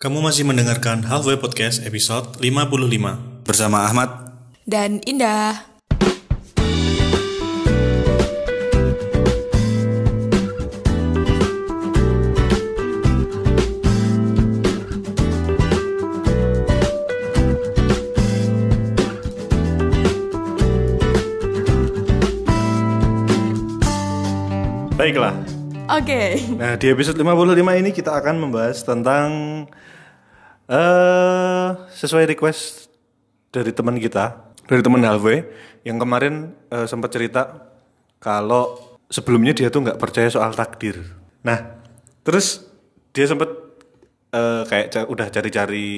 Kamu 0.00 0.24
masih 0.24 0.48
mendengarkan 0.48 1.04
Halfway 1.04 1.36
Podcast 1.36 1.84
episode 1.84 2.40
55 2.40 3.44
bersama 3.44 3.84
Ahmad. 3.84 4.32
dan 4.64 4.96
Indah. 5.04 5.68
Baiklah. 24.96 25.36
Oke. 25.92 26.40
Nah, 26.56 26.80
di 26.80 26.88
episode 26.88 27.20
55 27.20 27.76
ini 27.76 27.92
kita 27.92 28.16
akan 28.16 28.48
membahas 28.48 28.80
tentang 28.80 29.28
eh 30.70 31.68
sesuai 31.98 32.30
request 32.30 32.86
dari 33.50 33.74
teman 33.74 33.98
kita, 33.98 34.54
dari 34.70 34.80
teman 34.86 35.02
Halfway 35.02 35.42
yang 35.82 35.98
kemarin 35.98 36.54
eh, 36.70 36.86
sempat 36.86 37.10
cerita 37.10 37.66
kalau 38.22 38.78
sebelumnya 39.10 39.50
dia 39.50 39.68
tuh 39.68 39.82
nggak 39.82 39.98
percaya 39.98 40.30
soal 40.30 40.54
takdir. 40.54 41.02
Nah, 41.42 41.82
terus 42.22 42.62
dia 43.10 43.26
sempat 43.26 43.50
eh, 44.30 44.62
kayak 44.70 45.10
udah 45.10 45.26
cari-cari 45.34 45.90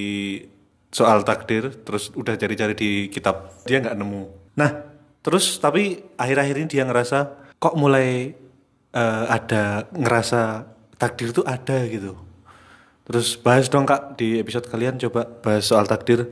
soal 0.88 1.20
takdir, 1.24 1.72
terus 1.84 2.08
udah 2.16 2.36
cari-cari 2.36 2.72
di 2.72 2.90
kitab, 3.12 3.52
dia 3.68 3.80
nggak 3.80 3.96
nemu. 3.96 4.24
Nah, 4.56 4.70
terus 5.20 5.60
tapi 5.60 6.00
akhir-akhir 6.16 6.56
ini 6.56 6.68
dia 6.68 6.84
ngerasa 6.88 7.18
kok 7.60 7.76
mulai 7.76 8.32
eh, 8.96 9.24
ada 9.28 9.84
ngerasa 9.92 10.64
takdir 10.96 11.36
tuh 11.36 11.44
ada 11.44 11.84
gitu. 11.84 12.31
Terus 13.02 13.34
bahas 13.34 13.66
dong 13.66 13.82
kak 13.82 14.14
di 14.14 14.38
episode 14.38 14.70
kalian 14.70 14.94
coba 14.98 15.26
bahas 15.26 15.66
soal 15.66 15.90
takdir 15.90 16.30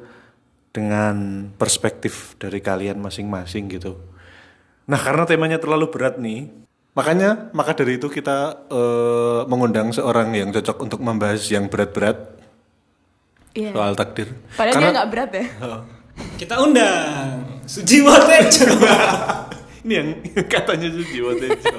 dengan 0.71 1.51
perspektif 1.59 2.39
dari 2.39 2.63
kalian 2.63 3.03
masing-masing 3.03 3.67
gitu. 3.75 3.99
Nah 4.87 4.99
karena 4.99 5.27
temanya 5.27 5.59
terlalu 5.59 5.91
berat 5.91 6.23
nih, 6.23 6.47
makanya 6.95 7.51
maka 7.51 7.75
dari 7.75 7.99
itu 7.99 8.07
kita 8.07 8.71
eh, 8.71 9.41
mengundang 9.51 9.91
seorang 9.91 10.31
yang 10.31 10.55
cocok 10.55 10.79
untuk 10.79 11.01
membahas 11.03 11.43
yang 11.51 11.67
berat-berat 11.67 12.39
Iya. 13.51 13.75
soal 13.75 13.99
takdir. 13.99 14.31
Padahal 14.55 14.79
dia 14.79 14.91
nggak 14.95 15.09
berat 15.11 15.31
ya. 15.35 15.45
Kita 16.39 16.55
undang 16.63 17.59
Sujiwo 17.67 18.15
Tejo. 18.31 18.71
Ini 19.83 19.93
yang 19.99 20.09
katanya 20.47 20.87
Sujiwo 20.95 21.35
Tejo. 21.35 21.79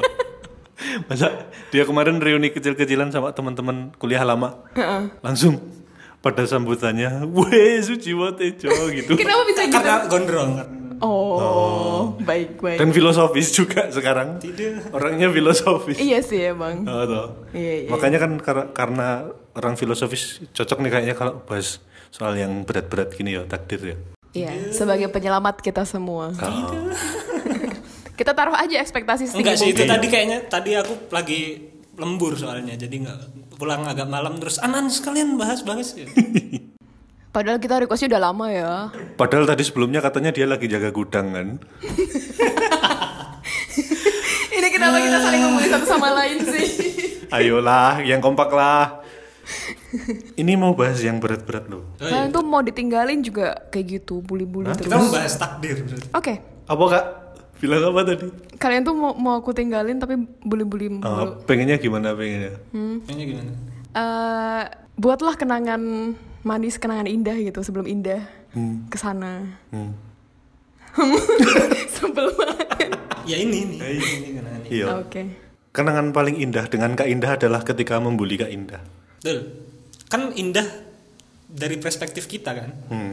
Masa 1.05 1.49
dia 1.69 1.83
kemarin 1.83 2.17
reuni 2.17 2.49
kecil-kecilan 2.49 3.09
sama 3.09 3.31
teman-teman 3.31 3.93
kuliah 3.95 4.21
lama. 4.21 4.65
Langsung 5.21 5.61
pada 6.21 6.45
sambutannya, 6.45 7.25
"Weh, 7.27 7.81
Sujiwo 7.81 8.33
Tejo" 8.33 8.69
gitu. 8.93 9.17
Kenapa 9.17 9.41
bisa 9.45 9.65
gitu? 9.65 9.75
Karena 9.75 10.05
gondrong. 10.05 10.51
Oh, 11.01 12.13
baik 12.21 12.61
baik. 12.61 12.77
Dan 12.77 12.93
filosofis 12.93 13.49
juga 13.49 13.89
sekarang. 13.89 14.37
Tidak. 14.37 14.93
Orangnya 14.93 15.33
filosofis. 15.33 15.97
Iya 15.97 16.21
sih 16.21 16.53
emang. 16.53 16.85
Oh, 16.85 17.03
toh. 17.09 17.27
Iya, 17.57 17.73
iya. 17.85 17.89
Makanya 17.89 18.21
kan 18.21 18.31
kar- 18.37 18.69
karena 18.69 19.25
orang 19.57 19.73
filosofis 19.73 20.45
cocok 20.53 20.77
nih 20.85 20.91
kayaknya 20.93 21.15
kalau 21.17 21.41
bahas 21.41 21.81
soal 22.13 22.37
yang 22.37 22.61
berat-berat 22.61 23.17
gini 23.17 23.33
ya 23.33 23.49
takdir 23.49 23.81
ya. 23.81 23.97
Iya, 24.31 24.71
sebagai 24.71 25.09
penyelamat 25.09 25.59
kita 25.59 25.83
semua. 25.83 26.31
Oh. 26.37 26.69
Kita 28.21 28.37
taruh 28.37 28.53
aja 28.53 28.77
ekspektasi 28.77 29.33
setinggi 29.33 29.41
Enggak 29.41 29.57
sih 29.57 29.73
itu 29.73 29.81
tadi 29.81 30.05
kayaknya 30.05 30.45
tadi 30.45 30.77
aku 30.77 31.09
lagi 31.09 31.57
lembur 31.97 32.37
soalnya 32.37 32.77
jadi 32.77 32.93
nggak 33.01 33.19
pulang 33.57 33.81
agak 33.89 34.05
malam 34.05 34.37
terus 34.37 34.61
aman 34.61 34.85
sekalian 34.93 35.41
bahas-bahas 35.41 35.97
ya. 35.97 36.05
Padahal 37.35 37.57
kita 37.57 37.81
requestnya 37.81 38.13
udah 38.13 38.21
lama 38.29 38.45
ya. 38.53 38.93
Padahal 39.17 39.49
tadi 39.49 39.65
sebelumnya 39.65 40.05
katanya 40.05 40.29
dia 40.29 40.45
lagi 40.45 40.69
jaga 40.69 40.93
gudang 40.93 41.33
kan. 41.33 41.47
Ini 44.53 44.67
kenapa 44.69 45.01
kita 45.01 45.17
saling 45.17 45.41
ngomongin 45.41 45.69
satu 45.73 45.85
sama 45.89 46.09
lain 46.13 46.37
sih? 46.45 46.65
Ayolah, 47.41 48.05
yang 48.05 48.21
kompak 48.21 48.53
lah. 48.53 49.01
Ini 50.37 50.53
mau 50.61 50.77
bahas 50.77 51.01
yang 51.01 51.17
berat-berat 51.17 51.65
loh. 51.73 51.89
Oh, 51.97 52.05
iya. 52.05 52.29
Kalian 52.29 52.29
tuh 52.29 52.45
mau 52.45 52.61
ditinggalin 52.61 53.25
juga 53.25 53.65
kayak 53.73 53.85
gitu, 53.97 54.21
bully-bully 54.21 54.77
terus. 54.77 54.85
Kita 54.85 55.01
mau 55.01 55.09
bahas 55.09 55.33
takdir. 55.39 55.81
Oke, 56.13 56.37
Apa 56.69 56.83
kak? 56.85 57.20
Bilang 57.61 57.93
apa 57.93 58.01
tadi? 58.03 58.25
kalian 58.57 58.81
tuh 58.85 58.93
mau, 58.97 59.13
mau 59.17 59.37
aku 59.37 59.53
tinggalin 59.53 59.97
tapi 60.01 60.17
bully-bully 60.41 60.97
mulu. 60.97 61.05
Oh, 61.05 61.37
pengennya 61.45 61.77
gimana 61.77 62.13
pengennya? 62.17 62.57
Kayaknya 62.73 63.25
gimana? 63.25 63.51
Eh, 63.91 64.63
buatlah 64.97 65.33
kenangan 65.37 65.81
manis, 66.41 66.81
kenangan 66.81 67.05
indah 67.05 67.37
gitu 67.37 67.61
sebelum 67.61 67.85
indah 67.85 68.21
ke 68.89 68.97
sana. 68.97 69.45
Hmm. 69.73 69.93
sebelum 71.95 72.35
Ya 73.29 73.37
ini 73.39 73.77
nih. 73.77 73.79
Ini 73.79 74.29
kenangan 74.41 74.61
ini. 74.65 74.69
Iya. 74.73 74.85
Oke. 74.99 75.21
Kenangan 75.71 76.11
paling 76.11 76.35
indah 76.35 76.67
dengan 76.67 76.99
Kak 76.99 77.07
Indah 77.07 77.39
adalah 77.39 77.63
ketika 77.63 77.95
membuli 77.95 78.35
Kak 78.35 78.51
Indah. 78.51 78.83
Betul. 79.23 79.55
Kan 80.11 80.35
indah 80.35 80.67
dari 81.47 81.79
perspektif 81.79 82.27
kita 82.27 82.51
kan, 82.51 82.69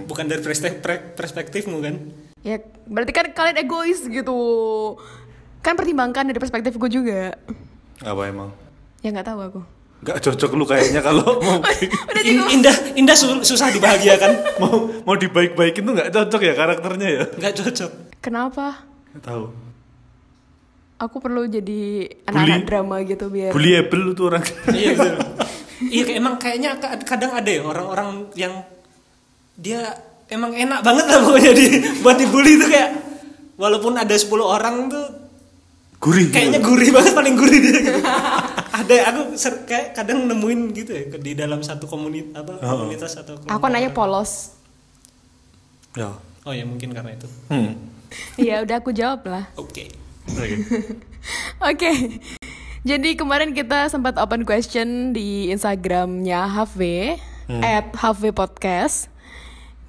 bukan 0.06 0.26
dari 0.26 0.42
perspektif 0.42 0.82
perspektifmu 1.14 1.78
kan. 1.78 1.94
Ya, 2.40 2.56
berarti 2.84 3.10
kan 3.10 3.26
kalian 3.28 3.58
egois 3.58 4.00
gitu. 4.02 4.38
Kan 5.58 5.74
pertimbangkan 5.74 6.24
dari 6.24 6.36
perspektif 6.36 6.74
gue 6.74 6.88
juga. 6.88 7.34
Apa 7.98 8.22
emang? 8.24 8.54
Ya 9.00 9.10
nggak 9.10 9.26
tahu 9.26 9.40
aku. 9.42 9.60
Gak 9.98 10.22
cocok 10.22 10.50
lu 10.54 10.62
kayaknya 10.62 11.02
kalau 11.02 11.26
mau 11.42 11.58
Udah 11.58 12.22
In- 12.22 12.46
indah 12.54 12.70
indah 12.94 13.14
su- 13.14 13.42
susah 13.42 13.68
dibahagiakan. 13.68 14.30
mau 14.62 14.74
mau 15.02 15.14
dibaik-baikin 15.14 15.82
tuh 15.82 15.92
nggak 15.92 16.10
cocok 16.10 16.40
ya 16.40 16.54
karakternya 16.54 17.08
ya. 17.08 17.24
Nggak 17.28 17.54
cocok. 17.56 17.90
Kenapa? 18.18 18.86
Nggak 19.10 19.24
tahu. 19.24 19.44
Aku 20.98 21.18
perlu 21.18 21.46
jadi 21.46 22.06
anak-anak 22.24 22.62
drama 22.64 22.96
gitu 23.02 23.26
biar. 23.28 23.50
Bullyable 23.50 24.00
lu 24.00 24.12
tuh 24.14 24.24
orang. 24.28 24.42
iya 24.72 24.94
betul. 24.94 25.14
Iya 25.80 26.02
kayak- 26.04 26.18
emang 26.18 26.34
kayaknya 26.36 26.70
ka- 26.74 27.02
kadang 27.04 27.30
ada 27.32 27.46
ya 27.46 27.62
orang-orang 27.62 28.08
yang 28.34 28.54
dia 29.54 29.94
emang 30.28 30.52
enak 30.52 30.80
banget 30.80 31.04
lah 31.04 31.18
pokoknya 31.20 31.52
di 31.52 31.66
buat 31.98 32.16
dibully 32.16 32.52
itu 32.54 32.66
kayak 32.66 32.90
walaupun 33.54 33.94
ada 33.94 34.12
10 34.12 34.28
orang 34.38 34.88
tuh 34.88 35.06
Gurih. 35.98 36.30
kayaknya 36.30 36.62
gurih 36.62 36.94
banget 36.94 37.10
paling 37.10 37.34
gurih 37.34 37.58
dia 37.58 37.74
gitu. 37.74 37.98
ada 38.70 38.94
aku 39.10 39.34
ser- 39.34 39.66
kayak 39.66 39.92
kadang 39.92 40.24
nemuin 40.24 40.70
gitu 40.72 40.90
ya 40.90 41.02
di 41.12 41.34
dalam 41.34 41.58
satu 41.58 41.84
komunitas 41.84 42.38
apa 42.38 42.54
komunitas 42.56 43.12
atau 43.16 43.34
Aku 43.34 43.42
kelompok 43.44 43.66
nanya 43.68 43.90
polos. 43.90 44.54
Ya. 45.92 46.14
oh 46.44 46.54
ya 46.54 46.62
mungkin 46.62 46.94
karena 46.94 47.10
itu 47.12 47.26
Hmm. 47.48 47.74
Iya, 48.36 48.62
udah 48.62 48.78
aku 48.78 48.94
jawab 48.94 49.26
lah. 49.26 49.44
oke 49.54 49.84
Oke. 50.28 50.54
Oke. 51.68 51.90
Jadi 52.80 53.10
kemarin 53.14 53.50
kita 53.50 53.88
sempat 53.88 54.16
open 54.16 54.44
question 54.44 55.10
di 55.10 55.50
Instagramnya 55.50 56.46
Halfway 56.46 57.16
at 57.58 57.90
Halfway 57.92 58.30
Podcast. 58.30 59.08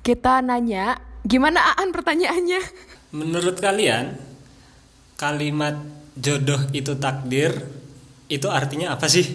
Kita 0.02 0.40
nanya, 0.40 0.98
gimana 1.22 1.76
Aan 1.76 1.92
pertanyaannya? 1.92 2.62
menurut 3.10 3.58
kalian 3.58 4.14
kalimat 5.16 5.74
jodoh 6.14 6.62
itu 6.70 6.94
takdir 6.94 7.50
itu 8.28 8.46
artinya 8.46 8.94
apa 8.94 9.10
sih 9.10 9.26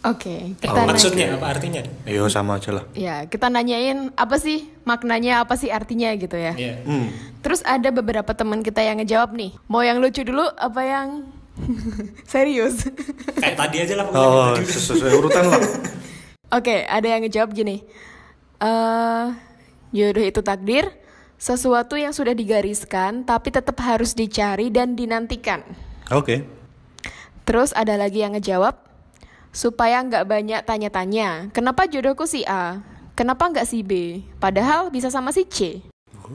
Oke, 0.00 0.56
kita 0.56 0.64
Eh, 0.64 0.72
nanya. 0.72 0.88
maksudnya 0.88 1.26
apa 1.34 1.46
artinya 1.50 1.82
Iya 2.02 2.22
sama 2.28 2.56
aja 2.56 2.70
lah. 2.70 2.86
Ya, 2.94 3.26
kita 3.26 3.50
nanyain 3.50 4.14
apa 4.14 4.38
sih 4.38 4.64
maknanya, 4.82 5.42
apa 5.42 5.52
sih 5.52 5.68
artinya 5.68 6.08
gitu 6.14 6.32
ya. 6.32 6.54
Iya. 6.54 6.80
Hmm. 6.80 7.10
Terus 7.40 7.60
ada 7.60 7.90
beberapa 7.90 8.30
teman 8.30 8.62
kita 8.62 8.78
yang 8.80 8.96
ngejawab 8.96 9.34
nih. 9.34 9.58
Mau 9.66 9.82
yang 9.82 9.98
lucu 9.98 10.22
dulu 10.22 10.46
apa 10.48 10.80
yang 10.80 11.08
serius? 12.24 12.86
kayak 13.34 13.58
tadi 13.58 13.76
aja 13.80 13.94
lah 13.94 14.04
pokoknya 14.06 14.22
Oh, 14.24 14.54
tadi. 14.54 14.70
sesuai 14.70 15.12
urutan 15.12 15.44
lah. 15.44 15.60
Oke, 16.56 16.76
ada 16.80 17.06
yang 17.06 17.20
ngejawab 17.20 17.50
gini. 17.50 17.82
eh 18.56 19.24
jodoh 19.90 20.24
itu 20.24 20.40
takdir, 20.40 20.90
sesuatu 21.38 21.94
yang 21.94 22.10
sudah 22.10 22.34
digariskan 22.34 23.22
tapi 23.22 23.54
tetap 23.54 23.78
harus 23.80 24.12
dicari 24.12 24.68
dan 24.68 24.98
dinantikan. 24.98 25.62
Oke. 26.10 26.42
Terus 27.44 27.72
ada 27.72 27.96
lagi 27.96 28.20
yang 28.20 28.36
ngejawab, 28.36 28.76
supaya 29.48 30.04
nggak 30.04 30.24
banyak 30.28 30.60
tanya-tanya, 30.64 31.48
kenapa 31.56 31.88
jodohku 31.88 32.28
si 32.28 32.44
A? 32.44 32.84
Kenapa 33.16 33.48
nggak 33.50 33.66
si 33.66 33.82
B? 33.82 34.22
Padahal 34.38 34.92
bisa 34.92 35.08
sama 35.10 35.32
si 35.34 35.42
C. 35.48 35.82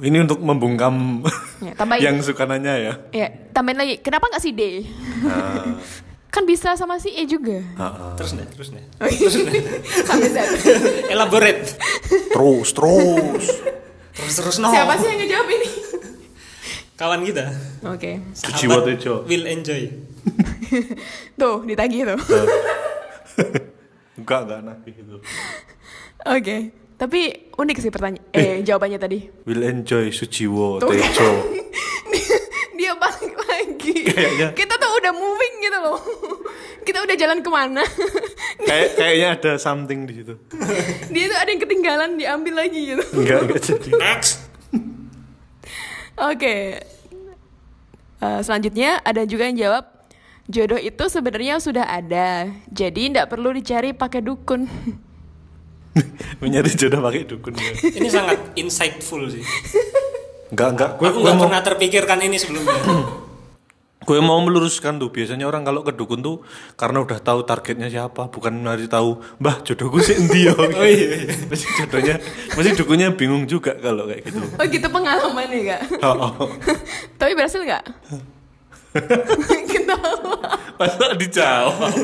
Ini 0.01 0.25
untuk 0.25 0.41
membungkam 0.41 1.21
Ya, 1.61 1.77
tambahin. 1.77 2.01
yang 2.09 2.17
suka 2.25 2.49
nanya 2.49 2.73
ya. 2.75 2.93
Ya, 3.13 3.27
tambahin 3.53 3.77
lagi, 3.77 3.95
kenapa 4.01 4.25
nggak 4.27 4.43
si 4.43 4.51
D? 4.51 4.89
Nah, 5.21 5.77
kan 6.33 6.43
bisa 6.43 6.73
sama 6.73 6.97
si 6.97 7.13
E 7.13 7.23
juga. 7.23 7.61
ah, 7.77 7.85
ah. 7.85 8.13
terus 8.17 8.33
nih 8.33 8.47
terus 8.49 8.73
nih 8.73 8.81
Sampai 10.09 10.29
Z. 10.29 10.37
elaborate 11.07 11.77
Terus, 12.33 12.73
terus. 12.73 13.45
terus 14.11 14.33
terus 14.33 14.55
no 14.57 14.73
Siapa 14.73 14.97
sih 14.97 15.07
yang 15.07 15.19
ngejawab 15.21 15.47
ini? 15.47 15.69
kawan 16.93 17.21
kita 17.21 17.45
Oke. 17.85 18.17
Sujiwo 18.33 18.81
Sahabat 18.81 18.85
Tejo. 18.91 19.13
will 19.25 19.45
enjoy 19.45 19.81
Tuh, 21.39 21.61
ditagih 21.61 22.07
tuh. 22.07 22.19
Enggak, 24.15 24.45
enggak 24.45 24.59
nabi 24.63 24.89
itu. 24.93 25.17
Oke, 26.23 26.57
tapi 26.95 27.21
unik 27.51 27.77
sih 27.77 27.91
pertanyaan. 27.91 28.23
Eh, 28.31 28.61
jawabannya 28.61 28.95
tadi. 28.95 29.19
Will 29.43 29.59
enjoy 29.59 30.07
kan. 30.79 30.79
Tejo. 30.79 31.29
Dia 32.93 33.01
balik 33.01 33.33
lagi. 33.41 33.95
Kayaknya. 34.05 34.47
Kita 34.53 34.73
tuh 34.77 34.89
udah 35.01 35.11
moving 35.17 35.55
gitu 35.65 35.77
loh. 35.81 35.99
Kita 36.85 37.01
udah 37.01 37.15
jalan 37.17 37.41
ke 37.41 37.49
mana? 37.49 37.81
Kayak 38.61 38.89
kayaknya 38.93 39.27
ada 39.33 39.51
something 39.57 40.05
di 40.05 40.21
situ. 40.21 40.37
Dia 41.09 41.25
tuh 41.25 41.37
ada 41.41 41.49
yang 41.49 41.61
ketinggalan 41.65 42.09
diambil 42.21 42.53
lagi 42.61 42.93
gitu. 42.93 43.03
Enggak 43.17 43.39
enggak 43.49 43.61
jadi. 43.65 43.89
Next. 43.97 44.33
Oke. 46.21 46.55
Eh, 48.21 48.39
selanjutnya 48.45 49.01
ada 49.01 49.25
juga 49.25 49.49
yang 49.49 49.57
jawab 49.57 49.89
jodoh 50.45 50.77
itu 50.77 51.03
sebenarnya 51.09 51.57
sudah 51.57 51.89
ada, 51.89 52.45
jadi 52.69 53.09
tidak 53.09 53.33
perlu 53.33 53.49
dicari 53.57 53.89
pakai 53.97 54.21
dukun. 54.21 54.69
Mencari 56.45 56.71
jodoh 56.77 57.01
pakai 57.01 57.25
dukun 57.25 57.57
ya. 57.57 57.73
Ini 57.89 58.07
sangat 58.13 58.37
insightful 58.53 59.25
sih. 59.33 59.41
Enggak 60.53 60.69
enggak. 60.77 60.89
Gue 61.01 61.07
Aku 61.09 61.19
nggak 61.25 61.33
mau 61.33 61.43
pernah 61.49 61.61
terpikirkan 61.65 62.19
ini 62.21 62.37
sebelumnya. 62.37 62.77
gue 64.03 64.19
mau 64.19 64.35
meluruskan 64.43 64.99
tuh 64.99 65.15
biasanya 65.15 65.47
orang 65.47 65.63
kalau 65.63 65.79
ke 65.79 65.95
dukun 65.95 66.19
tuh 66.19 66.43
karena 66.75 66.99
udah 67.07 67.23
tahu 67.23 67.47
targetnya 67.47 67.87
siapa 67.87 68.27
bukan 68.27 68.51
nyari 68.59 68.91
tahu 68.91 69.15
mbah 69.39 69.63
jodohku 69.63 70.03
sih 70.03 70.19
endi 70.19 70.51
yo 70.51 70.51
Oh 70.59 70.83
iya, 70.83 71.23
iya. 71.23 71.31
pasti 71.47 71.71
jodohnya 71.79 72.19
pasti 72.51 72.75
dukunnya 72.75 73.15
bingung 73.15 73.47
juga 73.47 73.71
kalau 73.79 74.03
kayak 74.11 74.27
gitu 74.27 74.43
Oh 74.59 74.65
gitu 74.67 74.87
pengalaman 74.91 75.47
ya 75.47 75.61
kak? 75.79 75.81
oh, 76.03 76.35
oh. 76.35 76.51
Tapi 77.23 77.31
berhasil 77.31 77.63
nggak? 77.63 77.83
Ketawa. 79.71 80.51
masa 80.75 81.05
dijawab 81.15 81.95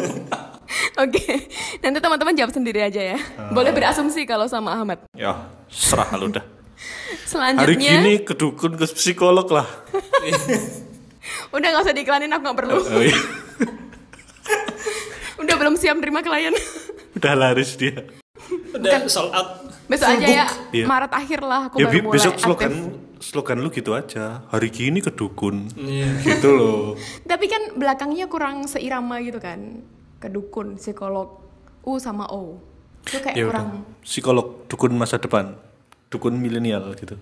Oke, 1.03 1.51
nanti 1.83 1.97
teman-teman 1.99 2.31
jawab 2.31 2.53
sendiri 2.55 2.79
aja 2.79 3.01
ya. 3.01 3.19
Boleh 3.51 3.75
berasumsi 3.75 4.23
kalau 4.23 4.47
sama 4.47 4.71
Ahmad. 4.71 5.03
ya 5.11 5.35
serah 5.67 6.15
lu 6.15 6.31
dah 6.31 6.58
hari 6.79 7.25
Selanjutnya, 7.25 7.91
gini 7.97 8.13
ke 8.21 8.33
dukun 8.33 8.73
ke 8.73 8.85
psikolog 8.87 9.47
lah 9.47 9.67
udah 11.55 11.67
nggak 11.67 11.83
usah 11.83 11.93
diiklanin 11.93 12.29
aku 12.29 12.41
nggak 12.43 12.57
perlu. 12.57 12.75
oh, 12.77 13.01
iya. 13.01 13.17
Udah 15.39 15.55
belum 15.55 15.75
siap 15.75 15.97
terima 15.97 16.19
klien. 16.19 16.51
udah 17.11 17.33
laris 17.33 17.73
dia 17.73 18.05
Udah 18.69 19.01
sold 19.05 19.31
out. 19.31 19.65
Besok 19.85 20.05
aja 20.11 20.25
ya, 20.25 20.45
Iya. 20.69 20.85
Maret 20.85 21.11
akhir 21.11 21.39
lah 21.41 21.61
aku 21.65 21.75
ya 21.75 21.87
baru 21.87 21.97
mulai 22.03 22.13
besok 22.13 22.33
aktif. 22.35 22.43
slogan 22.43 22.73
slogan 23.19 23.57
lu 23.57 23.69
gitu 23.69 23.91
aja 23.91 24.45
hari 24.47 24.69
gini 24.69 24.99
ke 24.99 25.09
dukun 25.09 25.65
Iya. 25.75 26.07
gitu 26.21 26.49
loh 26.49 26.83
Tapi 27.23 27.45
kan 27.45 27.73
belakangnya 27.73 28.25
kurang 28.25 28.65
seirama 28.65 29.17
gitu 29.19 29.37
kan. 29.37 29.81
Kedukun, 30.17 30.75
psikolog, 30.75 31.39
U 31.81 31.95
sama 31.95 32.27
O. 32.27 32.59
Itu 33.01 33.17
kayak 33.17 33.33
ya 33.33 33.43
udah 33.43 33.49
kurang. 33.49 33.69
psikolog 34.01 34.47
dukun 34.67 34.91
masa 34.93 35.15
depan 35.15 35.55
dukun 36.09 36.33
milenial 36.35 36.93
gitu? 36.93 37.15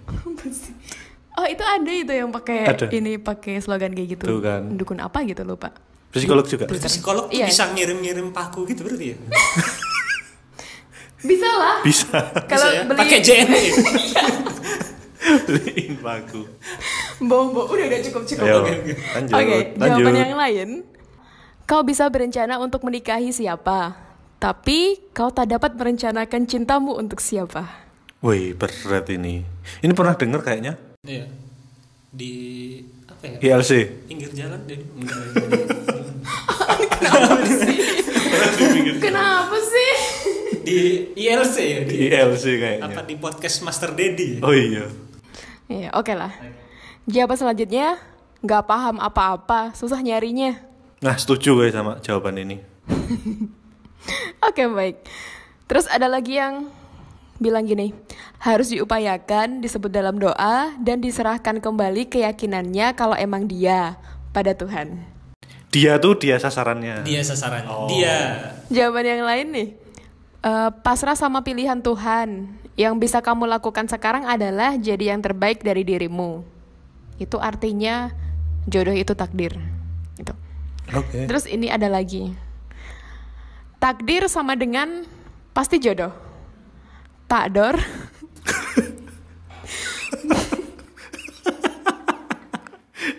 Oh 1.33 1.45
itu 1.45 1.61
ada 1.61 1.85
itu 1.87 2.09
yang 2.09 2.31
pakai 2.31 2.65
Ada. 2.65 2.87
ini 2.89 3.15
pakai 3.15 3.59
slogan 3.59 3.91
kayak 3.91 4.17
gitu. 4.17 4.23
Tuh 4.25 4.39
kan. 4.39 4.73
Dukun 4.73 4.97
apa 4.97 5.21
gitu 5.21 5.43
lupa. 5.43 5.69
psikolog 6.09 6.43
juga 6.43 6.65
Berarti 6.65 6.87
psikolog 6.89 7.27
tuh 7.27 7.35
Iya. 7.35 7.45
bisa 7.45 7.67
ngirim-ngirim 7.69 8.31
paku 8.31 8.65
gitu 8.65 8.81
berarti 8.81 9.13
ya? 9.13 9.17
Bisa 11.19 11.49
lah. 11.51 11.81
bisa 11.81 12.13
Kalau 12.45 12.69
ya? 12.69 12.85
beli 12.85 12.93
Pakai 12.95 13.19
JNE. 13.19 13.61
beliin 15.43 15.93
paku 15.97 16.45
Bobo 17.19 17.65
udah 17.65 17.85
udah 17.85 17.99
cukup 18.01 18.23
cukup. 18.23 18.45
Ayo, 18.45 18.57
Oke, 18.61 18.73
lanjut, 19.11 19.33
Oke, 19.33 19.57
lanjut. 19.73 19.97
jawaban 19.99 20.13
yang 20.15 20.37
lain. 20.37 20.69
Kau 21.65 21.81
bisa 21.81 22.05
berencana 22.07 22.55
untuk 22.57 22.81
menikahi 22.81 23.29
siapa, 23.29 23.97
tapi 24.37 25.01
kau 25.11 25.27
tak 25.27 25.49
dapat 25.49 25.73
merencanakan 25.73 26.45
cintamu 26.45 26.93
untuk 26.93 27.17
siapa. 27.17 27.86
Wih 28.17 28.53
berat 28.53 29.07
ini 29.13 29.45
Ini 29.79 29.93
pernah 29.93 30.17
denger 30.17 30.41
kayaknya 30.41 30.73
Iya. 31.05 31.25
Di 32.09 32.33
apa 33.05 33.23
ya? 33.29 33.37
ILC 33.57 33.71
Pinggir 34.09 34.29
jalan 34.33 34.59
deh. 34.65 34.77
Kenapa 38.97 39.57
sih? 39.61 39.91
Di 40.65 40.79
ILC 41.15 41.55
ya? 41.57 41.79
Di, 41.85 41.95
ILC 42.09 42.45
kayaknya 42.57 42.83
apa 42.83 43.01
di 43.05 43.15
podcast 43.15 43.61
Master 43.63 43.93
Dedi? 43.93 44.39
ya? 44.39 44.41
Oh 44.43 44.53
iya 44.53 44.85
Iya, 45.67 45.89
oke 45.93 46.13
lah. 46.15 46.31
Jawaban 47.07 47.35
selanjutnya, 47.35 47.99
nggak 48.39 48.63
paham 48.63 49.03
apa-apa, 49.03 49.75
susah 49.75 49.99
nyarinya. 49.99 50.55
Nah 51.03 51.15
setuju 51.19 51.53
gue 51.53 51.67
sama 51.69 51.99
jawaban 51.99 52.39
ini 52.39 52.57
Oke 54.47 54.63
baik. 54.65 55.03
Terus 55.67 55.85
ada 55.91 56.07
lagi 56.07 56.39
yang 56.39 56.71
bilang 57.37 57.65
gini, 57.65 57.93
harus 58.41 58.73
diupayakan, 58.73 59.61
disebut 59.61 59.89
dalam 59.89 60.17
doa, 60.17 60.73
dan 60.81 61.01
diserahkan 61.01 61.61
kembali 61.61 62.09
keyakinannya 62.09 62.93
kalau 62.97 63.13
emang 63.13 63.45
dia 63.45 63.97
pada 64.33 64.53
Tuhan. 64.57 65.01
Dia 65.67 65.99
tuh 65.99 66.15
dia 66.15 66.39
sasarannya 66.39 67.03
Dia 67.03 67.21
sasarannya. 67.21 67.69
Oh. 67.69 67.89
Dia. 67.91 68.53
Jawaban 68.73 69.05
yang 69.05 69.23
lain 69.25 69.47
nih, 69.53 69.67
eh, 70.41 70.69
pasrah 70.81 71.15
sama 71.15 71.45
pilihan 71.45 71.79
Tuhan. 71.79 72.57
Yang 72.77 72.93
bisa 73.01 73.25
kamu 73.25 73.49
lakukan 73.49 73.89
sekarang 73.89 74.29
adalah 74.29 74.77
jadi 74.77 75.17
yang 75.17 75.21
terbaik 75.25 75.65
dari 75.65 75.81
dirimu. 75.81 76.45
Itu 77.17 77.41
artinya 77.41 78.13
jodoh 78.69 78.93
itu 78.93 79.17
takdir. 79.17 79.57
Gitu. 80.13 80.33
Oke 80.93 81.25
Terus 81.25 81.49
ini 81.49 81.73
ada 81.73 81.89
lagi. 81.89 82.37
Takdir 83.81 84.29
sama 84.29 84.53
dengan 84.53 85.09
pasti 85.57 85.81
jodoh. 85.81 86.26
Takdor. 87.27 87.75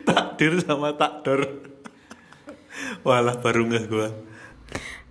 Takdir 0.08 0.64
sama 0.64 0.96
takdor 0.96 1.44
Walah 3.05 3.37
baru 3.37 3.69
nggak 3.69 3.84
gue 3.84 4.08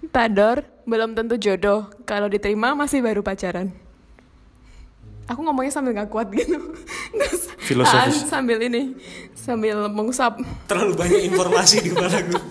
Takdor 0.10 0.66
belum 0.88 1.14
tentu 1.14 1.36
jodoh. 1.36 1.92
Kalau 2.08 2.32
diterima 2.32 2.72
masih 2.74 3.04
baru 3.04 3.22
pacaran. 3.22 3.70
Aku 5.28 5.44
ngomongnya 5.44 5.76
sambil 5.76 5.92
nggak 5.94 6.10
kuat 6.10 6.32
gitu. 6.32 6.58
Terus 7.12 7.52
Filosofis. 7.60 8.24
Aan 8.24 8.32
sambil 8.32 8.64
ini, 8.64 8.96
sambil 9.36 9.92
mengusap. 9.92 10.40
Terlalu 10.72 10.96
banyak 10.96 11.22
informasi 11.28 11.84
di 11.84 11.92
kepala 11.92 12.24
gue. 12.24 12.42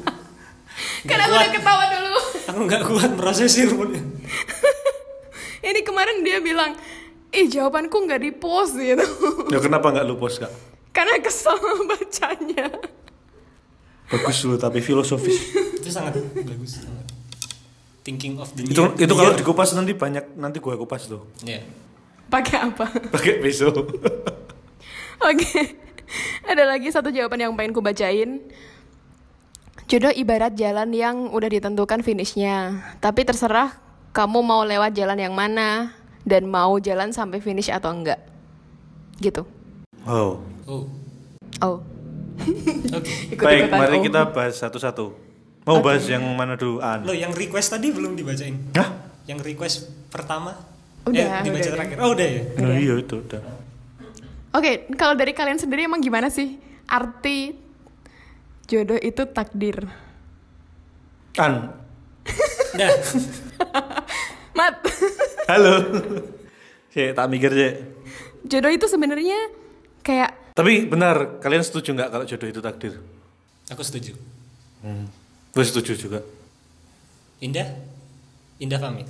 Kan 1.08 1.18
aku 1.24 1.32
udah 1.32 1.50
ketawa 1.56 1.84
dulu. 1.88 2.20
Aku 2.52 2.60
nggak 2.68 2.82
kuat 2.84 3.10
prosesir 3.16 3.72
pun. 3.72 3.96
Ini 5.66 5.80
kemarin 5.82 6.22
dia 6.22 6.38
bilang, 6.38 6.78
ih 7.28 7.50
jawabanku 7.50 8.06
nggak 8.06 8.22
di 8.22 8.30
post 8.30 8.78
gitu. 8.78 9.02
Ya 9.52 9.58
kenapa 9.58 9.90
nggak 9.90 10.06
lu 10.06 10.14
post 10.14 10.38
kak? 10.38 10.50
Karena 10.90 11.18
kesel 11.18 11.58
bacanya. 11.84 12.70
Bagus 14.06 14.38
lu 14.46 14.54
tapi 14.54 14.78
filosofis 14.78 15.34
Itu 15.82 15.90
sangat 15.90 16.22
bagus. 16.32 16.78
sangat. 16.78 17.10
Thinking 18.00 18.38
of 18.38 18.54
the 18.54 18.62
Itu 18.62 18.86
year. 18.86 19.02
itu 19.02 19.12
kalau 19.12 19.34
dikupas 19.34 19.74
nanti 19.74 19.98
banyak 19.98 20.38
Nanti 20.38 20.62
gue 20.62 20.74
kupas 20.78 21.10
tuh 21.10 21.26
Iya. 21.42 21.66
Pakai 22.30 22.70
apa? 22.70 22.86
Pakai 23.14 23.42
pisau 23.42 23.74
Oke. 25.18 25.62
Ada 26.46 26.62
lagi 26.64 26.86
satu 26.88 27.10
jawaban 27.10 27.42
yang 27.42 27.52
pengen 27.58 27.74
ku 27.74 27.82
bacain. 27.82 28.46
Jodoh 29.86 30.14
ibarat 30.14 30.54
jalan 30.54 30.94
yang 30.94 31.30
udah 31.30 31.50
ditentukan 31.50 32.02
finishnya. 32.02 32.78
Tapi 32.98 33.26
terserah 33.26 33.74
kamu 34.16 34.40
mau 34.40 34.64
lewat 34.64 34.96
jalan 34.96 35.20
yang 35.20 35.36
mana 35.36 35.92
dan 36.24 36.48
mau 36.48 36.80
jalan 36.80 37.12
sampai 37.12 37.44
finish 37.44 37.68
atau 37.68 37.92
enggak. 37.92 38.24
Gitu. 39.20 39.44
Oh 40.08 40.40
Oh. 40.64 40.84
Oh. 41.62 41.76
Oke. 42.96 43.12
Ikut-ikutan 43.32 43.68
Baik 43.68 43.70
mari 43.70 43.96
oh. 44.00 44.02
kita 44.04 44.20
bahas 44.28 44.56
satu-satu 44.60 45.06
Mau 45.66 45.82
bahas 45.82 46.06
yang 46.06 46.22
mana 46.38 46.54
dulu 46.54 46.78
An? 46.78 47.02
Lo 47.02 47.10
yang 47.10 47.34
request 47.34 47.74
tadi 47.74 47.90
belum 47.90 48.14
dibacain? 48.14 48.54
Hah? 48.78 49.10
Yang 49.26 49.50
request 49.50 49.76
pertama? 50.14 50.54
Udah, 51.06 51.42
eh, 51.42 51.42
dibaca 51.42 51.62
udah, 51.62 51.74
terakhir. 51.74 51.96
Oh, 52.02 52.10
udah 52.14 52.26
ya. 52.26 52.42
Nah, 52.62 52.76
iya 52.78 52.94
itu 52.98 53.14
udah 53.18 53.40
Oke, 54.54 54.86
kalau 54.94 55.18
dari 55.18 55.34
kalian 55.34 55.58
sendiri 55.58 55.90
emang 55.90 55.98
gimana 55.98 56.30
sih 56.30 56.56
arti 56.86 57.58
jodoh 58.70 58.98
itu 58.98 59.26
takdir? 59.26 59.90
An 61.36 61.82
Dah. 62.78 62.90
Mat. 64.56 64.74
Halo 65.52 65.74
Sih 66.90 67.12
tak 67.12 67.28
mikir 67.28 67.52
sih 67.52 67.72
jodoh 68.46 68.72
itu 68.72 68.86
sebenarnya 68.86 69.36
kayak 70.00 70.56
Tapi 70.56 70.88
benar, 70.88 71.36
kalian 71.44 71.60
setuju 71.60 71.92
nggak 71.92 72.08
kalau 72.08 72.24
jodoh 72.24 72.48
itu 72.48 72.64
takdir? 72.64 72.96
Aku 73.68 73.84
setuju. 73.84 74.16
Hmm. 74.80 75.04
Gue 75.52 75.64
setuju 75.68 75.92
juga. 75.92 76.24
Indah? 77.44 77.68
Indah 78.56 78.80
pamit. 78.80 79.04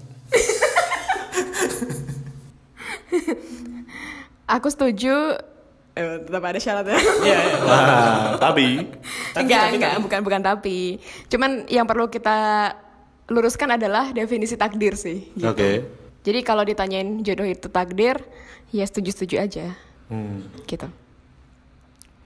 aku 4.50 4.66
setuju 4.74 5.38
eh, 5.94 6.16
tetap 6.26 6.42
ada 6.42 6.58
syaratnya. 6.58 6.98
Iya, 7.22 7.38
iya. 7.38 7.56
Nah, 7.62 8.34
tapi 8.42 8.90
Tapi, 9.30 9.42
enggak, 9.46 9.62
tapi, 9.70 9.74
enggak, 9.78 9.92
tapi. 9.94 10.02
bukan 10.02 10.20
bukan 10.26 10.42
tapi. 10.42 10.78
Cuman 11.30 11.50
yang 11.70 11.86
perlu 11.86 12.10
kita 12.10 12.38
luruskan 13.26 13.74
adalah 13.74 14.10
definisi 14.10 14.54
takdir 14.54 14.94
sih. 14.94 15.30
gitu. 15.32 15.46
oke. 15.46 15.70
Jadi 16.22 16.40
kalau 16.42 16.62
ditanyain 16.62 17.22
jodoh 17.22 17.46
itu 17.46 17.66
takdir, 17.66 18.18
ya 18.70 18.82
setuju-setuju 18.82 19.36
aja. 19.38 19.66
Hmm. 20.06 20.42
Gitu. 20.64 20.86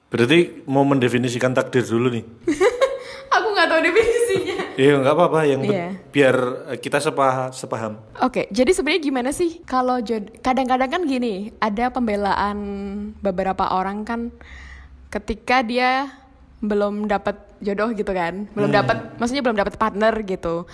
Berarti 0.08 0.64
mau 0.64 0.82
mendefinisikan 0.82 1.52
takdir 1.52 1.84
dulu 1.84 2.10
nih. 2.10 2.24
Aku 3.36 3.46
nggak 3.50 3.68
tahu 3.68 3.80
definisinya. 3.82 4.56
Iya 4.80 4.96
nggak 4.96 5.12
apa-apa 5.12 5.40
yang 5.44 5.60
pen- 5.60 5.76
Iya. 5.76 5.88
biar 6.08 6.36
eh, 6.72 6.78
kita 6.80 7.04
sepah 7.04 7.52
sepaham. 7.52 8.00
Oke, 8.16 8.48
jadi 8.48 8.72
sebenarnya 8.72 9.02
gimana 9.04 9.28
sih 9.28 9.60
kalau 9.60 10.00
kadang-kadang 10.40 10.88
kan 10.88 11.02
gini, 11.04 11.52
ada 11.60 11.92
pembelaan 11.92 12.56
beberapa 13.20 13.76
orang 13.76 14.08
kan 14.08 14.32
ketika 15.12 15.60
dia 15.60 16.08
belum 16.64 17.12
dapat 17.12 17.36
jodoh 17.60 17.92
gitu 17.92 18.10
kan, 18.10 18.48
belum 18.56 18.72
dapat, 18.72 19.20
maksudnya 19.20 19.44
belum 19.44 19.56
dapat 19.60 19.76
partner 19.76 20.16
gitu, 20.24 20.64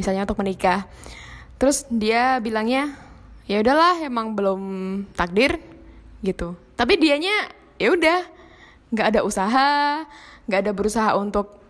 misalnya 0.00 0.24
untuk 0.24 0.40
menikah. 0.40 0.88
Terus 1.60 1.84
dia 1.92 2.40
bilangnya, 2.40 2.96
ya 3.44 3.60
udahlah 3.60 4.00
emang 4.00 4.32
belum 4.32 4.60
takdir 5.12 5.60
gitu. 6.24 6.56
Tapi 6.76 6.96
dianya 6.96 7.52
ya 7.76 7.92
udah 7.92 8.18
nggak 8.90 9.06
ada 9.16 9.20
usaha, 9.20 10.02
nggak 10.48 10.60
ada 10.64 10.72
berusaha 10.72 11.12
untuk 11.20 11.60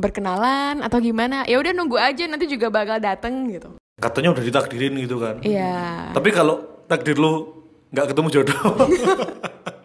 berkenalan 0.00 0.80
atau 0.80 0.98
gimana. 0.98 1.44
Ya 1.44 1.60
udah 1.60 1.76
nunggu 1.76 2.00
aja 2.00 2.24
nanti 2.24 2.48
juga 2.48 2.72
bakal 2.72 2.98
dateng 2.98 3.52
gitu. 3.52 3.76
Katanya 4.00 4.34
udah 4.34 4.42
ditakdirin 4.42 4.96
gitu 5.04 5.20
kan. 5.20 5.38
Iya. 5.44 6.10
Tapi 6.16 6.28
kalau 6.34 6.84
takdir 6.88 7.20
lu 7.20 7.62
nggak 7.94 8.10
ketemu 8.10 8.28
jodoh. 8.32 8.64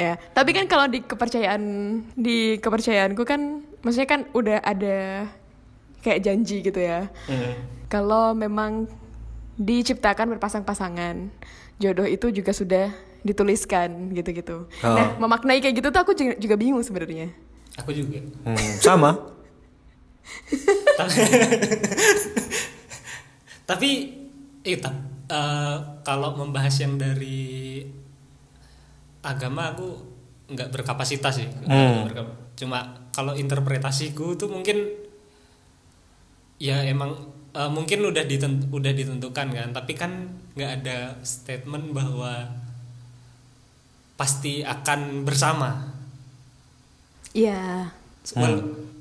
Ya, 0.00 0.16
tapi 0.32 0.56
kan 0.56 0.64
kalau 0.64 0.88
di 0.88 1.04
kepercayaan 1.04 1.60
di 2.16 2.56
kepercayaanku 2.56 3.20
kan 3.28 3.60
maksudnya 3.84 4.08
kan 4.08 4.24
udah 4.32 4.64
ada 4.64 5.28
kayak 6.00 6.24
janji 6.24 6.64
gitu 6.64 6.80
ya. 6.80 7.12
Hmm. 7.28 7.52
Kalau 7.92 8.32
memang 8.32 8.88
diciptakan 9.60 10.32
berpasang-pasangan, 10.32 11.28
jodoh 11.76 12.08
itu 12.08 12.32
juga 12.32 12.56
sudah 12.56 12.88
dituliskan 13.20 14.08
gitu-gitu. 14.16 14.64
Oh. 14.80 14.96
Nah, 14.96 15.20
memaknai 15.20 15.60
kayak 15.60 15.76
gitu 15.76 15.92
tuh 15.92 16.00
aku 16.00 16.16
juga, 16.16 16.32
juga 16.40 16.56
bingung 16.56 16.80
sebenarnya. 16.80 17.28
Aku 17.84 17.92
juga. 17.92 18.24
Hmm, 18.48 18.56
sama. 18.80 19.20
Tapi 23.68 23.90
itu 24.64 24.90
kalau 26.00 26.40
membahas 26.40 26.72
yang 26.80 26.96
dari 26.96 27.84
agama 29.20 29.72
aku 29.72 29.86
nggak 30.50 30.70
berkapasitas 30.70 31.40
sih. 31.40 31.48
Hmm. 31.64 32.06
Berkap- 32.06 32.38
Cuma 32.56 32.78
kalau 33.10 33.32
interpretasiku 33.32 34.36
tuh 34.36 34.48
mungkin 34.48 34.84
ya 36.58 36.84
emang 36.84 37.16
eh, 37.50 37.66
mungkin 37.66 38.04
udah 38.04 38.22
diten- 38.24 38.68
udah 38.70 38.92
ditentukan 38.92 39.48
kan, 39.50 39.68
tapi 39.72 39.92
kan 39.94 40.28
nggak 40.54 40.70
ada 40.82 40.98
statement 41.20 41.90
bahwa 41.90 42.46
pasti 44.14 44.60
akan 44.60 45.24
bersama. 45.24 45.90
Iya. 47.32 47.88
Well, 48.36 48.56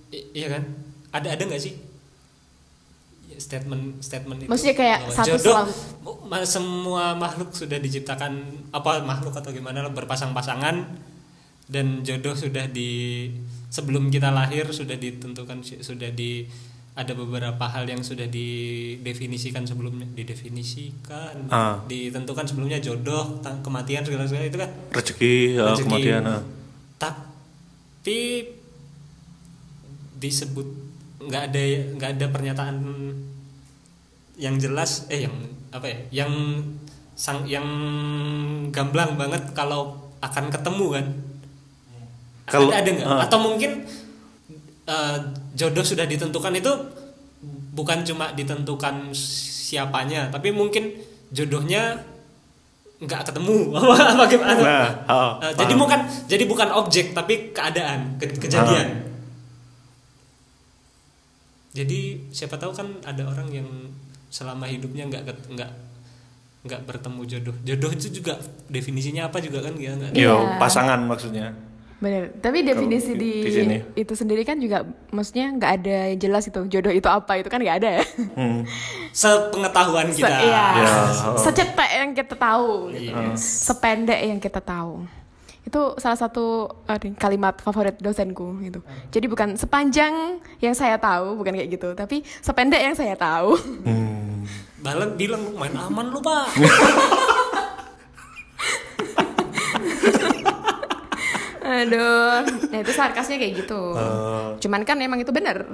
i- 0.09 0.29
iya 0.33 0.47
kan? 0.49 0.63
Ada 1.11 1.35
ada 1.35 1.43
nggak 1.43 1.59
sih 1.59 1.73
statement 3.39 3.83
statement 3.99 4.39
itu? 4.39 4.47
Maksudnya 4.47 4.75
kayak 4.75 4.99
bahwa 5.01 5.15
satu 5.15 5.27
jodoh 5.31 5.55
selalu- 5.55 5.75
ma- 6.25 6.45
semua 6.45 7.03
makhluk 7.13 7.49
sudah 7.51 7.75
diciptakan 7.77 8.31
apa 8.69 9.01
makhluk 9.01 9.33
atau 9.33 9.49
gimana 9.49 9.87
berpasang-pasangan 9.87 10.75
dan 11.65 12.01
jodoh 12.01 12.33
sudah 12.33 12.67
di 12.67 13.25
sebelum 13.67 14.07
kita 14.07 14.29
lahir 14.29 14.67
sudah 14.69 14.95
ditentukan 14.95 15.57
sudah 15.79 16.09
di 16.09 16.43
ada 16.91 17.13
beberapa 17.13 17.63
hal 17.63 17.85
yang 17.85 18.01
sudah 18.01 18.27
didefinisikan 18.27 19.63
sebelumnya 19.63 20.03
didefinisikan 20.09 21.47
Ah. 21.47 21.79
ditentukan 21.85 22.43
sebelumnya 22.43 22.77
jodoh 22.77 23.39
kematian 23.61 24.03
segala 24.03 24.25
segala 24.25 24.45
itu 24.45 24.57
kan 24.57 24.67
Rezeki, 24.91 25.35
ya, 25.53 25.63
Rezeki. 25.69 25.85
kematian. 25.85 26.23
ah. 26.27 26.41
tapi 26.97 28.51
disebut 30.13 30.67
nggak 31.19 31.43
ada 31.45 31.61
nggak 31.93 32.09
ada 32.15 32.25
pernyataan 32.27 32.75
yang 34.35 34.55
jelas 34.55 35.03
eh 35.07 35.27
yang 35.27 35.35
apa 35.69 35.85
ya 35.85 36.23
yang 36.23 36.31
sang 37.13 37.43
yang 37.43 37.67
gamblang 38.69 39.19
banget 39.19 39.51
kalau 39.51 39.99
akan 40.19 40.47
ketemu 40.47 40.85
kan. 40.89 41.05
Kalau- 42.47 42.71
ada 42.71 42.87
nggak? 42.87 43.05
Ah. 43.05 43.19
atau 43.27 43.39
mungkin 43.39 43.83
eh, 44.85 45.17
jodoh 45.53 45.83
sudah 45.83 46.03
ditentukan 46.03 46.55
itu 46.55 46.71
bukan 47.75 48.01
cuma 48.01 48.31
ditentukan 48.33 49.11
siapanya 49.13 50.27
tapi 50.27 50.49
mungkin 50.49 50.95
jodohnya 51.29 51.99
nggak 52.99 53.21
ketemu. 53.27 53.75
Bagaimana 54.23 54.59
Nah, 54.59 54.87
oh, 55.05 55.31
Eh, 55.39 55.53
jadi 55.53 55.73
bukan 55.75 55.99
jadi 56.25 56.43
bukan 56.43 56.67
objek 56.73 57.11
tapi 57.11 57.51
keadaan 57.51 58.15
ke- 58.15 58.39
kejadian. 58.39 58.87
Ah. 58.87 59.08
Jadi 61.79 61.99
siapa 62.29 62.55
tahu 62.55 62.71
kan 62.71 62.87
ada 63.01 63.23
orang 63.23 63.47
yang 63.49 63.67
selama 64.27 64.65
hidupnya 64.65 65.05
nggak 65.05 65.23
nggak 65.49 65.71
nggak 66.59 66.81
bertemu 66.83 67.21
jodoh 67.25 67.55
jodoh 67.63 67.87
itu 67.89 68.11
juga 68.13 68.35
definisinya 68.67 69.25
apa 69.25 69.39
juga 69.39 69.59
kan 69.61 69.73
ya 69.73 69.95
nggak 69.95 70.11
Iya. 70.11 70.57
pasangan 70.57 70.99
maksudnya. 71.01 71.55
Bener. 71.99 72.31
Tapi 72.33 72.63
definisi 72.63 73.11
di- 73.11 73.19
di, 73.19 73.31
di 73.43 73.51
sini. 73.53 73.77
itu 73.93 74.13
sendiri 74.13 74.43
kan 74.43 74.55
juga 74.55 74.83
maksudnya 75.09 75.51
nggak 75.51 75.71
ada 75.73 75.95
yang 76.07 76.15
jelas 76.17 76.43
itu 76.45 76.59
jodoh 76.67 76.91
itu 76.91 77.03
apa 77.05 77.35
itu 77.35 77.47
kan 77.47 77.59
nggak 77.59 77.77
ada 77.77 77.89
ya. 77.93 78.03
Hmm. 78.35 78.63
sepengetahuan 79.11 80.07
Se- 80.07 80.15
kita 80.17 80.31
iya. 80.39 80.65
Ya, 80.77 80.93
oh. 81.25 81.35
Secetek 81.35 81.89
yang 81.93 82.11
kita 82.13 82.35
tahu, 82.35 82.71
gitu. 82.89 83.11
Yes. 83.11 83.39
sependek 83.65 84.19
yang 84.21 84.39
kita 84.39 84.59
tahu. 84.59 85.03
Itu 85.69 85.93
salah 85.95 86.17
satu 86.17 86.65
eh, 86.83 87.13
kalimat 87.13 87.61
favorit 87.61 87.93
dosenku 88.01 88.57
gitu. 88.59 88.81
Jadi 89.13 89.25
bukan 89.29 89.53
sepanjang 89.53 90.41
yang 90.57 90.73
saya 90.73 90.97
tahu, 90.97 91.37
bukan 91.37 91.53
kayak 91.53 91.69
gitu, 91.69 91.93
tapi 91.93 92.25
sependek 92.41 92.81
yang 92.81 92.97
saya 92.97 93.13
tahu. 93.13 93.53
Hmm. 93.85 94.49
Balen 94.81 95.13
bilang 95.13 95.45
"Lu 95.45 95.53
main 95.53 95.75
aman 95.75 96.09
lu 96.09 96.17
pak 96.17 96.47
Aduh, 101.69 102.41
nah 102.71 102.79
itu 102.81 102.89
sarkasnya 102.89 103.37
kayak 103.37 103.53
gitu. 103.61 103.93
Eh, 103.93 104.47
Cuman 104.57 104.81
kan 104.81 104.97
emang 104.97 105.21
itu 105.21 105.29
bener. 105.29 105.69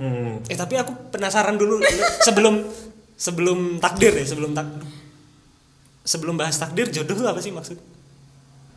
hmm. 0.00 0.48
eh 0.48 0.56
tapi 0.56 0.80
aku 0.80 1.12
penasaran 1.12 1.54
dulu 1.54 1.78
sebelum 2.24 2.64
sebelum 3.14 3.76
takdir 3.78 4.10
ya 4.16 4.24
sebelum 4.24 4.50
tak 4.50 4.66
sebelum 6.02 6.34
bahas 6.34 6.56
takdir 6.56 6.90
jodoh 6.90 7.14
itu 7.14 7.22
apa 7.22 7.38
sih 7.38 7.52
maksud 7.52 7.78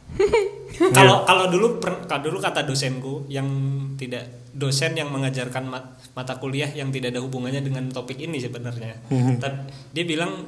kalau 0.95 1.23
kalau 1.23 1.45
dulu 1.49 1.79
per- 1.79 2.05
kalau 2.05 2.21
dulu 2.29 2.37
kata 2.39 2.63
dosenku 2.63 3.25
yang 3.27 3.47
tidak 3.95 4.27
dosen 4.55 4.95
yang 4.95 5.11
mengajarkan 5.11 5.67
mat- 5.67 5.99
mata 6.15 6.39
kuliah 6.39 6.71
yang 6.71 6.87
tidak 6.89 7.11
ada 7.11 7.19
hubungannya 7.19 7.59
dengan 7.59 7.91
topik 7.91 8.15
ini 8.17 8.39
sebenarnya. 8.39 8.95
Tapi 9.35 9.57
dia 9.91 10.03
bilang 10.07 10.47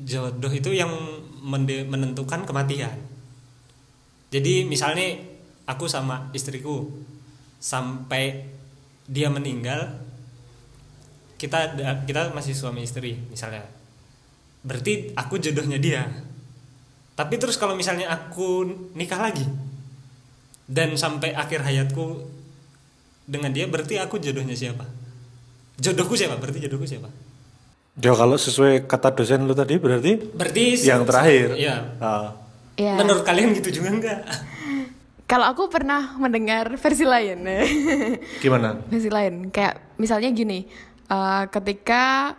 jodoh 0.00 0.48
itu 0.48 0.72
yang 0.72 0.90
mende- 1.44 1.84
menentukan 1.84 2.48
kematian. 2.48 2.96
Jadi 4.32 4.64
misalnya 4.64 5.20
aku 5.64 5.86
sama 5.86 6.32
istriku 6.32 6.88
sampai 7.60 8.48
dia 9.04 9.28
meninggal 9.28 10.00
kita 11.36 11.76
kita 12.08 12.32
masih 12.32 12.56
suami 12.56 12.82
istri 12.82 13.20
misalnya. 13.28 13.68
Berarti 14.64 15.12
aku 15.12 15.36
jodohnya 15.36 15.76
dia 15.76 16.08
tapi 17.14 17.38
terus 17.38 17.54
kalau 17.54 17.74
misalnya 17.74 18.10
aku 18.10 18.66
nikah 18.92 19.22
lagi 19.22 19.46
dan 20.66 20.94
sampai 20.94 21.30
akhir 21.30 21.62
hayatku 21.62 22.26
dengan 23.24 23.50
dia 23.50 23.64
berarti 23.64 23.96
aku 23.96 24.18
jodohnya 24.18 24.52
siapa 24.52 24.84
jodohku 25.78 26.14
siapa 26.14 26.36
berarti 26.36 26.60
jodohku 26.62 26.86
siapa 26.86 27.10
Ya 27.94 28.10
kalau 28.10 28.34
sesuai 28.34 28.90
kata 28.90 29.14
dosen 29.14 29.46
lu 29.46 29.54
tadi 29.54 29.78
berarti 29.78 30.18
berarti 30.18 30.82
yang 30.82 31.06
terakhir. 31.06 31.54
ya 31.54 31.94
Ah. 32.02 32.34
Ya. 32.74 32.98
menurut 32.98 33.22
kalian 33.22 33.54
gitu 33.54 33.70
juga 33.80 33.94
enggak 33.94 34.20
Kalau 35.30 35.46
aku 35.46 35.70
pernah 35.72 36.18
mendengar 36.18 36.74
versi 36.76 37.06
lain. 37.06 37.46
Gimana? 38.44 38.82
versi 38.90 39.08
lain 39.08 39.46
kayak 39.48 39.94
misalnya 39.96 40.34
gini 40.34 40.66
eh, 41.06 41.44
ketika 41.54 42.34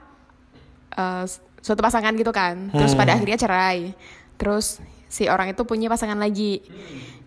eh, 0.91 1.23
suatu 1.63 1.79
pasangan 1.79 2.11
gitu 2.13 2.35
kan 2.35 2.69
terus 2.69 2.91
pada 2.93 3.15
akhirnya 3.15 3.39
cerai 3.39 3.95
terus 4.35 4.79
si 5.07 5.25
orang 5.25 5.49
itu 5.49 5.63
punya 5.63 5.87
pasangan 5.87 6.17
lagi. 6.17 6.59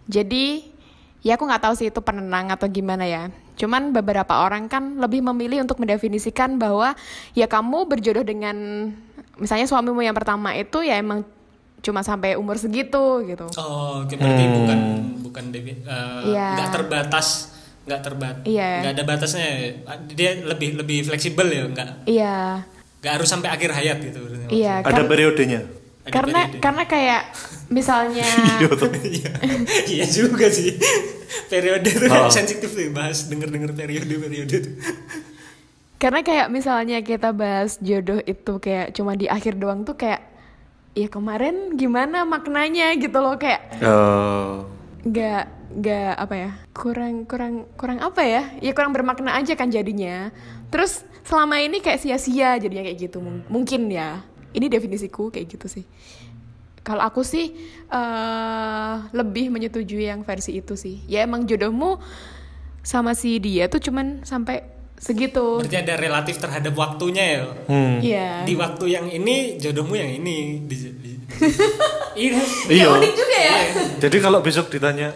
Jadi 0.07 0.65
ya 1.21 1.35
aku 1.35 1.45
nggak 1.45 1.63
tahu 1.63 1.75
sih 1.75 1.89
itu 1.89 2.01
penenang 2.01 2.49
atau 2.49 2.67
gimana 2.67 3.05
ya. 3.05 3.29
Cuman 3.55 3.91
beberapa 3.91 4.39
orang 4.39 4.67
kan 4.67 4.97
lebih 4.97 5.21
memilih 5.25 5.61
untuk 5.61 5.79
mendefinisikan 5.79 6.57
bahwa 6.57 6.95
ya 7.33 7.45
kamu 7.45 7.87
berjodoh 7.87 8.23
dengan 8.23 8.57
misalnya 9.35 9.67
suamimu 9.67 9.99
yang 10.01 10.15
pertama 10.15 10.55
itu 10.55 10.81
ya 10.81 10.97
emang 10.97 11.27
cuma 11.79 12.03
sampai 12.03 12.35
umur 12.35 12.55
segitu 12.55 13.23
gitu. 13.25 13.47
Oh 13.55 14.03
oke, 14.03 14.15
berarti 14.15 14.45
bukan 14.49 14.79
bukan 15.23 15.45
defi- 15.49 15.83
eh, 15.83 16.21
Iya. 16.29 16.49
nggak 16.55 16.71
terbatas 16.73 17.55
nggak 17.85 18.01
terbatas 18.05 18.45
Iya. 18.45 18.71
nggak 18.85 18.93
ada 18.95 19.05
batasnya 19.07 19.47
dia 20.11 20.37
lebih 20.39 20.77
lebih 20.77 21.09
fleksibel 21.09 21.49
ya 21.49 21.65
nggak 21.65 22.05
iya. 22.05 22.61
nggak 23.01 23.13
harus 23.17 23.25
sampai 23.27 23.49
akhir 23.49 23.73
hayat 23.73 23.97
gitu 24.03 24.21
Iya, 24.49 24.81
Ada 24.85 25.05
kar- 25.05 25.09
periodenya. 25.09 25.61
Karena 26.11 26.41
periode. 26.45 26.61
karena 26.61 26.85
kayak 26.85 27.23
misalnya 27.69 28.25
Iya 28.59 28.71
iya. 29.05 29.33
Iya 29.95 30.05
juga 30.07 30.47
sih. 30.49 30.77
Periode 31.47 31.85
itu 31.87 32.07
Oh. 32.07 32.29
sensitif 32.29 32.69
tuh 32.69 32.89
bahas 32.91 33.27
denger 33.27 33.49
denger 33.49 33.73
periode 33.73 34.09
periode 34.11 34.57
tuh. 34.59 34.75
Karena 35.97 36.21
kayak 36.21 36.47
misalnya 36.49 36.99
kita 37.01 37.33
bahas 37.33 37.77
jodoh 37.79 38.21
itu 38.21 38.53
kayak 38.57 38.93
cuma 38.93 39.13
di 39.13 39.27
akhir 39.27 39.57
doang 39.57 39.83
tuh 39.83 39.95
kayak 39.95 40.23
ya 40.95 41.07
kemarin 41.07 41.75
gimana 41.75 42.23
maknanya? 42.25 42.95
gitu 42.95 43.17
loh 43.17 43.35
kayak 43.35 43.61
Eh, 43.77 44.53
nggak 45.05 45.43
nggak 45.71 46.13
apa 46.17 46.35
ya 46.35 46.51
kurang 46.73 47.15
kurang 47.25 47.55
kurang 47.75 47.99
apa 47.99 48.23
ya? 48.23 48.43
Ya 48.59 48.73
kurang 48.73 48.91
bermakna 48.91 49.35
aja 49.35 49.53
kan 49.53 49.69
jadinya. 49.69 50.31
Terus 50.69 51.03
selama 51.23 51.59
ini 51.59 51.79
kayak 51.79 51.99
sia-sia 51.99 52.57
jadinya 52.57 52.83
kayak 52.83 52.99
gitu 53.01 53.19
Mung- 53.19 53.45
mungkin 53.49 53.89
ya 53.89 54.23
ini 54.53 54.67
definisiku 54.67 55.29
kayak 55.29 55.47
gitu 55.51 55.67
sih 55.69 55.85
kalau 56.81 57.03
aku 57.03 57.21
sih 57.21 57.53
eh 57.89 58.95
lebih 59.13 59.49
menyetujui 59.49 60.07
yang 60.07 60.23
versi 60.23 60.57
itu 60.57 60.73
sih 60.73 61.05
ya 61.05 61.23
emang 61.23 61.45
jodohmu 61.45 62.01
sama 62.81 63.13
si 63.13 63.37
dia 63.37 63.69
tuh 63.69 63.81
cuman 63.81 64.23
sampai 64.23 64.65
segitu 64.97 65.61
berarti 65.61 65.79
ada 65.79 65.95
relatif 65.95 66.37
terhadap 66.37 66.73
waktunya 66.73 67.25
ya 67.29 67.43
hmm. 67.69 67.97
Iya. 68.01 68.29
di 68.43 68.55
waktu 68.55 68.85
yang 68.89 69.07
ini 69.07 69.55
jodohmu 69.57 69.95
yang 69.95 70.11
ini 70.11 70.65
di, 70.65 70.77
di- 70.91 71.19
iya 72.25 72.41
Iya. 72.67 72.87
unik 72.91 73.13
juga 73.15 73.39
ya 73.39 73.55
Jadi 73.99 74.17
kalau 74.19 74.41
besok 74.41 74.67
ditanya 74.69 75.13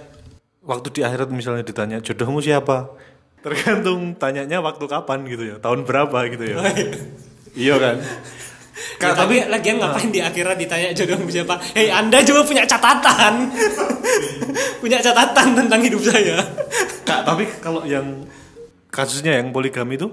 waktu 0.63 0.93
di 0.93 1.01
akhirat 1.03 1.33
misalnya 1.33 1.65
ditanya 1.65 1.99
jodohmu 1.99 2.39
siapa? 2.39 2.95
Tergantung 3.43 4.15
tanyanya 4.15 4.63
waktu 4.63 4.87
kapan 4.87 5.27
gitu 5.27 5.43
ya, 5.43 5.57
tahun 5.59 5.83
berapa 5.83 6.15
gitu 6.31 6.47
ya. 6.47 6.63
iya 7.57 7.75
kan? 7.75 7.97
Kak, 9.03 9.19
tapi 9.19 9.37
lagian 9.51 9.83
ngapain 9.83 10.09
di 10.15 10.23
akhirat 10.23 10.55
ditanya 10.55 10.95
jodohmu 10.95 11.27
siapa? 11.27 11.59
Hei, 11.75 11.91
Anda 11.91 12.23
juga 12.23 12.47
punya 12.47 12.63
catatan. 12.63 13.51
punya 14.83 15.03
catatan 15.03 15.47
tentang 15.59 15.81
hidup 15.83 16.03
saya. 16.07 16.39
Kak, 17.03 17.27
tapi 17.27 17.51
kalau 17.59 17.83
yang 17.83 18.23
kasusnya 18.95 19.43
yang 19.43 19.51
poligami 19.51 19.99
itu 19.99 20.07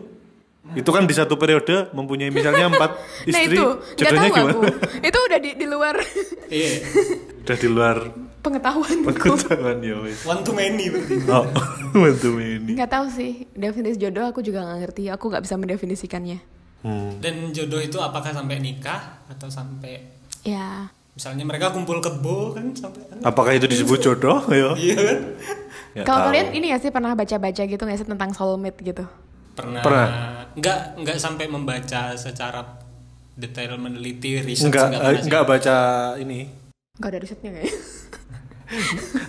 itu 0.77 0.89
kan 0.93 1.05
di 1.09 1.17
satu 1.17 1.33
periode 1.37 1.89
mempunyai 1.97 2.29
misalnya 2.29 2.69
empat 2.73 2.91
nah 3.25 3.41
istri, 3.41 3.57
itu 3.57 3.65
nggak 3.65 3.97
jodohnya 3.97 4.29
tahu 4.29 4.37
gimana? 4.37 4.53
aku 4.53 4.61
itu 5.09 5.19
udah 5.25 5.39
di, 5.41 5.49
di 5.57 5.65
luar 5.65 5.95
Iya. 6.49 6.71
Udah 7.45 7.57
di 7.57 7.67
luar 7.69 7.97
pengetahuanku 8.45 9.05
pengetahuan 9.09 9.77
ya 9.81 9.95
wes. 10.01 10.21
One 10.25 10.41
to 10.45 10.53
many 10.53 10.89
berarti. 10.93 11.15
Oh, 11.25 11.45
bantu 11.93 12.29
ini. 12.37 12.77
nggak 12.77 12.89
tahu 12.89 13.05
sih 13.09 13.49
definisi 13.57 13.97
jodoh 13.97 14.29
aku 14.29 14.45
juga 14.45 14.61
nggak 14.65 14.79
ngerti 14.85 15.03
aku 15.09 15.25
nggak 15.29 15.43
bisa 15.45 15.55
mendefinisikannya 15.57 16.58
Hmm. 16.79 17.19
Dan 17.19 17.51
jodoh 17.51 17.83
itu 17.83 17.99
apakah 17.99 18.31
sampai 18.31 18.63
nikah 18.63 19.19
atau 19.27 19.51
sampai 19.51 19.99
ya 20.47 20.87
misalnya 21.11 21.43
mereka 21.43 21.75
kumpul 21.75 21.99
kebo 21.99 22.55
kan 22.55 22.71
sampai 22.71 23.03
Apakah 23.19 23.51
itu 23.51 23.67
disebut 23.67 23.99
jodoh? 23.99 24.39
Ya. 24.55 24.71
Iya 24.79 24.95
kan? 24.95 25.19
Ya, 25.91 26.03
kalau 26.07 26.31
kalian 26.31 26.55
ini 26.55 26.71
ya 26.71 26.77
sih 26.79 26.93
pernah 26.93 27.11
baca-baca 27.17 27.63
gitu 27.67 27.81
nggak 27.83 27.99
sih 27.99 28.07
tentang 28.07 28.31
soulmate 28.31 28.79
gitu 28.79 29.03
Pernah. 29.59 29.83
Pernah. 29.83 30.07
Enggak 30.55 30.79
enggak 30.95 31.17
sampai 31.19 31.51
membaca 31.51 32.15
secara 32.15 32.63
detail 33.35 33.75
meneliti 33.79 34.39
riset 34.39 34.67
eh, 34.67 34.75
pernah 34.75 35.11
sih. 35.15 35.23
enggak 35.27 35.43
baca 35.47 35.77
ini, 36.19 36.39
nggak 36.99 37.09
ada 37.15 37.19
risetnya 37.23 37.49
kayaknya 37.55 37.75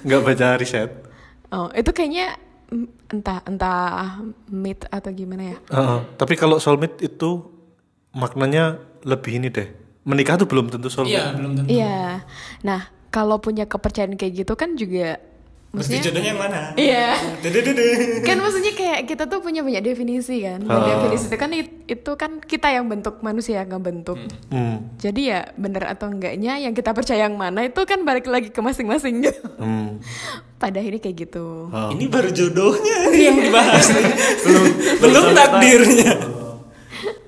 enggak 0.03 0.23
baca 0.27 0.47
riset. 0.59 0.91
oh 1.55 1.71
itu 1.71 1.91
kayaknya 1.95 2.35
entah 3.09 3.43
entah 3.43 4.19
myth 4.47 4.87
atau 4.87 5.11
gimana 5.11 5.43
ya 5.45 5.57
Heeh, 5.69 5.99
tapi 6.15 6.35
kalau 6.35 6.57
soulmate 6.57 7.03
itu 7.03 7.43
maknanya 8.11 8.77
lebih 9.01 9.33
ini 9.35 9.49
deh. 9.49 9.69
Menikah 10.01 10.35
tuh 10.35 10.45
belum 10.45 10.69
tentu 10.69 10.87
soulmate. 10.87 11.13
Iya, 11.13 11.25
belum 11.33 11.53
tentu. 11.55 11.69
iya 11.69 12.25
nah 12.61 12.81
kalau 13.09 13.37
punya 13.37 13.65
kepercayaan 13.65 14.15
kayak 14.15 14.35
gitu 14.41 14.55
kan 14.55 14.75
juga 14.75 15.19
Mesti 15.71 15.77
maksudnya 15.93 16.03
jodohnya 16.05 16.31
yang 16.31 16.41
mana? 16.41 16.61
iya 16.75 17.07
kan 18.21 18.37
maksudnya 18.37 18.73
kayak 18.73 19.01
kita 19.05 19.25
tuh 19.25 19.39
punya 19.39 19.63
banyak 19.63 19.83
definisi 19.85 20.43
kan 20.43 20.59
Oh. 20.63 20.83
definisi 20.83 21.27
itu 21.27 21.37
kan 21.37 21.51
it- 21.53 21.87
itu 21.87 22.11
kan 22.13 22.31
kita 22.41 22.69
yang 22.69 22.87
bentuk 22.87 23.19
manusia 23.21 23.63
yang 23.63 23.79
bentuk 23.79 24.19
Hmm. 24.49 24.83
jadi 24.97 25.21
ya 25.23 25.41
bener 25.55 25.87
atau 25.89 26.07
enggaknya 26.07 26.59
yang 26.59 26.71
kita 26.71 26.91
percaya 26.91 27.25
yang 27.25 27.35
mana 27.35 27.63
itu 27.63 27.79
kan 27.85 28.03
balik 28.03 28.27
lagi 28.27 28.49
ke 28.49 28.59
masing-masing 28.59 29.23
gitu 29.23 29.43
Hmm. 29.57 30.03
pada 30.61 30.77
akhirnya 30.77 31.01
kayak 31.01 31.17
gitu 31.19 31.67
Oh. 31.67 31.91
Ini 31.91 32.05
baru 32.07 32.29
jodohnya 32.29 32.97
yang 33.27 33.37
dibahas. 33.41 33.85
belum 34.45 34.65
belum 35.01 35.25
takdirnya. 35.33 36.13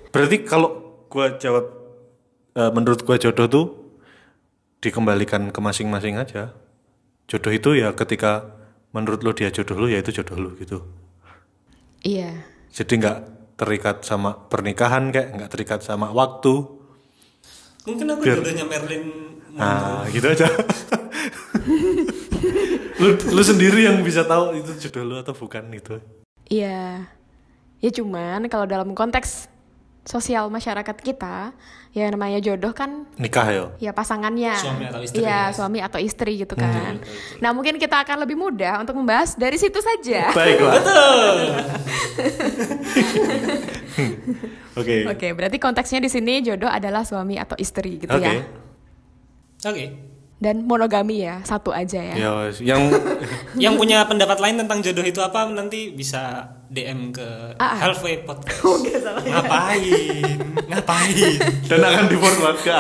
Berarti 0.09 0.37
kalau 0.45 0.69
gua 1.09 1.35
jawab 1.35 1.65
eh, 2.53 2.71
menurut 2.71 3.01
gua 3.03 3.17
jodoh 3.17 3.47
tuh 3.49 3.65
dikembalikan 4.79 5.49
ke 5.49 5.59
masing-masing 5.59 6.17
aja. 6.17 6.53
Jodoh 7.25 7.51
itu 7.51 7.73
ya 7.73 7.91
ketika 7.93 8.45
menurut 8.93 9.23
lo 9.23 9.31
dia 9.33 9.49
jodoh 9.49 9.75
lo 9.75 9.87
ya 9.89 9.99
itu 9.99 10.13
jodoh 10.13 10.37
lo 10.37 10.51
gitu. 10.59 10.79
iya 12.03 12.35
Jadi 12.69 12.93
nggak 12.99 13.19
terikat 13.57 14.03
sama 14.03 14.35
pernikahan 14.37 15.09
kayak 15.09 15.29
nggak 15.33 15.49
terikat 15.49 15.81
sama 15.81 16.11
waktu. 16.11 16.67
Mungkin 17.83 18.05
aku 18.11 18.21
Biar- 18.21 18.37
jodohnya 18.43 18.65
Merlin 18.69 19.05
Nah, 19.53 20.09
gitu 20.09 20.25
aja. 20.27 20.49
lu, 23.03 23.09
lu 23.19 23.43
sendiri 23.43 23.83
yang 23.83 23.99
bisa 24.01 24.23
tahu 24.23 24.55
itu 24.55 24.71
jodoh 24.79 25.03
lu 25.03 25.15
atau 25.19 25.35
bukan 25.35 25.67
gitu. 25.75 25.99
iya 26.47 27.11
ya 27.83 27.91
cuman 27.91 28.47
kalau 28.47 28.63
dalam 28.65 28.95
konteks 28.95 29.51
sosial 30.03 30.51
masyarakat 30.51 30.99
kita 30.99 31.55
ya 31.95 32.11
namanya 32.11 32.43
jodoh 32.43 32.75
kan 32.75 33.07
Nikah 33.19 33.47
ya. 33.47 33.65
ya 33.79 33.93
pasangannya 33.95 34.51
Suami 34.59 34.85
atau 34.91 34.99
istri, 35.03 35.23
Iya, 35.23 35.31
ya. 35.31 35.55
suami 35.55 35.79
atau 35.79 35.99
istri 36.03 36.33
gitu 36.43 36.55
kan 36.59 36.99
nah 37.39 37.55
mungkin 37.55 37.79
kita 37.79 38.03
akan 38.03 38.23
lebih 38.27 38.35
mudah 38.35 38.83
untuk 38.83 38.99
membahas 38.99 39.35
dari 39.39 39.59
situ 39.59 39.79
saja 39.79 40.31
Baiklah. 40.39 40.75
Oke. 44.73 45.05
Oke, 45.05 45.29
berarti 45.37 45.61
konteksnya 45.61 46.01
di 46.01 46.09
sini 46.09 46.41
jodoh 46.41 46.69
adalah 46.71 47.05
suami 47.05 47.37
atau 47.37 47.55
istri 47.61 48.01
gitu 48.01 48.09
Oke. 48.09 48.25
ya. 48.25 48.41
Oke. 49.69 49.85
Dan 50.43 50.67
monogami 50.67 51.23
ya, 51.23 51.39
satu 51.47 51.71
aja 51.71 52.03
ya. 52.03 52.15
Ya, 52.19 52.31
wes. 52.43 52.59
yang 52.59 52.91
Yang 53.63 53.79
punya 53.79 54.03
pendapat 54.03 54.43
lain 54.43 54.59
tentang 54.59 54.83
jodoh 54.83 55.07
itu 55.07 55.23
apa 55.23 55.47
nanti 55.47 55.95
bisa 55.95 56.51
DM 56.67 57.15
ke. 57.15 57.55
Halfway 57.63 58.27
Podcast. 58.27 58.59
Ngapain? 59.31 60.35
Ngapain? 60.67 61.15
dan 61.71 61.79
akan 61.79 62.05
di 62.11 62.17
forward 62.19 62.59
ke 62.59 62.75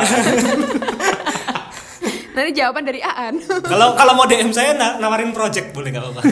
Nanti 2.34 2.50
jawaban 2.50 2.82
dari 2.82 2.98
Aan. 2.98 3.38
Kalau 3.46 3.94
kalau 3.94 4.12
mau 4.18 4.26
DM 4.26 4.50
saya 4.50 4.74
na- 4.74 4.98
nawarin 4.98 5.30
project 5.30 5.70
boleh 5.70 5.94
nggak 5.94 6.02
apa-apa. 6.02 6.22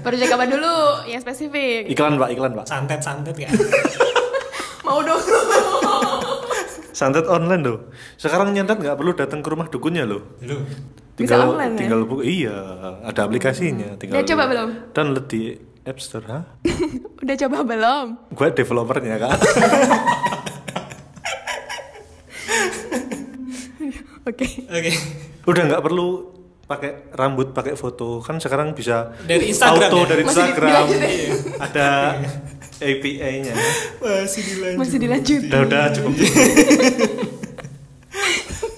Project 0.00 0.30
apa 0.32 0.44
dulu 0.48 1.04
yang 1.04 1.20
spesifik? 1.20 1.84
iklan 1.84 2.16
pak, 2.16 2.32
iklan 2.32 2.56
pak. 2.56 2.64
Santet-santet 2.64 3.36
ya. 3.36 3.50
Mau 4.86 5.04
dong. 5.04 5.20
Santet 6.90 7.24
online 7.24 7.62
loh. 7.62 7.78
Sekarang 8.14 8.50
nyantet 8.50 8.76
nggak 8.76 8.94
perlu 8.94 9.12
datang 9.12 9.40
ke 9.40 9.48
rumah 9.48 9.66
dukunnya 9.66 10.04
loh. 10.04 10.22
Lu. 10.40 10.58
Tinggal 11.14 11.46
online 11.48 11.72
ya? 11.72 11.78
tinggal 11.78 12.00
bu- 12.02 12.24
iya, 12.24 12.56
ada 13.02 13.20
aplikasinya. 13.22 13.94
Tinggal 13.94 14.16
Udah 14.16 14.26
coba 14.26 14.44
belum? 14.46 14.68
Download 14.90 15.26
di 15.26 15.42
App 15.82 15.98
Store, 15.98 16.26
ha? 16.26 16.40
Udah 17.22 17.36
coba 17.38 17.58
belum? 17.62 18.06
Gue 18.30 18.48
developernya 18.50 19.16
kak. 19.18 19.36
Oke. 24.22 24.46
Oke. 24.66 24.92
Udah 25.44 25.62
nggak 25.66 25.82
perlu 25.82 26.08
pakai 26.62 27.10
rambut, 27.12 27.50
pakai 27.50 27.74
foto. 27.74 28.20
Kan 28.20 28.38
sekarang 28.38 28.72
bisa 28.72 29.10
Dari 29.20 29.50
Instagram 29.50 29.90
auto 29.90 29.98
ya? 29.98 30.06
dari 30.08 30.22
Instagram. 30.22 30.84
ada 31.58 31.88
API-nya. 32.80 33.54
Masih 34.00 34.42
dilanjut. 34.42 34.78
Masih 34.80 34.96
dilanjut. 34.98 35.42
Udah 35.46 35.60
udah 35.62 35.84
cukup. 35.92 36.12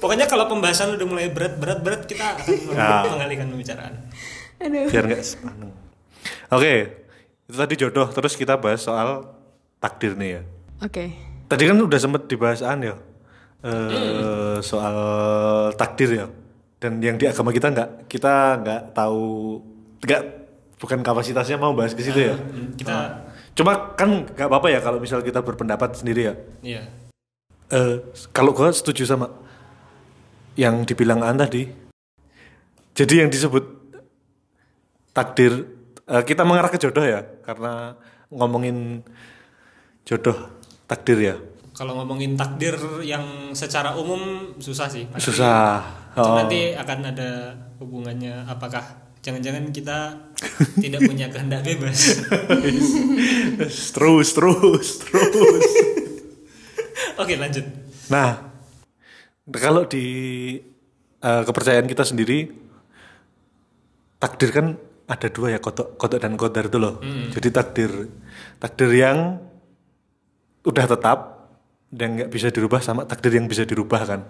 Pokoknya 0.02 0.26
kalau 0.26 0.50
pembahasan 0.50 0.98
udah 0.98 1.06
mulai 1.06 1.30
berat-berat 1.30 1.78
berat 1.80 2.02
kita 2.04 2.34
akan 2.34 2.46
Ya. 2.74 3.06
mengalihkan 3.06 3.46
pembicaraan. 3.48 3.94
Aduh. 4.58 4.90
Biar 4.90 5.04
nggak 5.06 5.22
sepaneng. 5.22 5.70
Oke, 6.50 6.74
itu 7.46 7.56
tadi 7.56 7.74
jodoh. 7.78 8.10
Terus 8.10 8.34
kita 8.34 8.58
bahas 8.58 8.82
soal 8.82 9.30
takdir 9.78 10.18
nih 10.18 10.30
ya. 10.38 10.42
Oke. 10.82 11.14
Tadi 11.46 11.62
kan 11.64 11.78
udah 11.78 11.98
sempet 11.98 12.26
dibahasaan 12.26 12.78
ya. 12.82 12.94
Eh, 13.62 14.58
soal 14.58 14.96
takdir 15.78 16.10
ya. 16.10 16.26
Dan 16.82 16.98
yang 16.98 17.14
di 17.14 17.30
agama 17.30 17.54
kita 17.54 17.70
nggak 17.70 18.10
kita 18.10 18.58
nggak 18.58 18.82
tahu 18.90 19.62
nggak 20.02 20.22
bukan 20.82 20.98
kapasitasnya 20.98 21.62
mau 21.62 21.70
bahas 21.78 21.94
ke 21.94 22.02
situ 22.02 22.18
ya. 22.26 22.34
Kita 22.74 23.22
Cuma 23.52 23.92
kan 23.92 24.24
nggak 24.32 24.48
apa-apa 24.48 24.68
ya 24.72 24.80
kalau 24.80 24.96
misal 24.96 25.20
kita 25.20 25.44
berpendapat 25.44 25.92
sendiri 25.96 26.32
ya. 26.32 26.34
iya. 26.64 26.82
Eh, 27.72 28.04
kalau 28.36 28.52
gua 28.52 28.68
setuju 28.68 29.08
sama 29.08 29.32
yang 30.56 30.84
dibilang 30.84 31.24
An 31.24 31.40
tadi. 31.40 31.68
Jadi 32.92 33.24
yang 33.24 33.32
disebut 33.32 33.64
takdir 35.16 35.68
eh, 36.08 36.22
kita 36.24 36.44
mengarah 36.44 36.68
ke 36.72 36.80
jodoh 36.80 37.04
ya 37.04 37.24
karena 37.44 37.96
ngomongin 38.32 39.04
jodoh 40.08 40.36
takdir 40.88 41.20
ya. 41.20 41.36
kalau 41.72 41.96
ngomongin 41.96 42.36
takdir 42.36 42.76
yang 43.00 43.56
secara 43.56 43.96
umum 43.96 44.52
susah 44.60 44.92
sih 44.92 45.08
pasti. 45.08 45.32
Susah. 45.32 45.80
Oh. 46.12 46.36
nanti 46.36 46.76
akan 46.76 46.98
ada 47.08 47.56
hubungannya 47.80 48.44
apakah 48.44 49.01
jangan-jangan 49.22 49.70
kita 49.70 49.98
tidak 50.82 51.00
punya 51.10 51.30
kehendak 51.30 51.62
bebas 51.62 52.26
terus 53.94 54.28
terus 54.34 54.88
terus. 54.98 55.66
oke 57.22 57.34
lanjut 57.38 57.82
Nah, 58.12 58.44
kalau 59.48 59.88
di 59.88 60.04
eh, 61.22 61.42
kepercayaan 61.48 61.88
kita 61.88 62.04
sendiri, 62.04 62.50
takdir 64.20 64.50
kan 64.52 64.66
ada 65.08 65.28
dua 65.32 65.56
ya 65.56 65.60
kodok, 65.64 65.96
kodok 65.96 66.20
dan 66.20 66.36
kodar 66.36 66.68
itu 66.68 66.76
loh. 66.76 67.00
Jadi 67.32 67.48
takdir, 67.48 67.90
takdir 68.60 68.90
yang 68.92 69.40
udah 70.68 70.86
tetap 70.86 71.18
dan 71.92 72.16
nggak 72.20 72.30
bisa 72.32 72.48
dirubah 72.48 72.80
sama 72.80 73.04
takdir 73.04 73.36
yang 73.36 73.48
bisa 73.48 73.64
dirubah 73.68 74.02
kan. 74.04 74.20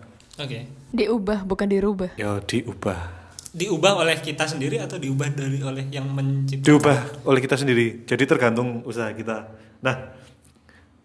oke 0.40 0.58
Diubah 0.96 1.44
bukan 1.44 1.68
dirubah. 1.68 2.10
Ya 2.18 2.40
diubah, 2.40 3.21
diubah 3.52 4.00
oleh 4.00 4.16
kita 4.18 4.48
sendiri 4.48 4.80
atau 4.80 4.96
diubah 4.96 5.28
dari 5.36 5.60
oleh 5.60 5.84
yang 5.92 6.08
menciptakan 6.08 6.64
diubah 6.64 6.98
oleh 7.28 7.40
kita 7.44 7.56
sendiri. 7.60 8.08
Jadi 8.08 8.24
tergantung 8.24 8.80
usaha 8.88 9.12
kita. 9.12 9.52
Nah, 9.84 9.96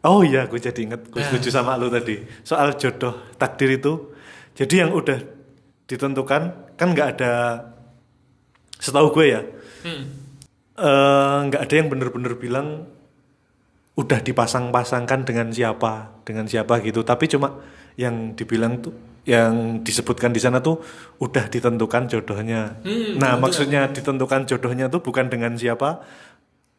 oh 0.08 0.24
iya, 0.24 0.48
gue 0.48 0.56
jadi 0.56 0.80
inget, 0.80 1.12
gue 1.12 1.20
setuju 1.20 1.52
sama 1.52 1.76
lu 1.76 1.92
tadi 1.92 2.24
soal 2.48 2.80
jodoh 2.80 3.20
takdir 3.36 3.76
itu. 3.76 4.16
Jadi 4.56 4.80
yang 4.80 4.96
udah 4.96 5.20
ditentukan 5.88 6.42
kan 6.80 6.88
nggak 6.92 7.08
ada, 7.20 7.32
setahu 8.80 9.12
gue 9.12 9.26
ya, 9.28 9.42
Hmm. 9.86 10.04
eh, 10.80 11.38
nggak 11.52 11.62
ada 11.64 11.74
yang 11.78 11.88
bener-bener 11.88 12.34
bilang 12.36 12.90
udah 13.98 14.20
dipasang-pasangkan 14.22 15.26
dengan 15.26 15.50
siapa, 15.50 16.22
dengan 16.22 16.46
siapa 16.46 16.80
gitu. 16.86 17.02
Tapi 17.02 17.26
cuma 17.30 17.62
yang 17.98 18.38
dibilang 18.38 18.78
tuh, 18.82 18.94
yang 19.28 19.84
disebutkan 19.84 20.32
di 20.32 20.40
sana 20.40 20.64
tuh 20.64 20.80
udah 21.20 21.52
ditentukan 21.52 22.08
jodohnya. 22.08 22.80
Hmm, 22.80 23.20
nah, 23.20 23.36
maksudnya 23.36 23.92
ditentukan 23.92 24.48
jodohnya 24.48 24.88
tuh 24.88 25.04
bukan 25.04 25.28
dengan 25.28 25.52
siapa, 25.60 26.00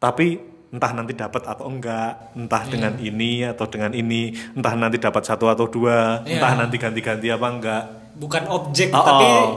tapi 0.01 0.41
entah 0.69 0.93
nanti 0.97 1.13
dapat 1.13 1.45
atau 1.45 1.69
enggak, 1.69 2.33
entah 2.33 2.65
Iya. 2.65 2.71
dengan 2.73 2.93
ini 2.97 3.31
atau 3.45 3.65
dengan 3.69 3.93
ini, 3.93 4.33
entah 4.57 4.73
nanti 4.73 4.97
dapat 4.97 5.21
satu 5.25 5.45
atau 5.45 5.69
dua, 5.69 6.25
Iya. 6.25 6.41
entah 6.41 6.53
nanti 6.57 6.75
ganti-ganti 6.81 7.29
apa 7.29 7.47
enggak. 7.49 7.83
bukan 8.19 8.51
objek 8.51 8.91
Oh, 8.91 8.99
tapi 8.99 9.27
oh. 9.31 9.47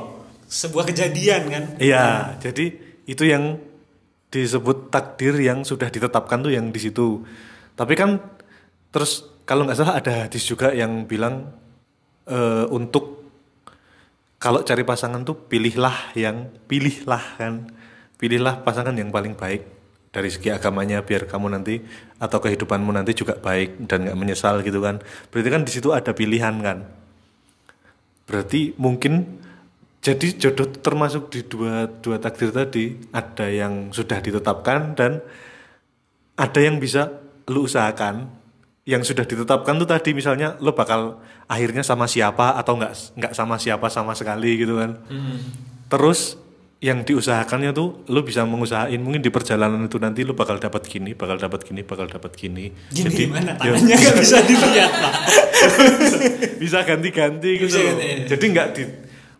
sebuah 0.46 0.87
kejadian 0.87 1.50
kan 1.50 1.64
Iya, 1.83 2.38
jadi 2.38 2.70
itu 3.11 3.26
yang 3.26 3.59
disebut 4.31 4.87
takdir 4.87 5.35
yang 5.42 5.66
sudah 5.66 5.90
ditetapkan 5.90 6.46
tuh 6.46 6.55
yang 6.55 6.70
di 6.70 6.78
situ. 6.78 7.26
Tapi 7.74 7.98
kan 7.98 8.22
terus 8.94 9.26
kalau 9.42 9.66
nggak 9.66 9.74
salah 9.76 9.98
ada 9.98 10.31
hadis 10.31 10.46
juga 10.46 10.70
yang 10.70 11.11
bilang 11.11 11.50
eh, 12.28 12.66
untuk 12.70 13.22
kalau 14.42 14.66
cari 14.66 14.82
pasangan 14.82 15.22
tuh 15.22 15.38
pilihlah 15.46 16.18
yang 16.18 16.50
pilihlah 16.66 17.38
kan, 17.38 17.70
pilihlah 18.18 18.66
pasangan 18.66 18.94
yang 18.98 19.14
paling 19.14 19.38
baik 19.38 19.62
dari 20.12 20.28
segi 20.28 20.50
agamanya 20.50 21.00
biar 21.06 21.30
kamu 21.30 21.54
nanti 21.54 21.78
atau 22.18 22.42
kehidupanmu 22.42 22.90
nanti 22.90 23.14
juga 23.14 23.38
baik 23.38 23.87
dan 23.87 24.04
nggak 24.04 24.18
menyesal 24.18 24.61
gitu 24.66 24.82
kan. 24.82 24.98
Berarti 25.30 25.48
kan 25.48 25.62
di 25.62 25.72
situ 25.72 25.94
ada 25.94 26.11
pilihan 26.11 26.58
kan. 26.58 26.85
Berarti 28.26 28.74
mungkin 28.76 29.40
jadi 30.02 30.35
jodoh 30.35 30.66
termasuk 30.82 31.30
di 31.30 31.46
dua 31.46 31.87
dua 31.87 32.18
takdir 32.18 32.50
tadi 32.50 32.98
ada 33.14 33.46
yang 33.46 33.94
sudah 33.94 34.18
ditetapkan 34.18 34.98
dan 34.98 35.22
ada 36.35 36.58
yang 36.58 36.82
bisa 36.82 37.22
lu 37.46 37.70
usahakan 37.70 38.26
yang 38.82 39.06
sudah 39.06 39.22
ditetapkan 39.22 39.78
tuh 39.78 39.87
tadi 39.87 40.11
misalnya 40.11 40.58
lo 40.58 40.74
bakal 40.74 41.22
akhirnya 41.52 41.84
sama 41.84 42.08
siapa 42.08 42.56
atau 42.56 42.80
nggak 42.80 42.92
nggak 43.20 43.32
sama 43.36 43.60
siapa 43.60 43.92
sama 43.92 44.16
sekali 44.16 44.56
gitu 44.56 44.80
kan. 44.80 44.96
Terus 45.92 46.40
yang 46.82 47.06
diusahakannya 47.06 47.70
tuh 47.70 48.02
lo 48.10 48.26
bisa 48.26 48.42
mengusahain 48.42 48.98
mungkin 48.98 49.22
di 49.22 49.30
perjalanan 49.30 49.86
itu 49.86 50.02
nanti 50.02 50.26
lo 50.26 50.34
bakal 50.34 50.58
dapat 50.58 50.82
gini 50.82 51.14
bakal 51.14 51.38
dapat 51.38 51.62
gini 51.62 51.84
bakal 51.84 52.08
dapat 52.08 52.32
gini. 52.34 52.72
Gini 52.90 53.12
gimana 53.12 53.54
ya, 53.60 53.76
tangannya? 53.76 53.96
nggak 54.00 54.16
bisa 54.18 54.38
dilihat 54.42 54.92
bisa 56.62 56.78
ganti-ganti 56.82 57.50
gitu 57.60 57.70
Bisa 57.70 57.80
ganti, 57.86 58.02
iya. 58.02 58.26
Jadi 58.26 58.44
nggak 58.50 58.68
di 58.74 58.82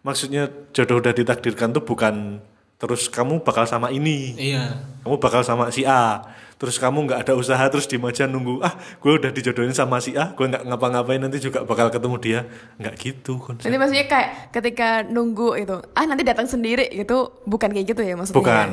maksudnya 0.07 0.43
jodoh 0.71 1.03
udah 1.03 1.11
ditakdirkan 1.11 1.75
tuh 1.75 1.83
bukan 1.83 2.39
terus 2.79 3.11
kamu 3.11 3.43
bakal 3.43 3.67
sama 3.67 3.91
ini, 3.91 4.39
iya. 4.39 4.79
Kamu 5.03 5.19
bakal 5.19 5.43
sama 5.43 5.71
si 5.75 5.83
A. 5.83 6.23
Terus 6.63 6.79
kamu 6.79 7.11
nggak 7.11 7.27
ada 7.27 7.35
usaha 7.35 7.59
terus 7.67 7.91
di 7.91 7.99
aja 7.99 8.31
nunggu 8.31 8.63
ah 8.63 8.71
gue 9.03 9.19
udah 9.19 9.35
dijodohin 9.35 9.75
sama 9.75 9.99
si 9.99 10.15
A, 10.15 10.31
gue 10.31 10.47
nggak 10.47 10.63
ngapa-ngapain 10.63 11.19
nanti 11.19 11.43
juga 11.43 11.67
bakal 11.67 11.91
ketemu 11.91 12.17
dia. 12.23 12.41
Nggak 12.79 12.95
gitu 13.03 13.43
konsep. 13.43 13.67
Nanti 13.67 13.83
maksudnya 13.83 14.07
kayak 14.07 14.55
ketika 14.55 15.03
nunggu 15.03 15.59
itu, 15.59 15.83
ah 15.83 16.07
nanti 16.07 16.23
datang 16.23 16.47
sendiri 16.47 16.87
gitu, 16.95 17.35
bukan 17.51 17.67
kayak 17.75 17.91
gitu 17.91 18.07
ya 18.07 18.15
maksudnya. 18.15 18.39
Bukan. 18.39 18.69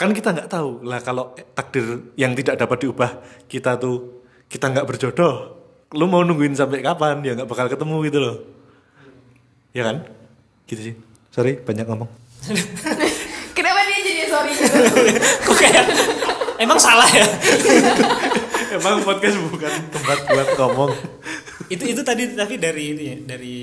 Kan 0.00 0.08
kita 0.16 0.40
nggak 0.40 0.48
tahu 0.48 0.88
lah 0.88 1.04
kalau 1.04 1.36
takdir 1.52 2.16
yang 2.16 2.32
tidak 2.32 2.64
dapat 2.64 2.88
diubah 2.88 3.10
kita 3.44 3.76
tuh 3.76 4.24
kita 4.48 4.72
nggak 4.72 4.88
berjodoh. 4.88 5.52
Lu 5.92 6.08
mau 6.08 6.24
nungguin 6.24 6.56
sampai 6.56 6.80
kapan? 6.80 7.20
Ya 7.20 7.36
nggak 7.36 7.44
bakal 7.52 7.68
ketemu 7.68 7.96
gitu 8.08 8.18
loh. 8.24 8.36
Ya 9.76 9.84
kan? 9.84 10.00
Gitu 10.64 10.80
sih. 10.80 10.94
Sorry 11.28 11.60
banyak 11.60 11.84
ngomong. 11.84 12.08
Kenapa 13.56 13.84
dia 13.84 14.00
jadi 14.00 14.24
sorry 14.32 14.52
gitu? 14.56 14.80
kok 15.44 15.56
kayak 15.60 15.84
emang 16.58 16.76
salah 16.76 17.08
ya 17.08 17.26
Emang 18.68 18.98
podcast 19.00 19.38
bukan 19.46 19.72
tempat 19.88 20.18
buat 20.26 20.48
ngomong. 20.58 20.90
itu 21.66 21.86
itu 21.86 22.02
tadi 22.02 22.30
tapi 22.30 22.58
dari 22.58 22.84
itu 22.92 23.02
ya 23.04 23.16
dari 23.24 23.58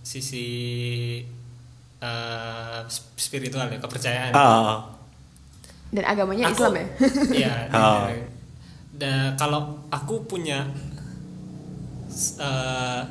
sisi 0.00 0.46
eh, 1.98 2.80
sp- 2.86 3.14
spiritual 3.14 3.66
ya 3.66 3.78
kepercayaan 3.78 4.32
Ah, 4.32 4.88
Dan 5.88 6.04
agamanya 6.04 6.48
Aku- 6.48 6.54
Islam 6.56 6.72
ya? 6.74 6.86
Iya. 7.42 7.54
Oh. 7.72 8.06
Dan 8.92 9.34
kalau 9.36 9.60
aku 9.88 10.24
punya 10.24 10.64
eh, 12.38 13.02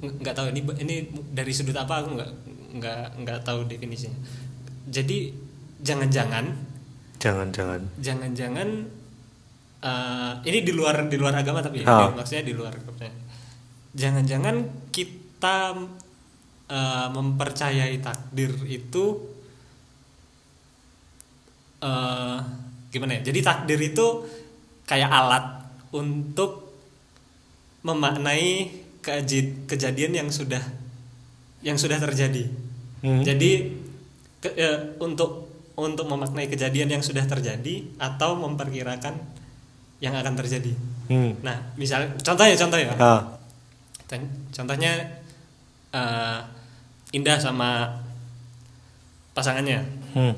ng- 0.00 0.16
nggak 0.18 0.34
tahu 0.34 0.46
ini 0.50 0.60
ini 0.78 0.94
dari 1.28 1.52
sudut 1.52 1.74
apa 1.74 2.00
aku 2.00 2.14
nggak 2.14 2.30
nggak 2.74 3.04
nggak 3.20 3.38
tahu 3.42 3.66
definisinya. 3.66 4.16
Jadi 4.86 5.30
jangan-jangan 5.78 6.71
jangan-jangan. 7.22 7.80
jangan-jangan 7.96 8.68
eh, 9.80 10.32
ini 10.42 10.58
di 10.60 10.72
luar 10.72 11.06
di 11.06 11.14
luar 11.14 11.34
agama 11.36 11.62
tapi 11.62 11.80
ya, 11.80 11.86
Ah. 11.86 12.10
maksudnya 12.10 12.42
di 12.42 12.52
luar. 12.52 12.74
Jangan-jangan 13.92 14.56
kita 14.90 15.58
eh, 16.68 17.08
mempercayai 17.08 17.96
takdir 17.98 18.50
itu 18.66 19.04
eh 21.80 22.38
gimana 22.88 23.18
ya? 23.18 23.22
Jadi 23.24 23.40
takdir 23.40 23.80
itu 23.80 24.06
kayak 24.84 25.10
alat 25.10 25.44
untuk 25.90 26.72
memaknai 27.82 28.70
kejadian 29.66 30.12
yang 30.14 30.28
sudah 30.30 30.62
yang 31.60 31.74
sudah 31.74 31.98
terjadi. 31.98 32.46
Hmm. 33.02 33.22
Jadi 33.22 33.50
ke- 34.38 34.54
eh, 34.54 34.78
untuk 34.98 35.41
untuk 35.76 36.04
memaknai 36.08 36.48
kejadian 36.52 36.88
yang 36.98 37.02
sudah 37.02 37.24
terjadi 37.24 37.88
atau 37.96 38.36
memperkirakan 38.36 39.16
yang 40.02 40.12
akan 40.18 40.34
terjadi. 40.36 40.74
Hmm. 41.08 41.38
Nah, 41.40 41.72
misal 41.78 42.12
contohnya 42.20 42.56
contohnya 42.58 42.92
Ah, 42.98 43.22
contohnya 44.52 44.92
eh, 45.92 46.38
Indah 47.12 47.36
sama 47.36 47.88
pasangannya 49.36 49.80
hmm. 50.16 50.34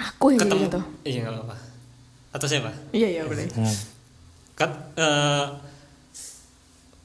Aku 0.00 0.32
yang 0.32 0.40
ketemu 0.40 0.64
gitu. 0.68 0.80
iya 1.04 1.18
nggak 1.24 1.34
apa-apa 1.36 1.56
atau 2.30 2.46
siapa 2.48 2.70
Iya 2.92 3.08
iya 3.20 3.22
boleh. 3.28 3.48
Hmm. 3.52 3.76
Kat, 4.56 4.72
eh, 4.96 5.44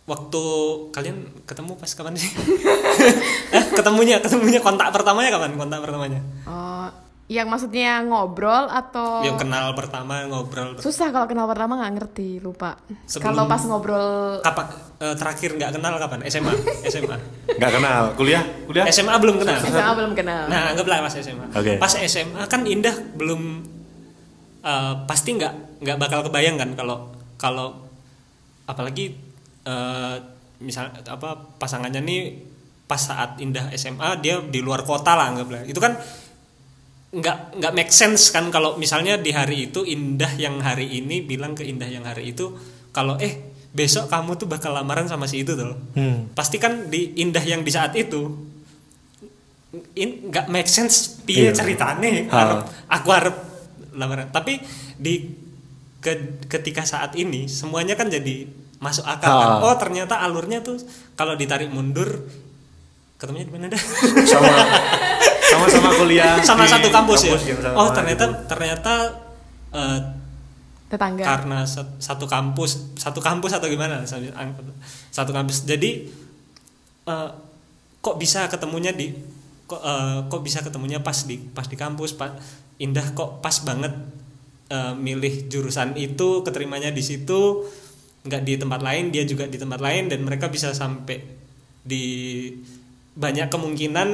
waktu 0.06 0.44
kalian 0.91 1.18
ketemu 1.44 1.72
pas 1.76 1.89
kapan 1.89 2.13
sih 2.13 2.30
eh, 3.58 3.63
ketemunya 3.74 4.22
ketemunya 4.22 4.62
kontak 4.62 4.89
pertamanya 4.89 5.34
kapan 5.34 5.58
kontak 5.58 5.82
pertamanya 5.82 6.22
Oh, 6.46 6.86
yang 7.26 7.50
maksudnya 7.50 8.06
ngobrol 8.06 8.70
atau 8.70 9.26
yang 9.26 9.34
kenal 9.34 9.74
pertama 9.74 10.22
ngobrol 10.24 10.78
susah 10.78 11.10
kalau 11.10 11.26
kenal 11.26 11.50
pertama 11.50 11.82
nggak 11.82 11.94
ngerti 11.98 12.38
lupa. 12.38 12.78
Sebelum- 13.04 13.26
Kalau 13.26 13.44
pas 13.50 13.62
ngobrol 13.65 14.06
kapan 14.39 14.65
eh, 15.02 15.15
terakhir 15.18 15.50
nggak 15.58 15.72
kenal 15.74 15.98
kapan 15.98 16.20
SMA 16.30 16.54
SMA 16.86 17.18
Nggak 17.58 17.72
kenal. 17.74 18.02
Kuliah? 18.13 18.46
Kuliah? 18.63 18.86
SMA 18.88 19.18
belum 19.18 19.41
kenal 19.41 19.58
SMA 19.58 19.89
belum 19.98 20.13
kenal. 20.13 20.46
Nah, 20.46 20.70
anggaplah 20.70 21.02
pas 21.02 21.18
SMA. 21.18 21.46
Oke. 21.50 21.82
Pas 21.82 21.94
SMA 21.98 22.46
kan 22.46 22.62
Indah 22.62 22.94
belum 23.18 23.41
eh, 24.62 24.94
pasti 25.10 25.34
nggak 25.34 25.82
nggak 25.82 25.98
bakal 25.98 26.22
kebayang 26.22 26.62
kan 26.62 26.78
kalau 26.78 27.10
kalau 27.36 27.74
apalagi 28.65 29.18
eh, 29.65 30.15
misal 30.58 30.88
apa 31.01 31.30
pasangannya 31.58 31.99
nih 31.99 32.21
pas 32.86 33.01
saat 33.01 33.38
Indah 33.38 33.73
SMA 33.73 34.17
dia 34.19 34.39
di 34.39 34.60
luar 34.60 34.82
kota 34.82 35.12
lah 35.12 35.28
anggaplah. 35.28 35.65
Itu 35.65 35.78
kan 35.78 35.97
nggak 37.12 37.38
nggak 37.56 37.73
make 37.73 37.89
sense 37.89 38.30
kan 38.30 38.47
kalau 38.49 38.75
misalnya 38.75 39.15
di 39.15 39.32
hari 39.32 39.67
itu 39.67 39.82
Indah 39.82 40.32
yang 40.36 40.60
hari 40.60 40.89
ini 40.95 41.19
bilang 41.21 41.54
ke 41.54 41.63
Indah 41.63 41.88
yang 41.88 42.04
hari 42.04 42.30
itu 42.30 42.51
kalau 42.91 43.15
eh 43.17 43.39
besok 43.71 44.08
kamu 44.08 44.36
tuh 44.36 44.47
bakal 44.47 44.71
lamaran 44.71 45.04
sama 45.06 45.25
si 45.25 45.41
itu 45.41 45.51
tuh 45.51 45.75
Hmm. 45.93 46.32
pasti 46.32 46.56
kan 46.56 46.88
di 46.88 47.12
indah 47.17 47.43
yang 47.43 47.60
di 47.60 47.67
saat 47.67 47.91
itu 47.91 48.32
in 49.93 50.32
nggak 50.32 50.47
make 50.47 50.67
sense 50.69 51.19
piye 51.21 51.51
Iya. 51.51 51.51
ceritane 51.54 52.23
Ha. 52.25 52.36
Arep- 52.38 52.67
aku 52.88 53.08
harap 53.12 53.36
lamaran 53.91 54.28
tapi 54.30 54.63
di 54.95 55.28
ke- 55.99 56.39
ketika 56.47 56.84
saat 56.84 57.15
ini 57.15 57.47
semuanya 57.47 57.93
kan 57.93 58.08
jadi 58.08 58.47
masuk 58.86 59.06
akal. 59.10 59.26
Ha. 59.26 59.41
kan. 59.41 59.50
oh 59.65 59.76
ternyata 59.82 60.21
alurnya 60.21 60.62
tuh 60.62 60.78
kalau 61.17 61.34
ditarik 61.34 61.74
mundur 61.74 62.30
ketemunya 63.17 63.45
di 63.50 63.54
mana 63.58 63.65
dah? 63.74 63.82
Sama. 64.28 64.54
Sama-sama 65.45 65.89
kuliah 65.98 66.38
sama 66.48 66.65
di 66.67 66.71
satu 66.74 66.89
kampus, 66.93 67.19
ya? 67.26 67.38
yang 67.38 67.62
sama 67.62 67.76
oh 67.80 67.89
ternyata 67.89 68.26
ternyata 68.45 68.93
eh, 69.74 70.00
Tetangga. 70.86 71.24
karena 71.26 71.65
sat- 71.65 71.98
satu 71.98 72.26
kampus 72.30 72.98
satu 73.00 73.19
kampus 73.24 73.58
atau 73.58 73.65
gimana? 73.71 74.04
Satu 75.10 75.32
kampus. 75.34 75.65
Jadi 75.65 76.12
eh, 77.08 77.30
kok 78.02 78.15
bisa 78.21 78.45
ketemunya 78.52 78.93
di 78.93 79.15
kok 79.65 79.82
eh, 79.82 80.17
kok 80.30 80.41
bisa 80.45 80.62
ketemunya 80.62 81.02
pas 81.02 81.26
di 81.26 81.38
pas 81.39 81.65
di 81.65 81.78
kampus 81.78 82.13
pak? 82.13 82.38
Indah 82.82 83.15
kok 83.15 83.39
pas 83.39 83.56
banget 83.63 83.93
eh, 84.69 84.93
milih 84.93 85.48
jurusan 85.48 85.95
itu 85.95 86.43
keterimanya 86.43 86.91
di 86.91 87.02
situ 87.06 87.63
nggak 88.25 88.41
di 88.41 88.53
tempat 88.57 88.81
lain 88.81 89.13
dia 89.13 89.21
juga 89.23 89.45
di 89.45 89.61
tempat 89.61 89.77
lain 89.77 90.09
dan 90.09 90.25
mereka 90.25 90.49
bisa 90.49 90.73
sampai 90.73 91.21
di 91.85 92.03
banyak 93.13 93.47
kemungkinan 93.53 94.09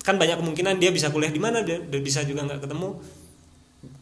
kan 0.00 0.16
banyak 0.18 0.42
kemungkinan 0.42 0.82
dia 0.82 0.90
bisa 0.90 1.14
kuliah 1.14 1.30
di 1.30 1.38
mana 1.38 1.62
dia 1.62 1.78
dan 1.78 2.00
bisa 2.02 2.26
juga 2.26 2.44
nggak 2.44 2.66
ketemu. 2.66 2.98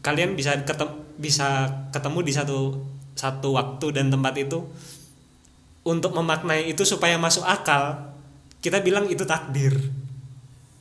Kalian 0.03 0.35
bisa 0.35 0.57
ketemu 0.65 0.95
bisa 1.19 1.69
ketemu 1.91 2.19
di 2.25 2.33
satu 2.33 2.59
satu 3.19 3.49
waktu 3.55 3.87
dan 3.93 4.09
tempat 4.09 4.35
itu. 4.41 4.65
Untuk 5.85 6.13
memaknai 6.13 6.69
itu 6.69 6.85
supaya 6.85 7.17
masuk 7.21 7.45
akal 7.45 8.13
kita 8.61 8.83
bilang 8.83 9.07
itu 9.11 9.23
takdir. 9.25 9.73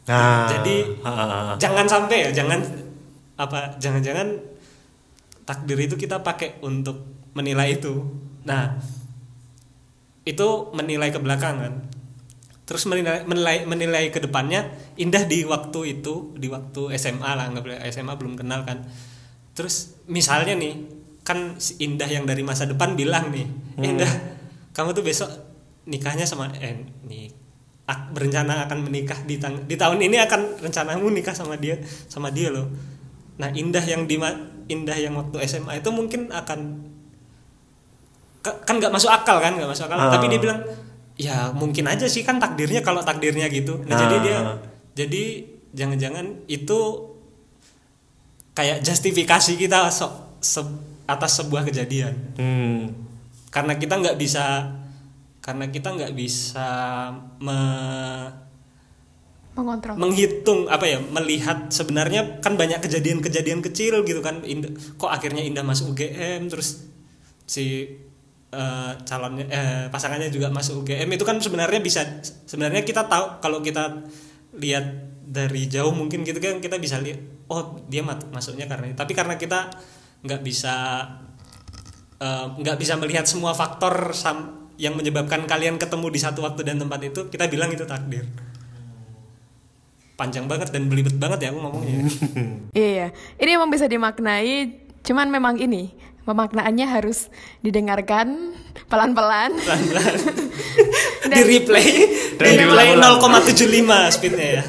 Nah, 0.07 0.47
Jadi- 0.47 1.03
jangan 1.59 1.85
sampai 1.85 2.27
ya 2.27 2.43
jangan 2.43 2.59
apa 3.37 3.77
jangan-jangan 3.77 4.39
takdir 5.45 5.77
itu 5.79 5.95
kita 5.95 6.23
pakai 6.25 6.59
untuk 6.65 7.16
menilai 7.38 7.78
itu. 7.78 8.02
Nah 8.50 8.82
itu 10.26 10.47
menilai 10.73 11.13
ke 11.13 11.19
belakang 11.21 11.56
kan? 11.62 11.73
Terus 12.67 12.84
menilai 12.89 13.23
menilai 13.23 13.63
menilai 13.63 14.04
ke 14.12 14.19
depannya 14.19 14.67
indah 15.00 15.23
di 15.23 15.45
waktu 15.47 16.02
itu 16.02 16.36
di 16.36 16.50
waktu 16.52 16.97
SMA 17.00 17.32
lah 17.38 17.47
nggak 17.54 17.63
boleh 17.63 17.80
SMA 17.93 18.17
belum 18.17 18.36
kenal 18.36 18.65
kan? 18.65 18.84
Terus 19.56 20.04
misalnya 20.10 20.58
nih 20.58 20.73
kan 21.23 21.56
si 21.62 21.80
indah 21.84 22.08
yang 22.08 22.28
dari 22.28 22.43
masa 22.43 22.67
depan 22.67 22.95
bilang 22.97 23.32
nih 23.32 23.47
indah 23.80 24.12
kamu 24.76 24.95
tuh 24.95 25.04
besok 25.04 25.30
nikahnya 25.88 26.28
sama 26.28 26.52
eh 26.60 26.88
nih 27.08 27.32
ak- 27.88 28.12
berencana 28.12 28.67
akan 28.67 28.84
menikah 28.84 29.23
di, 29.23 29.39
tang- 29.39 29.63
di 29.63 29.80
tahun 29.80 30.04
ini 30.04 30.19
akan 30.28 30.60
rencanamu 30.60 31.08
nikah 31.08 31.36
sama 31.36 31.56
dia 31.56 31.80
sama 32.12 32.32
dia 32.36 32.52
loh. 32.52 32.67
Nah 33.39 33.47
indah 33.56 33.84
yang 33.88 34.04
di 34.08 34.19
indah 34.67 34.97
yang 35.00 35.15
waktu 35.15 35.39
SMA 35.47 35.80
itu 35.80 35.89
mungkin 35.95 36.28
akan 36.36 36.60
Ka- 36.60 36.87
kan 38.62 38.75
nggak 38.75 38.89
masuk 38.89 39.10
akal 39.10 39.38
kan 39.38 39.53
nggak 39.53 39.67
masuk 39.67 39.86
akal 39.86 39.97
Ah. 39.97 40.10
tapi 40.10 40.27
dia 40.27 40.39
bilang 40.39 40.60
ya 41.15 41.49
mungkin 41.51 41.86
aja 41.86 42.05
sih 42.05 42.21
kan 42.21 42.38
takdirnya 42.38 42.79
kalau 42.79 43.01
takdirnya 43.01 43.47
gitu 43.47 43.81
nah 43.83 43.93
Ah. 43.93 43.99
jadi 43.99 44.15
dia 44.19 44.39
jadi 44.95 45.23
jangan-jangan 45.71 46.25
itu 46.45 46.79
kayak 48.53 48.81
justifikasi 48.81 49.53
kita 49.55 49.89
so- 49.89 50.13
se- 50.39 50.65
atas 51.05 51.38
sebuah 51.38 51.63
kejadian 51.63 52.13
Hmm. 52.36 52.91
karena 53.47 53.75
kita 53.75 53.95
nggak 53.95 54.17
bisa 54.17 54.73
karena 55.39 55.65
kita 55.67 55.89
nggak 55.89 56.12
bisa 56.12 56.67
me- 57.39 58.45
Mengontrol. 59.53 59.97
menghitung 59.97 60.67
apa 60.67 60.86
ya 60.86 60.99
melihat 61.01 61.71
sebenarnya 61.71 62.38
kan 62.38 62.53
banyak 62.53 62.77
kejadian-kejadian 62.77 63.63
kecil 63.63 64.03
gitu 64.03 64.19
kan 64.19 64.43
Indah- 64.43 64.69
kok 64.93 65.10
akhirnya 65.10 65.41
Indah 65.41 65.63
masuk 65.63 65.95
UGM 65.95 66.45
terus 66.45 66.86
si 67.43 67.89
eh, 68.51 68.91
calonnya 69.03 69.45
eh, 69.49 69.86
pasangannya 69.91 70.29
juga 70.31 70.51
masuk 70.51 70.83
UGM 70.86 71.10
itu 71.13 71.23
kan 71.27 71.39
sebenarnya 71.39 71.79
bisa 71.83 72.23
sebenarnya 72.23 72.83
kita 72.88 73.07
tahu 73.07 73.43
kalau 73.43 73.60
kita 73.60 74.07
lihat 74.57 74.86
dari 75.27 75.67
jauh 75.67 75.91
mungkin 75.91 76.23
gitu 76.23 76.39
kan 76.39 76.63
kita 76.63 76.79
bisa 76.79 77.03
lihat 77.03 77.19
oh 77.51 77.79
dia 77.91 78.01
masuknya 78.03 78.65
karena 78.67 78.95
tapi 78.95 79.12
karena 79.12 79.36
kita 79.36 79.71
nggak 80.23 80.41
bisa 80.41 80.75
eh, 82.19 82.45
nggak 82.57 82.77
bisa 82.79 82.95
melihat 82.95 83.27
semua 83.27 83.51
faktor 83.51 84.15
sam- 84.15 84.67
yang 84.77 84.93
menyebabkan 84.93 85.49
kalian 85.49 85.81
ketemu 85.81 86.07
di 86.13 86.19
satu 86.21 86.45
waktu 86.45 86.62
dan 86.62 86.77
tempat 86.77 87.01
itu 87.01 87.27
kita 87.33 87.49
bilang 87.49 87.73
itu 87.73 87.83
takdir. 87.83 88.23
Panjang 90.17 90.49
banget 90.49 90.73
dan 90.73 90.89
belibet 90.89 91.17
banget 91.17 91.45
ya 91.45 91.49
aku 91.53 91.60
ngomongnya. 91.62 91.97
Iya, 92.77 93.10
ini 93.41 93.49
emang 93.57 93.73
bisa 93.73 93.89
dimaknai, 93.89 94.86
cuman 95.01 95.33
memang 95.33 95.57
ini 95.57 95.97
pemaknaannya 96.27 96.83
harus 96.83 97.31
didengarkan 97.63 98.51
pelan-pelan. 98.91 99.55
di 101.31 101.41
replay 101.43 101.87
di 102.35 102.39
Dan 102.39 102.67
replay 102.67 102.95
diulang-ulang. 102.95 103.19
0,75 103.47 104.15
speednya 104.15 104.47
ya 104.59 104.63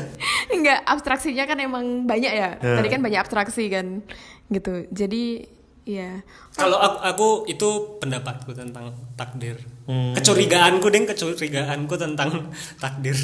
Enggak, 0.49 0.81
abstraksinya 0.87 1.45
kan 1.47 1.59
emang 1.61 2.07
banyak 2.07 2.33
ya. 2.33 2.57
Ya. 2.59 2.77
Tadi 2.81 2.89
kan 2.91 3.01
banyak 3.03 3.21
abstraksi 3.21 3.71
kan, 3.71 4.03
gitu. 4.51 4.89
Jadi, 4.91 5.47
ya. 5.87 6.25
kalau 6.57 6.79
aku, 6.81 6.99
aku 7.05 7.29
itu 7.47 7.69
pendapatku 7.99 8.51
tentang 8.55 8.95
takdir 9.15 9.59
Hmm. 9.89 10.13
kecurigaanku 10.13 10.85
deng 10.93 11.09
kecurigaanku 11.09 11.97
tentang 11.97 12.53
takdir 12.77 13.17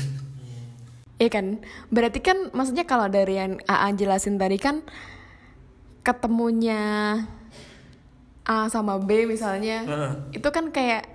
Iya 1.20 1.28
kan, 1.28 1.60
berarti 1.92 2.24
kan 2.24 2.50
maksudnya 2.56 2.88
kalau 2.88 3.06
dari 3.06 3.36
yang 3.36 3.60
AA 3.68 3.92
jelasin 3.94 4.40
tadi 4.40 4.56
kan 4.56 4.80
ketemunya 6.02 6.80
A 8.44 8.68
sama 8.68 8.96
B 8.96 9.24
misalnya, 9.24 9.82
Heeh. 9.82 10.12
itu 10.34 10.48
kan 10.48 10.68
kayak 10.68 11.08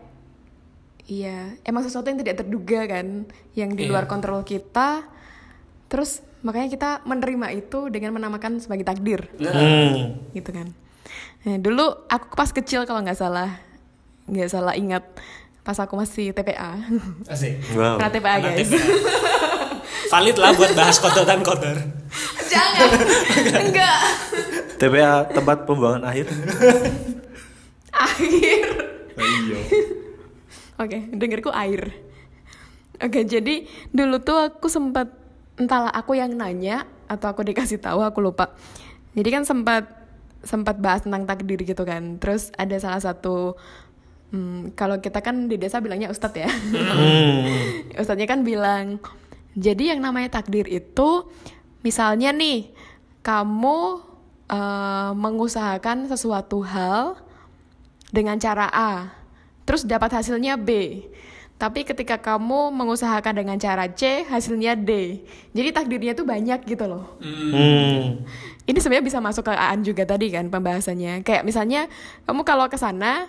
iya 1.05 1.53
emang 1.61 1.81
sesuatu 1.81 2.05
yang 2.05 2.17
tidak 2.17 2.39
terduga 2.39 2.85
kan, 2.85 3.25
yang 3.53 3.69
di 3.71 3.85
luar 3.85 4.05
kontrol 4.05 4.41
kita, 4.41 5.05
terus 5.85 6.21
makanya 6.39 6.67
kita 6.67 6.89
menerima 7.03 7.47
itu 7.51 7.89
dengan 7.89 8.13
menamakan 8.13 8.57
sebagai 8.57 8.81
takdir, 8.83 9.29
Hmm. 9.35 10.17
gitu 10.31 10.49
kan. 10.49 10.73
Nah, 11.39 11.57
dulu 11.57 11.85
aku 12.05 12.33
pas 12.33 12.49
kecil 12.49 12.83
kalau 12.83 12.99
nggak 12.99 13.15
salah, 13.15 13.61
nggak 14.25 14.49
salah 14.49 14.73
ingat 14.73 15.05
pas 15.59 15.77
aku 15.77 15.93
masih 15.93 16.29
TPA, 16.29 16.81
asik 17.27 17.61
Wow. 17.73 17.97
pernah 17.97 18.09
TPA 18.09 18.35
Anak 18.35 18.51
guys. 18.55 18.69
TPA. 18.69 18.81
valid 20.11 20.37
lah 20.37 20.51
buat 20.53 20.73
bahas 20.73 20.97
kodotan 20.97 21.45
kotor 21.45 21.77
Jangan, 22.49 22.89
enggak. 23.67 23.97
TPA 24.77 25.29
tempat 25.29 25.69
pembuangan 25.69 26.01
akhir. 26.03 26.25
air. 27.93 28.67
Iya. 29.19 29.59
oke 30.83 30.97
dengerku 31.15 31.51
air. 31.51 31.91
Oke 32.99 33.23
jadi 33.23 33.67
dulu 33.91 34.19
tuh 34.23 34.51
aku 34.51 34.67
sempat 34.67 35.11
entahlah 35.59 35.91
aku 35.91 36.15
yang 36.15 36.31
nanya 36.35 36.87
atau 37.09 37.31
aku 37.31 37.43
dikasih 37.43 37.81
tahu 37.81 38.03
aku 38.05 38.19
lupa. 38.23 38.53
Jadi 39.17 39.29
kan 39.33 39.43
sempat 39.43 39.99
sempat 40.39 40.79
bahas 40.79 41.03
tentang 41.03 41.27
takdir 41.27 41.59
gitu 41.59 41.83
kan. 41.83 42.19
Terus 42.21 42.51
ada 42.55 42.75
salah 42.79 43.01
satu 43.03 43.59
hmm, 44.31 44.77
kalau 44.77 45.01
kita 45.03 45.19
kan 45.19 45.49
di 45.51 45.59
desa 45.59 45.83
bilangnya 45.83 46.11
ustadz 46.11 46.39
ya. 46.39 46.49
Hmm. 46.49 47.43
Ustadznya 48.01 48.27
kan 48.31 48.47
bilang, 48.47 49.03
jadi 49.59 49.95
yang 49.95 49.99
namanya 49.99 50.39
takdir 50.39 50.63
itu, 50.71 51.27
misalnya 51.83 52.31
nih, 52.31 52.71
kamu 53.19 53.79
eh, 54.47 55.11
mengusahakan 55.19 56.07
sesuatu 56.07 56.63
hal 56.63 57.19
dengan 58.09 58.35
cara 58.41 58.69
A, 58.69 59.13
terus 59.65 59.85
dapat 59.85 60.13
hasilnya 60.17 60.57
B. 60.57 61.01
Tapi 61.59 61.83
ketika 61.83 62.15
kamu 62.15 62.71
mengusahakan 62.71 63.43
dengan 63.43 63.59
cara 63.59 63.91
C, 63.91 64.23
hasilnya 64.23 64.79
D. 64.79 65.19
Jadi 65.51 65.69
takdirnya 65.75 66.15
tuh 66.15 66.23
banyak 66.23 66.63
gitu 66.63 66.87
loh. 66.87 67.19
Hmm. 67.19 68.23
Ini 68.63 68.77
sebenarnya 68.79 69.03
bisa 69.03 69.19
masuk 69.19 69.51
ke 69.51 69.53
Aan 69.53 69.83
juga 69.83 70.07
tadi 70.07 70.31
kan 70.31 70.47
pembahasannya. 70.47 71.19
Kayak 71.19 71.43
misalnya 71.43 71.91
kamu 72.23 72.47
kalau 72.47 72.71
ke 72.71 72.79
sana 72.79 73.27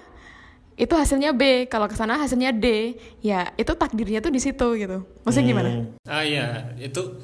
itu 0.79 0.95
hasilnya 0.95 1.35
B, 1.35 1.67
kalau 1.67 1.91
ke 1.91 1.99
sana 1.99 2.23
hasilnya 2.23 2.55
D. 2.55 2.95
Ya, 3.19 3.51
itu 3.59 3.75
takdirnya 3.75 4.23
tuh 4.23 4.31
di 4.31 4.39
situ 4.39 4.79
gitu. 4.79 5.03
Maksudnya 5.27 5.47
gimana? 5.51 5.71
ah 6.07 6.23
iya 6.23 6.71
itu 6.79 7.19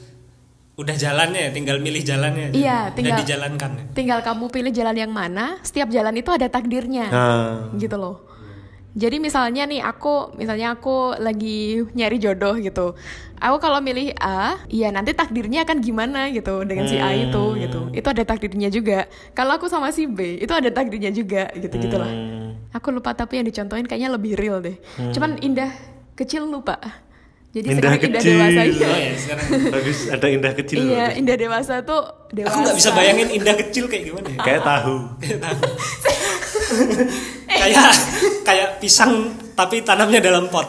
udah 0.76 0.92
jalannya 0.92 1.40
ya 1.48 1.50
tinggal 1.56 1.80
milih 1.80 2.04
jalannya 2.04 2.52
aja. 2.52 2.56
Iya, 2.56 2.78
udah 2.78 2.94
tinggal- 2.94 3.20
dijalankan 3.24 3.70
ya. 3.72 3.84
Tinggal 3.96 4.18
kamu 4.20 4.44
pilih 4.52 4.72
jalan 4.76 4.96
yang 4.96 5.12
mana, 5.12 5.56
setiap 5.64 5.88
jalan 5.88 6.12
itu 6.20 6.28
ada 6.28 6.46
takdirnya. 6.52 7.08
Nah. 7.08 7.72
Gitu 7.80 7.96
loh. 7.96 8.28
Jadi 8.96 9.20
misalnya 9.20 9.68
nih 9.68 9.84
aku, 9.84 10.32
misalnya 10.40 10.72
aku 10.72 11.20
lagi 11.20 11.84
nyari 11.92 12.16
jodoh 12.16 12.56
gitu. 12.56 12.96
Aku 13.36 13.60
kalau 13.60 13.84
milih 13.84 14.16
A, 14.16 14.56
ya 14.72 14.88
nanti 14.88 15.12
takdirnya 15.12 15.68
akan 15.68 15.84
gimana 15.84 16.32
gitu 16.32 16.64
dengan 16.64 16.88
si 16.88 16.96
A 16.96 17.12
itu 17.12 17.60
gitu. 17.60 17.92
Itu 17.92 18.08
ada 18.08 18.24
takdirnya 18.24 18.72
juga. 18.72 19.04
Kalau 19.36 19.60
aku 19.60 19.68
sama 19.68 19.92
si 19.92 20.08
B, 20.08 20.40
itu 20.40 20.48
ada 20.48 20.72
takdirnya 20.72 21.12
juga 21.12 21.52
gitu 21.52 21.76
gitulah. 21.76 22.08
Hmm. 22.08 22.56
Aku 22.72 22.88
lupa 22.88 23.12
tapi 23.12 23.36
yang 23.36 23.44
dicontohin 23.44 23.84
kayaknya 23.84 24.16
lebih 24.16 24.32
real 24.32 24.64
deh. 24.64 24.80
Cuman 25.12 25.44
indah 25.44 25.68
kecil 26.16 26.48
lupa. 26.48 26.80
Jadi 27.56 27.72
Indah 27.72 27.88
sekarang 27.88 27.96
indah 28.04 28.20
kecil. 28.20 28.36
dewasa 28.36 28.60
Oh 28.60 28.66
iya. 28.68 28.88
ya 29.00 29.12
sekarang 29.16 29.46
Bagus, 29.74 29.98
ada 30.12 30.26
indah 30.28 30.52
kecil. 30.52 30.76
Iya, 30.76 30.92
bagus. 31.00 31.16
indah 31.16 31.36
dewasa 31.40 31.74
tuh 31.80 32.02
dewasa. 32.28 32.52
aku 32.52 32.58
nggak 32.60 32.76
bisa 32.76 32.90
bayangin 32.92 33.28
indah 33.32 33.54
kecil 33.56 33.84
kayak 33.88 34.02
gimana 34.04 34.28
ya. 34.28 34.40
Kayak 34.44 34.62
tahu. 34.62 34.94
kayak 37.48 37.92
kayak 38.44 38.68
pisang 38.76 39.12
tapi 39.56 39.80
tanamnya 39.80 40.20
dalam 40.20 40.52
pot. 40.52 40.68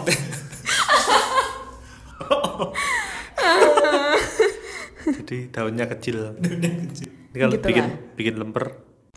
Jadi 5.08 5.38
daunnya 5.50 5.86
kecil. 5.88 6.36
Ini 6.39 7.38
kalau 7.38 7.52
Gitu 7.52 7.67
bikin 7.67 7.84
lah. 7.84 7.91
bikin 8.15 8.34
lemper. 8.36 8.65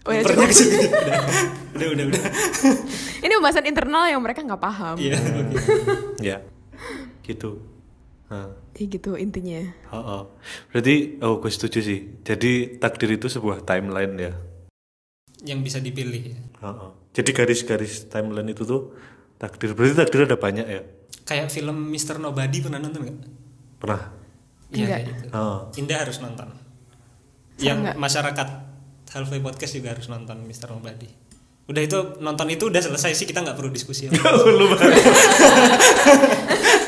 Oh 0.01 0.11
ya, 0.11 0.25
cukup. 0.25 0.49
kecil. 0.49 0.69
udah, 1.77 1.89
udah, 1.93 2.05
udah. 2.09 2.23
Ini 3.21 3.33
pembahasan 3.33 3.67
internal 3.69 4.09
yang 4.09 4.19
mereka 4.19 4.41
nggak 4.41 4.59
paham. 4.59 4.97
Iya, 4.97 5.19
oke. 5.21 5.55
Ya. 6.19 6.37
Gitu. 7.31 7.63
Nah. 8.31 8.47
Ya 8.79 8.87
gitu 8.87 9.19
intinya. 9.19 9.59
Oh, 9.91 9.99
oh. 9.99 10.23
Berarti 10.71 11.19
oh 11.19 11.43
gue 11.43 11.51
setuju 11.51 11.83
sih. 11.83 11.99
Jadi 12.23 12.79
takdir 12.79 13.11
itu 13.11 13.27
sebuah 13.27 13.67
timeline 13.67 14.15
ya. 14.15 14.33
Yang 15.43 15.61
bisa 15.67 15.79
dipilih 15.83 16.23
ya. 16.31 16.39
Oh, 16.63 16.71
oh. 16.71 16.91
Jadi 17.11 17.35
garis-garis 17.35 18.07
timeline 18.07 18.55
itu 18.55 18.63
tuh 18.63 18.95
takdir. 19.35 19.75
Berarti 19.75 19.99
takdir 19.99 20.31
ada 20.31 20.39
banyak 20.39 20.67
ya. 20.67 20.81
Kayak 21.27 21.51
film 21.51 21.91
Mr. 21.91 22.23
Nobody 22.23 22.63
pernah 22.63 22.79
nonton 22.79 23.03
nggak? 23.03 23.19
Pernah. 23.83 24.03
Iya, 24.71 24.87
Enggak. 24.87 24.95
kayak 24.95 25.07
gitu. 25.11 25.23
Oh. 25.35 25.59
Indah 25.75 25.99
harus 26.07 26.17
nonton. 26.23 26.49
Sama 26.55 27.67
Yang 27.67 27.79
nggak? 27.83 27.97
masyarakat 27.99 28.49
Halfway 29.11 29.43
Podcast 29.43 29.75
juga 29.75 29.91
harus 29.91 30.07
nonton 30.07 30.39
Mr. 30.47 30.71
Nobody. 30.71 31.11
Udah 31.67 31.83
itu 31.83 31.99
nonton 32.23 32.47
itu 32.51 32.71
udah 32.71 32.79
selesai 32.79 33.15
sih 33.15 33.27
kita 33.27 33.43
nggak 33.43 33.59
perlu 33.59 33.75
diskusi. 33.75 34.07
Aku 34.07 34.19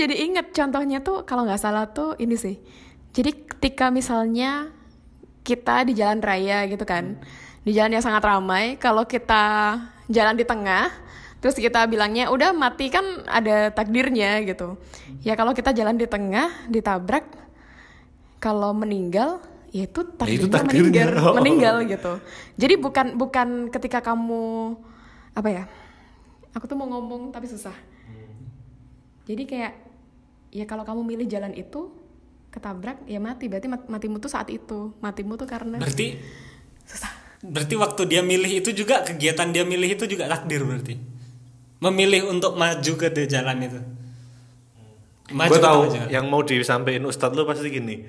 jadi 0.00 0.14
inget 0.16 0.46
contohnya 0.56 1.04
tuh 1.04 1.28
kalau 1.28 1.44
nggak 1.44 1.60
salah 1.60 1.84
tuh 1.92 2.16
ini 2.16 2.32
sih. 2.40 2.56
Jadi 3.12 3.44
ketika 3.44 3.92
misalnya 3.92 4.72
kita 5.44 5.84
di 5.84 5.92
jalan 5.92 6.24
raya 6.24 6.64
gitu 6.64 6.88
kan, 6.88 7.20
di 7.60 7.76
jalan 7.76 7.92
yang 7.98 8.04
sangat 8.04 8.24
ramai, 8.24 8.80
kalau 8.80 9.04
kita 9.04 9.76
jalan 10.08 10.38
di 10.38 10.46
tengah, 10.48 10.88
terus 11.44 11.58
kita 11.58 11.84
bilangnya 11.90 12.32
udah 12.32 12.54
mati 12.56 12.88
kan 12.88 13.04
ada 13.28 13.68
takdirnya 13.74 14.40
gitu. 14.46 14.80
Ya 15.20 15.34
kalau 15.36 15.52
kita 15.52 15.74
jalan 15.76 15.98
di 15.98 16.06
tengah 16.06 16.48
ditabrak, 16.70 17.26
kalau 18.38 18.72
meninggal 18.72 19.42
ya 19.74 19.90
itu 19.90 20.00
takdirnya, 20.16 20.38
itu 20.38 20.46
takdirnya. 20.48 21.04
meninggal, 21.04 21.10
Oh. 21.20 21.34
meninggal 21.36 21.76
gitu. 21.84 22.12
Jadi 22.56 22.74
bukan 22.78 23.06
bukan 23.18 23.48
ketika 23.74 23.98
kamu 24.00 24.78
apa 25.34 25.48
ya? 25.50 25.64
Aku 26.54 26.66
tuh 26.66 26.78
mau 26.78 26.86
ngomong 26.86 27.34
tapi 27.34 27.46
susah. 27.50 27.74
Jadi 29.26 29.46
kayak 29.46 29.89
ya 30.50 30.66
kalau 30.66 30.82
kamu 30.82 31.02
milih 31.06 31.26
jalan 31.30 31.54
itu 31.54 31.90
ketabrak 32.50 33.06
ya 33.06 33.22
mati 33.22 33.46
berarti 33.46 33.70
mat- 33.70 33.86
matimu 33.86 34.18
tuh 34.18 34.26
saat 34.26 34.50
itu 34.50 34.90
matimu 34.98 35.38
tuh 35.38 35.46
karena 35.46 35.78
Berarti 35.78 36.18
susah 36.82 37.10
berarti 37.40 37.74
waktu 37.78 38.02
dia 38.10 38.20
milih 38.20 38.60
itu 38.60 38.70
juga 38.74 39.00
kegiatan 39.06 39.48
dia 39.48 39.64
milih 39.64 39.96
itu 39.96 40.04
juga 40.04 40.28
takdir 40.28 40.66
berarti. 40.66 40.98
Memilih 41.80 42.28
untuk 42.28 42.60
maju 42.60 42.92
ke 43.00 43.08
de- 43.08 43.24
jalan 43.24 43.56
itu. 43.64 43.80
Maju 45.32 45.48
gue 45.48 45.60
tahu 45.62 45.80
maju? 45.88 46.00
yang 46.10 46.26
mau 46.28 46.42
disampaikan 46.44 47.06
ustadz 47.08 47.38
lu 47.38 47.46
pasti 47.48 47.70
gini. 47.70 48.04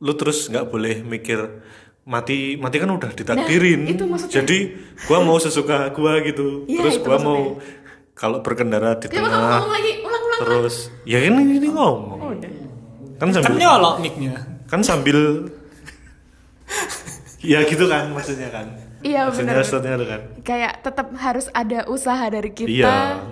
Lu 0.00 0.16
terus 0.16 0.48
nggak 0.48 0.70
boleh 0.70 1.04
mikir 1.04 1.60
mati 2.08 2.56
mati 2.56 2.76
kan 2.80 2.88
udah 2.88 3.10
ditakdirin. 3.12 3.84
Nah, 3.84 3.92
itu 3.92 4.04
maksudnya. 4.08 4.34
Jadi 4.40 4.58
gua 5.04 5.18
mau 5.20 5.36
sesuka 5.36 5.92
gua 5.92 6.22
gitu. 6.24 6.64
Iya, 6.64 6.78
terus 6.80 6.96
gua 7.02 7.20
maksudnya. 7.20 7.26
mau 7.26 7.40
kalau 8.16 8.38
berkendara 8.40 8.96
di 8.96 9.12
tengah 9.12 9.66
lagi 9.68 9.92
terus 10.40 10.88
ya 11.04 11.20
kan 11.20 11.36
ini 11.38 11.68
ngomong. 11.68 12.18
oh, 12.18 12.30
udah 12.32 12.50
Kan 13.20 13.28
Kan 13.28 13.36
sambil 13.36 13.52
nyolok 13.58 13.94
mic-nya. 14.00 14.32
kan 14.64 14.80
sambil 14.80 15.18
ya 17.42 17.60
gitu 17.62 17.84
kan 17.84 18.08
maksudnya 18.10 18.48
kan. 18.48 18.66
Iya, 19.00 19.28
itu 19.28 19.40
kan. 20.04 20.20
kayak 20.40 20.80
tetap 20.80 21.08
harus 21.14 21.48
ada 21.50 21.84
usaha 21.86 22.20
dari 22.26 22.48
kita 22.50 22.84
Iya. 22.84 23.24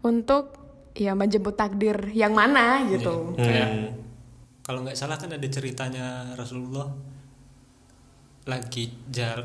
untuk 0.00 0.54
ya 0.92 1.12
menjemput 1.12 1.54
takdir 1.54 2.10
yang 2.12 2.30
mana 2.30 2.86
gitu 2.86 3.34
Kayak 3.34 3.66
Hmm. 3.66 3.88
kalau 4.60 4.82
nggak 4.82 4.94
salah 4.94 5.16
kan 5.16 5.26
ada 5.28 5.42
ceritanya 5.44 6.06
Rasulullah 6.32 6.86
lagi 8.44 8.90
jar 9.08 9.42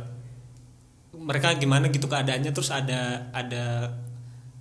mereka 1.12 1.54
gimana 1.54 1.90
gitu 1.90 2.06
keadaannya 2.06 2.52
terus 2.52 2.70
ada 2.70 3.30
ada 3.32 3.94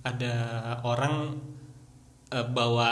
ada 0.01 0.33
orang 0.81 1.37
eh, 2.29 2.45
bawa 2.45 2.89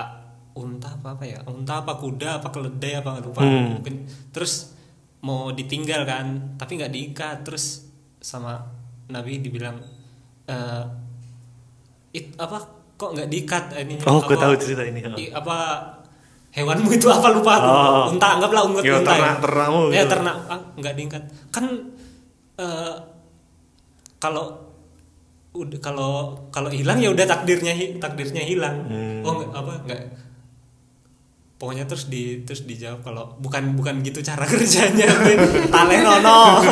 unta 0.53 0.87
apa 0.89 1.13
apa 1.13 1.23
ya 1.23 1.39
unta 1.45 1.83
apa 1.83 1.93
kuda 1.93 2.39
apa 2.39 2.47
keledai 2.47 2.93
apa 2.95 3.09
nggak 3.11 3.25
lupa 3.25 3.41
Hmm. 3.41 3.75
Mungkin- 3.75 4.03
terus 4.29 4.71
mau 5.19 5.49
ditinggal 5.49 6.03
kan 6.03 6.25
tapi 6.55 6.77
nggak 6.77 6.89
diikat 6.89 7.37
terus 7.41 7.89
sama 8.17 8.63
Nabi 9.05 9.37
dibilang 9.37 9.75
eh 10.45 10.83
it 12.13 12.31
apa 12.35 12.63
kok 12.95 13.11
nggak 13.11 13.27
diikat 13.27 13.63
ini 13.75 13.99
Oh, 14.01 14.21
gue 14.21 14.31
apa- 14.31 14.43
tahu 14.45 14.53
cerita 14.55 14.81
ini. 14.81 15.03
i- 15.19 15.29
apa 15.29 15.57
hewanmu 16.49 16.87
itu 16.89 17.07
apa 17.07 17.27
lupa 17.29 17.51
aku 17.53 17.67
Oh. 17.67 18.05
unta 18.09 18.27
anggaplah 18.31 18.63
unta 18.63 18.79
Ya, 18.79 18.95
unta 18.95 19.11
ternak- 19.11 19.39
ternakmu 19.41 19.81
ya 19.89 19.99
gitu. 19.99 20.09
ternak 20.09 20.37
ah, 20.47 20.61
nggak 20.73 20.93
diikat 20.95 21.23
kan 21.51 21.65
eh, 22.55 22.95
kalau 24.17 24.55
udah 25.55 25.77
kalau 25.79 26.33
kalau 26.49 26.67
hilang 26.67 26.97
ya 26.97 27.09
udah 27.09 27.23
takdirnya 27.23 27.71
takdirnya 27.97 28.41
hilang. 28.41 28.75
Hmm. 28.85 29.19
oh 29.23 29.31
nggak 29.37 29.49
apa 29.51 29.71
nggak. 29.83 29.99
Pokoknya 31.55 31.85
terus 31.85 32.05
di 32.05 32.43
terus 32.43 32.63
dijawab 32.63 33.01
kalau 33.01 33.23
bukan 33.39 33.73
bukan 33.73 34.01
gitu 34.01 34.19
cara 34.19 34.43
kerjanya 34.47 35.07
talenono 35.71 36.59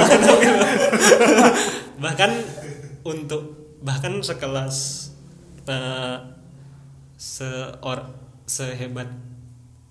bahkan 2.04 2.30
untuk 3.02 3.42
bahkan 3.80 4.20
sekelas 4.20 5.08
eh, 5.64 6.16
seor 7.16 8.00
sehebat 8.44 9.08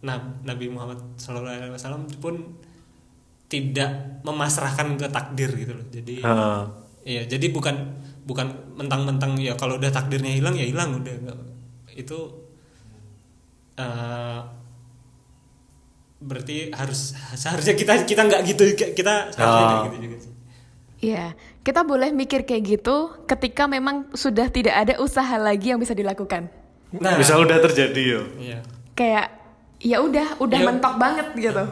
Nab- 0.03 0.43
Nabi 0.43 0.67
Muhammad 0.67 0.99
SAW 1.17 2.05
pun 2.19 2.59
tidak 3.47 4.21
memasrahkan 4.25 4.97
ke 4.97 5.07
takdir 5.09 5.49
gitu 5.53 5.73
loh. 5.73 5.85
Jadi 5.89 6.21
Ah. 6.21 6.69
Iya, 7.03 7.27
jadi 7.27 7.49
bukan 7.49 7.75
bukan 8.23 8.47
mentang-mentang 8.75 9.35
ya 9.37 9.55
kalau 9.55 9.77
udah 9.77 9.91
takdirnya 9.91 10.31
hilang 10.31 10.55
ya 10.55 10.63
hilang 10.63 10.99
udah 10.99 11.13
itu 11.93 12.19
eh, 13.75 14.41
berarti 16.23 16.71
harus 16.71 17.19
seharusnya 17.35 17.75
kita 17.75 18.07
kita 18.07 18.23
nggak 18.23 18.43
gitu 18.47 18.63
kita 18.95 19.31
seharusnya 19.31 19.65
nggak 19.65 19.81
Oh. 19.81 19.87
gitu 19.89 19.99
juga 20.01 20.17
sih. 20.21 20.33
Iya, 21.03 21.35
kita 21.61 21.83
boleh 21.83 22.15
mikir 22.15 22.47
kayak 22.47 22.63
gitu 22.65 22.97
ketika 23.27 23.67
memang 23.67 24.07
sudah 24.15 24.47
tidak 24.47 24.71
ada 24.77 24.95
usaha 24.97 25.35
lagi 25.35 25.75
yang 25.75 25.83
bisa 25.83 25.99
dilakukan. 25.99 26.47
Nah, 26.95 27.19
Misal 27.19 27.43
udah 27.43 27.59
terjadi 27.59 28.03
yo. 28.07 28.23
iya. 28.39 28.63
Kayak 28.95 29.35
ya 29.83 29.99
udah, 29.99 30.39
udah 30.39 30.59
Ya. 30.59 30.67
mentok 30.71 30.95
banget 30.95 31.27
gitu. 31.35 31.65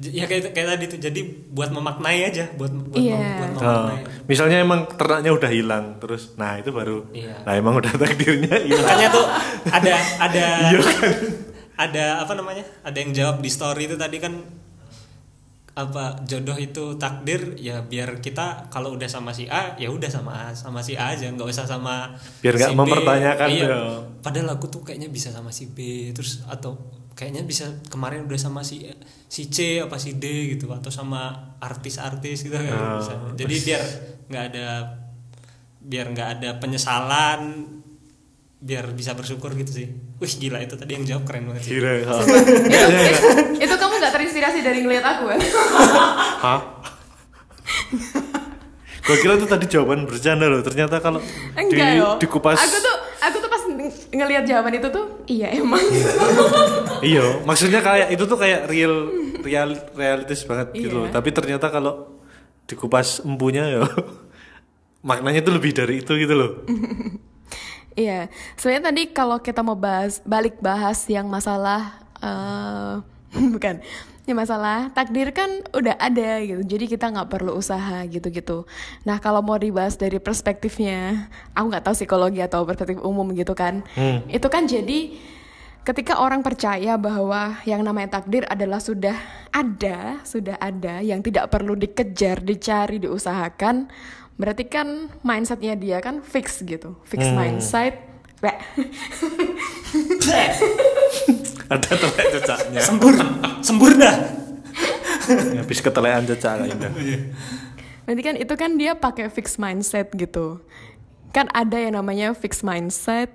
Ya 0.00 0.24
kayak 0.24 0.54
kayak 0.54 0.68
tadi 0.72 0.84
tuh 0.86 1.00
jadi 1.00 1.20
buat 1.48 1.68
memaknai 1.68 2.22
aja, 2.24 2.46
buat 2.54 2.70
buat, 2.70 2.94
Iya. 2.96 3.18
mem- 3.18 3.34
buat 3.36 3.50
Ah. 3.58 3.90
memaknai. 3.90 3.98
misalnya 4.24 4.58
emang 4.58 4.86
ternaknya 4.90 5.30
udah 5.32 5.50
hilang 5.50 5.84
terus 5.98 6.32
nah 6.34 6.54
itu 6.54 6.70
baru 6.70 7.02
Iya. 7.10 7.42
nah 7.42 7.52
emang 7.52 7.74
udah 7.74 7.90
takdirnya 7.98 8.54
hilang 8.60 8.84
Makanya 8.84 9.08
tuh 9.10 9.26
ada 9.66 9.92
ada 10.20 10.44
Iya 10.68 10.80
kan? 10.80 11.10
ada 11.76 12.04
apa 12.20 12.32
namanya? 12.32 12.62
Ada 12.80 12.96
yang 12.96 13.10
jawab 13.12 13.36
di 13.38 13.48
story 13.48 13.84
itu 13.84 13.94
tadi 13.94 14.18
kan 14.18 14.38
apa 15.72 16.18
jodoh 16.24 16.54
itu 16.56 16.94
takdir 16.96 17.54
ya 17.56 17.78
biar 17.80 18.18
kita 18.18 18.66
kalau 18.66 18.92
udah 18.92 19.06
sama 19.06 19.30
si 19.30 19.46
A 19.46 19.74
ya 19.74 19.86
udah 19.88 20.06
sama 20.06 20.30
A 20.36 20.46
sama 20.52 20.78
si 20.80 20.94
A 20.94 21.14
aja 21.14 21.26
nggak 21.28 21.46
usah 21.46 21.62
sama 21.64 22.18
Biar 22.40 22.54
nggak 22.56 22.66
si 22.68 22.74
B. 22.74 22.78
mempertanyakan 22.78 23.48
iya. 23.48 23.62
ya. 23.64 23.80
padahal 24.18 24.48
aku 24.52 24.66
tuh 24.68 24.82
kayaknya 24.82 25.06
bisa 25.06 25.30
sama 25.30 25.50
si 25.50 25.66
B 25.68 25.78
terus 26.10 26.42
atau 26.44 26.74
kayaknya 27.18 27.42
bisa 27.42 27.66
kemarin 27.90 28.30
udah 28.30 28.38
sama 28.38 28.62
si 28.62 28.86
si 29.26 29.50
C 29.50 29.82
apa 29.82 29.98
si 29.98 30.22
D 30.22 30.54
gitu 30.54 30.70
atau 30.70 30.86
sama 30.86 31.34
artis-artis 31.58 32.46
gitu 32.46 32.54
kan 32.54 32.70
Oh, 32.70 33.02
bisa. 33.02 33.12
jadi 33.34 33.54
biar 33.58 33.82
nggak 34.30 34.44
ada 34.54 34.66
biar 35.82 36.06
nggak 36.14 36.28
ada 36.38 36.48
penyesalan 36.62 37.66
biar 38.58 38.94
bisa 38.94 39.18
bersyukur 39.18 39.50
gitu 39.54 39.70
sih 39.72 39.86
wih 40.18 40.32
gila 40.38 40.62
itu 40.62 40.74
tadi 40.74 40.94
yang 40.94 41.02
jawab 41.02 41.26
keren 41.26 41.46
banget 41.46 41.62
sih 41.66 41.70
Kira, 41.74 42.06
ha. 42.06 42.14
itu, 42.22 42.34
itu 43.66 43.74
kamu 43.74 43.92
nggak 43.98 44.12
terinspirasi 44.14 44.58
dari 44.62 44.78
ngeliat 44.82 45.02
aku 45.06 45.24
kan? 45.30 45.38
Hah? 46.46 46.60
Gue 49.02 49.16
kira 49.18 49.40
tuh 49.40 49.48
tadi 49.48 49.64
jawaban 49.64 50.04
bercanda 50.04 50.44
loh. 50.44 50.60
Ternyata 50.60 51.00
kalau 51.00 51.16
di, 51.56 51.80
dikupas, 52.20 52.60
Aku 52.60 52.76
tuh 52.76 52.96
aku 53.24 53.36
tuh 53.40 53.47
ngelihat 54.10 54.44
jawaban 54.44 54.74
itu 54.74 54.88
tuh 54.90 55.06
iya 55.24 55.54
emang. 55.54 55.78
iya. 57.06 57.40
Maksudnya 57.42 57.78
kayak 57.78 58.08
itu 58.10 58.24
tuh 58.24 58.34
kayak 58.34 58.66
real, 58.66 59.08
real, 59.40 59.70
realistis 59.94 60.42
banget 60.42 60.74
gitu 60.74 60.98
Iya. 60.98 60.98
loh. 60.98 61.06
Tapi 61.08 61.28
ternyata 61.30 61.66
kalau 61.68 62.18
dikupas 62.66 63.22
empunya 63.22 63.64
ya 63.64 63.82
maknanya 65.08 65.40
itu 65.40 65.50
lebih 65.50 65.72
dari 65.72 66.02
itu 66.02 66.12
gitu 66.14 66.34
loh. 66.34 66.52
Iya, 67.98 68.30
sebenarnya 68.54 68.94
tadi 68.94 69.02
kalau 69.10 69.42
kita 69.42 69.58
mau 69.58 69.74
bahas 69.74 70.22
balik 70.22 70.62
bahas 70.62 71.02
yang 71.10 71.26
masalah 71.26 71.98
eh 72.22 72.94
bukan, 73.34 73.82
yang 74.28 74.44
masalah 74.44 74.92
takdir 74.92 75.32
kan 75.32 75.48
udah 75.72 75.96
ada 75.96 76.44
gitu, 76.44 76.60
jadi 76.60 76.84
kita 76.84 77.08
nggak 77.08 77.32
perlu 77.32 77.56
usaha 77.56 78.04
gitu-gitu. 78.04 78.68
Nah 79.08 79.16
kalau 79.18 79.40
mau 79.40 79.56
dibahas 79.56 79.96
dari 79.96 80.20
perspektifnya, 80.20 81.32
aku 81.56 81.72
nggak 81.72 81.88
tahu 81.88 81.96
psikologi 81.96 82.44
atau 82.44 82.68
perspektif 82.68 83.00
umum 83.00 83.32
gitu 83.32 83.56
kan, 83.56 83.80
itu 84.28 84.44
kan 84.52 84.68
jadi 84.68 85.16
ketika 85.88 86.20
orang 86.20 86.44
percaya 86.44 87.00
bahwa 87.00 87.56
yang 87.64 87.80
namanya 87.80 88.20
takdir 88.20 88.44
adalah 88.44 88.76
sudah 88.76 89.16
ada, 89.48 90.20
sudah 90.28 90.60
ada, 90.60 91.00
yang 91.00 91.24
tidak 91.24 91.48
perlu 91.48 91.72
dikejar, 91.72 92.44
dicari, 92.44 93.00
diusahakan, 93.00 93.88
berarti 94.36 94.68
kan 94.68 95.08
mindsetnya 95.24 95.80
dia 95.80 96.04
kan 96.04 96.20
fix 96.20 96.60
gitu, 96.60 97.00
fix 97.08 97.24
mindset. 97.32 98.04
Ada 101.68 101.90
telek 102.00 102.26
cecaknya. 102.40 102.80
Sembur, 102.80 103.14
sembur 103.60 103.92
dah. 103.96 104.16
Habis 105.60 105.84
ketelekan 105.84 106.24
cecak 106.24 106.64
Indah. 106.64 106.92
Berarti 108.08 108.22
kan 108.24 108.34
itu 108.40 108.54
kan 108.56 108.70
dia 108.80 108.96
pakai 108.96 109.28
fix 109.28 109.60
mindset 109.60 110.08
gitu. 110.16 110.64
Kan 111.36 111.52
ada 111.52 111.76
yang 111.76 111.92
namanya 111.92 112.32
fix 112.32 112.64
mindset 112.64 113.28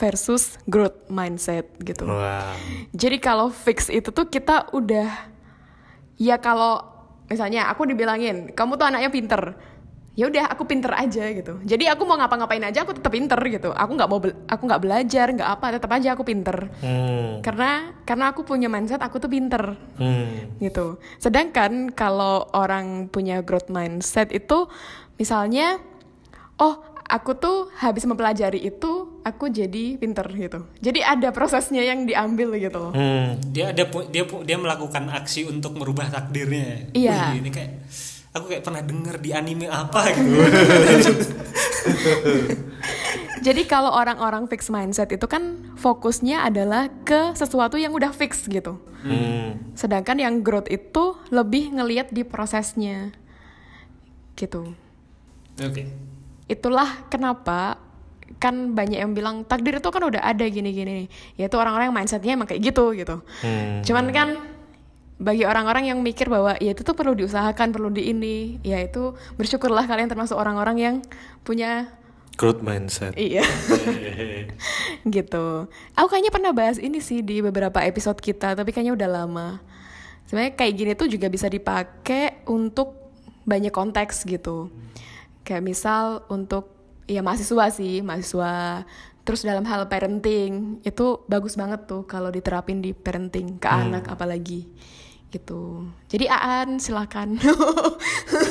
versus 0.00 0.56
growth 0.64 0.96
mindset 1.12 1.68
gitu. 1.84 2.08
Wah. 2.08 2.56
Jadi 2.96 3.20
kalau 3.20 3.52
fix 3.52 3.92
itu 3.92 4.08
tuh 4.08 4.32
kita 4.32 4.72
udah 4.72 5.28
ya 6.16 6.40
kalau 6.40 6.80
misalnya 7.28 7.68
aku 7.68 7.84
dibilangin 7.84 8.56
kamu 8.56 8.80
tuh 8.80 8.88
anaknya 8.88 9.12
pinter, 9.12 9.42
ya 10.14 10.30
udah 10.30 10.46
aku 10.46 10.62
pinter 10.64 10.94
aja 10.94 11.26
gitu. 11.34 11.58
Jadi 11.66 11.90
aku 11.90 12.06
mau 12.06 12.14
ngapa-ngapain 12.14 12.62
aja 12.62 12.86
aku 12.86 12.94
tetap 12.94 13.10
pinter 13.10 13.38
gitu. 13.50 13.74
Aku 13.74 13.98
nggak 13.98 14.08
mau 14.10 14.22
aku 14.22 14.62
nggak 14.62 14.82
belajar 14.82 15.26
nggak 15.34 15.50
apa 15.58 15.66
tetap 15.74 15.90
aja 15.90 16.14
aku 16.14 16.22
pinter. 16.22 16.70
Hmm. 16.78 17.42
Karena 17.42 17.90
karena 18.06 18.30
aku 18.30 18.46
punya 18.46 18.70
mindset 18.70 19.02
aku 19.02 19.18
tuh 19.18 19.30
pinter 19.30 19.74
Hmm. 19.98 20.54
gitu. 20.62 21.02
Sedangkan 21.18 21.90
kalau 21.90 22.46
orang 22.54 23.10
punya 23.10 23.42
growth 23.42 23.70
mindset 23.70 24.30
itu 24.30 24.70
misalnya 25.18 25.82
oh 26.62 26.78
aku 27.04 27.36
tuh 27.36 27.68
habis 27.82 28.06
mempelajari 28.06 28.62
itu 28.62 29.20
aku 29.26 29.50
jadi 29.50 29.98
pinter 29.98 30.30
gitu. 30.30 30.62
Jadi 30.78 31.02
ada 31.02 31.34
prosesnya 31.34 31.82
yang 31.82 32.06
diambil 32.06 32.54
gitu 32.54 32.78
loh. 32.78 32.92
Hmm. 32.94 33.34
Dia 33.50 33.74
ada 33.74 33.82
dia 34.08 34.22
dia 34.22 34.56
melakukan 34.62 35.10
aksi 35.10 35.50
untuk 35.50 35.74
merubah 35.74 36.06
takdirnya. 36.06 36.94
Iya. 36.94 37.34
Wih, 37.34 37.42
ini 37.42 37.50
kayak 37.50 37.72
aku 38.34 38.50
kayak 38.50 38.66
pernah 38.66 38.82
denger 38.82 39.16
di 39.22 39.30
anime 39.30 39.70
apa 39.70 40.10
gitu. 40.10 40.42
Jadi 43.44 43.62
kalau 43.68 43.94
orang-orang 43.94 44.50
fix 44.50 44.72
mindset 44.72 45.14
itu 45.14 45.28
kan 45.30 45.70
fokusnya 45.78 46.42
adalah 46.42 46.90
ke 47.06 47.36
sesuatu 47.38 47.78
yang 47.78 47.94
udah 47.94 48.10
fix 48.10 48.48
gitu. 48.50 48.80
Hmm. 49.04 49.60
Sedangkan 49.78 50.18
yang 50.18 50.40
growth 50.42 50.66
itu 50.66 51.14
lebih 51.30 51.78
ngeliat 51.78 52.10
di 52.10 52.24
prosesnya. 52.26 53.14
Gitu. 54.34 54.72
Oke. 55.60 55.86
Itulah 56.50 57.06
kenapa 57.12 57.78
kan 58.40 58.74
banyak 58.74 58.98
yang 58.98 59.12
bilang 59.12 59.44
takdir 59.44 59.78
itu 59.78 59.88
kan 59.92 60.02
udah 60.08 60.24
ada 60.24 60.42
gini-gini. 60.48 61.06
Yaitu 61.36 61.54
orang-orang 61.54 61.92
yang 61.92 61.96
mindsetnya 61.96 62.32
emang 62.34 62.48
kayak 62.48 62.64
gitu 62.64 62.96
gitu. 62.96 63.20
Hmm. 63.44 63.84
Cuman 63.84 64.08
kan 64.10 64.28
bagi 65.14 65.46
orang-orang 65.46 65.94
yang 65.94 65.98
mikir 66.02 66.26
bahwa 66.26 66.58
ya 66.58 66.74
itu 66.74 66.82
tuh 66.82 66.98
perlu 66.98 67.14
diusahakan, 67.14 67.70
perlu 67.70 67.88
di 67.94 68.10
ini, 68.10 68.58
ya 68.66 68.82
itu 68.82 69.14
bersyukurlah 69.38 69.86
kalian 69.86 70.10
termasuk 70.10 70.34
orang-orang 70.34 70.76
yang 70.78 70.96
punya 71.46 71.94
Growth 72.34 72.66
mindset. 72.66 73.14
iya 73.14 73.46
gitu. 75.14 75.70
Aku 75.94 76.06
kayaknya 76.10 76.34
pernah 76.34 76.50
bahas 76.50 76.82
ini 76.82 76.98
sih 76.98 77.22
di 77.22 77.38
beberapa 77.38 77.78
episode 77.86 78.18
kita, 78.18 78.58
tapi 78.58 78.74
kayaknya 78.74 78.98
udah 78.98 79.08
lama. 79.22 79.48
Sebenarnya 80.26 80.58
kayak 80.58 80.74
gini 80.74 80.92
tuh 80.98 81.06
juga 81.06 81.30
bisa 81.30 81.46
dipakai 81.46 82.42
untuk 82.50 83.14
banyak 83.46 83.70
konteks 83.70 84.26
gitu. 84.26 84.66
Kayak 85.46 85.62
misal 85.62 86.26
untuk 86.26 86.74
ya 87.06 87.22
mahasiswa 87.22 87.70
sih, 87.70 88.02
mahasiswa 88.02 88.82
terus 89.24 89.40
dalam 89.40 89.64
hal 89.64 89.88
parenting 89.88 90.84
itu 90.84 91.24
bagus 91.30 91.56
banget 91.56 91.88
tuh 91.88 92.04
kalau 92.04 92.28
diterapin 92.28 92.84
di 92.84 92.92
parenting 92.92 93.56
ke 93.56 93.64
anak 93.64 94.04
apalagi 94.04 94.68
gitu. 95.34 95.90
Jadi 96.06 96.30
Aan 96.30 96.78
silakan 96.78 97.34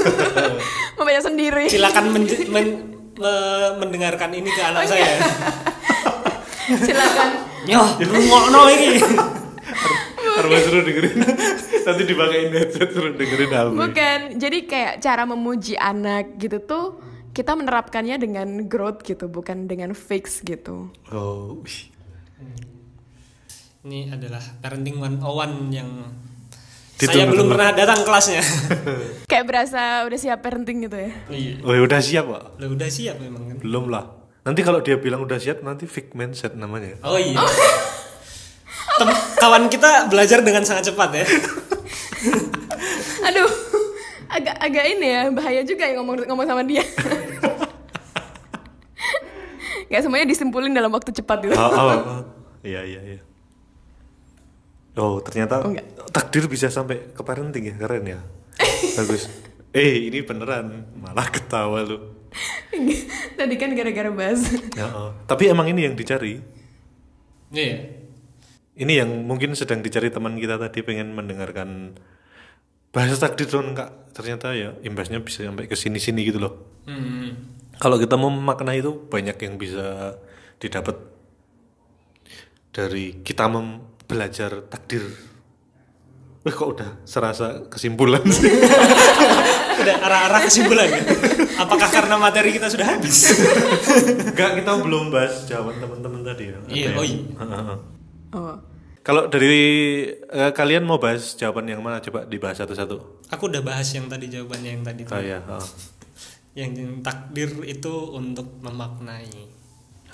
membaca 1.00 1.22
sendiri. 1.24 1.72
Silakan 1.72 2.12
men- 2.12 2.48
men- 2.52 2.80
me- 3.16 3.74
mendengarkan 3.80 4.36
ini 4.36 4.52
ke 4.52 4.60
anak 4.60 4.84
saya. 4.92 5.08
silakan. 6.88 7.30
Nyoh, 7.64 7.88
rungokno 8.04 8.62
iki. 8.76 9.00
Harus 10.34 10.60
suruh 10.68 10.84
dengerin. 10.84 11.16
Nanti 11.84 12.04
dipakein 12.04 12.52
headset 12.52 12.90
suruh 12.92 13.16
dengerin 13.16 13.52
album. 13.56 13.80
Bukan, 13.80 14.20
jadi 14.36 14.58
kayak 14.68 14.94
cara 15.00 15.24
memuji 15.24 15.80
anak 15.80 16.36
gitu 16.36 16.60
tuh 16.60 17.00
kita 17.34 17.56
menerapkannya 17.56 18.20
dengan 18.20 18.48
growth 18.70 19.02
gitu, 19.08 19.26
bukan 19.32 19.66
dengan 19.66 19.96
fix 19.96 20.44
gitu. 20.44 20.92
Oh. 21.10 21.64
wih. 21.64 21.90
Ini 23.84 24.16
adalah 24.16 24.40
parenting 24.64 24.96
101 24.96 25.76
yang 25.76 25.90
Ditunggu-tunggu. 26.94 27.18
saya 27.18 27.26
belum 27.26 27.48
pernah 27.50 27.70
datang 27.74 28.00
kelasnya. 28.06 28.42
Kayak 29.32 29.46
berasa 29.50 30.06
udah 30.06 30.20
siap 30.20 30.40
parenting 30.46 30.86
gitu 30.86 30.98
ya. 30.98 31.12
Iya. 31.28 31.54
Oh, 31.66 31.74
ya 31.74 31.82
udah 31.82 32.00
siap, 32.00 32.26
Pak. 32.30 32.44
Lah 32.62 32.68
udah 32.70 32.90
siap 32.90 33.16
memang 33.18 33.50
kan. 33.50 33.58
Belum 33.66 33.90
lah. 33.90 34.06
Nanti 34.44 34.62
kalau 34.62 34.84
dia 34.84 35.00
bilang 35.00 35.24
udah 35.26 35.40
siap, 35.42 35.64
nanti 35.66 35.90
fake 35.90 36.14
mindset 36.14 36.54
namanya. 36.54 37.00
Oh 37.02 37.18
iya. 37.18 37.40
Tem- 39.00 39.20
kawan 39.42 39.72
kita 39.72 40.12
belajar 40.12 40.46
dengan 40.46 40.62
sangat 40.68 40.94
cepat 40.94 41.10
ya. 41.18 41.26
Aduh, 43.32 43.50
agak 44.30 44.56
agak 44.60 44.86
ini 44.86 45.08
ya 45.08 45.22
bahaya 45.32 45.62
juga 45.64 45.88
ya 45.88 45.98
ngomong 45.98 46.28
ngomong 46.28 46.46
sama 46.46 46.62
dia. 46.62 46.84
Gak 49.92 50.02
semuanya 50.02 50.26
disimpulin 50.26 50.74
dalam 50.74 50.90
waktu 50.90 51.14
cepat 51.14 51.38
gitu. 51.46 51.54
Oh, 51.54 51.70
oh, 51.70 51.90
oh. 51.94 52.22
Iya, 52.66 52.82
iya, 52.82 53.02
iya. 53.04 53.20
Oh, 54.94 55.18
ternyata 55.26 55.62
Oh, 55.62 55.74
enggak. 55.74 55.86
takdir 56.14 56.46
bisa 56.46 56.70
sampai 56.70 57.12
ke 57.12 57.22
parenting 57.22 57.66
ya, 57.66 57.76
keren 57.76 58.06
ya. 58.06 58.20
Bagus. 58.98 59.26
Eh, 59.74 60.06
ini 60.06 60.22
beneran 60.22 60.86
malah 60.94 61.26
ketawa 61.28 61.82
lu. 61.82 61.98
Tadi 63.34 63.56
kan 63.58 63.74
gara-gara 63.74 64.10
bahas. 64.10 64.46
Ya, 64.78 64.86
oh. 64.90 65.18
Tapi 65.26 65.50
emang 65.50 65.66
ini 65.66 65.86
yang 65.86 65.98
dicari. 65.98 66.38
Iya. 67.50 67.90
Ini 68.74 69.06
yang 69.06 69.10
mungkin 69.26 69.54
sedang 69.54 69.82
dicari 69.82 70.10
teman 70.10 70.38
kita 70.38 70.58
tadi 70.58 70.82
pengen 70.82 71.14
mendengarkan 71.14 71.98
bahasa 72.90 73.18
takdir 73.18 73.46
dong 73.46 73.74
kak. 73.74 74.14
Ternyata 74.14 74.54
ya 74.54 74.78
imbasnya 74.82 75.22
bisa 75.22 75.42
sampai 75.42 75.66
ke 75.66 75.74
sini-sini 75.74 76.22
gitu 76.26 76.38
loh. 76.38 76.54
Hmm. 76.86 77.34
Kalau 77.78 77.98
kita 77.98 78.14
mau 78.14 78.30
memaknai 78.30 78.78
itu 78.78 78.94
banyak 79.10 79.38
yang 79.38 79.58
bisa 79.58 80.18
didapat 80.58 80.98
dari 82.74 83.22
kita 83.22 83.46
mem- 83.46 83.93
belajar 84.14 84.52
takdir. 84.70 85.04
Wah 86.44 86.52
kok 86.52 86.70
udah 86.70 86.90
serasa 87.04 87.66
kesimpulan 87.68 88.22
sih? 88.28 88.52
Udah 89.74 90.00
arah-arah 90.00 90.46
kesimpulan 90.46 90.86
ya. 90.86 91.02
Apakah 91.58 91.90
karena 91.90 92.16
materi 92.16 92.54
kita 92.54 92.70
sudah 92.70 92.94
habis? 92.94 93.34
Enggak, 94.22 94.62
kita 94.62 94.72
belum 94.80 95.10
bahas 95.10 95.44
jawaban 95.44 95.82
teman-teman 95.82 96.22
tadi 96.22 96.54
ya. 96.54 96.58
Iya, 96.70 96.86
yang- 96.86 96.96
oh 96.96 97.04
iya. 97.04 97.20
Heeh. 97.42 97.78
Oh. 98.32 98.56
Kalau 99.02 99.28
dari 99.28 99.66
eh, 100.14 100.52
kalian 100.54 100.86
mau 100.86 101.02
bahas 101.02 101.36
jawaban 101.36 101.68
yang 101.68 101.82
mana? 101.82 102.00
Coba 102.00 102.24
dibahas 102.24 102.62
satu-satu. 102.62 103.26
Aku 103.28 103.50
udah 103.50 103.60
bahas 103.60 103.90
yang 103.92 104.08
tadi 104.08 104.30
jawabannya 104.30 104.70
yang 104.80 104.84
tadi 104.86 105.02
tuh. 105.04 105.18
Saya. 105.18 105.42
heeh. 105.42 105.68
Yang 106.54 106.72
takdir 107.02 107.50
itu 107.66 107.94
untuk 108.14 108.62
memaknai. 108.62 109.50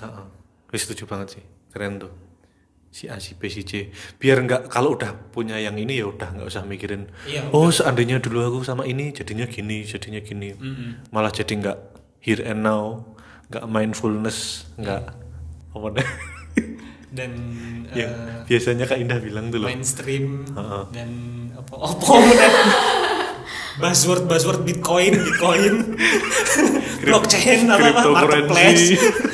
Heeh. 0.00 0.26
Wis 0.72 0.88
setuju 0.88 1.04
banget 1.04 1.38
sih. 1.38 1.44
Keren 1.70 2.00
tuh. 2.00 2.10
Si 2.90 3.06
A, 3.06 3.22
si 3.22 3.38
B, 3.38 3.46
si 3.46 3.62
C. 3.62 3.94
Biar 4.18 4.42
nggak 4.42 4.66
kalau 4.66 4.98
udah 4.98 5.14
punya 5.30 5.54
yang 5.56 5.78
ini 5.78 6.02
ya 6.02 6.10
udah 6.10 6.34
nggak 6.34 6.48
usah 6.50 6.66
mikirin. 6.66 7.06
Iya, 7.22 7.46
oh 7.54 7.70
seandainya 7.70 8.18
dulu 8.18 8.42
aku 8.42 8.58
sama 8.66 8.82
ini 8.82 9.14
jadinya 9.14 9.46
gini, 9.46 9.86
jadinya 9.86 10.18
gini. 10.18 10.58
Malah 11.14 11.30
jadi 11.30 11.54
nggak 11.54 11.78
here 12.18 12.42
and 12.42 12.66
now, 12.66 13.06
nggak 13.46 13.62
mindfulness, 13.70 14.66
nggak 14.74 15.06
apa 15.70 15.86
deh. 15.94 16.08
Dan 17.10 17.30
yang 17.98 18.10
eh, 18.10 18.42
biasanya 18.46 18.86
Kak 18.86 18.98
Indah 18.98 19.18
bilang 19.18 19.50
tuh 19.50 19.62
loh. 19.62 19.66
mainstream 19.66 20.46
Heeh. 20.46 20.84
dan 20.94 21.10
apa 21.58 21.74
apa 21.74 22.06
udah 22.22 22.52
buzzword 23.82 24.30
buzzword 24.30 24.62
bitcoin 24.62 25.18
bitcoin 25.18 25.74
blockchain 27.02 27.66
apa 27.66 27.86
apa 27.90 28.02
marketplace 28.14 28.94
Cryptocurrency. 28.94 29.28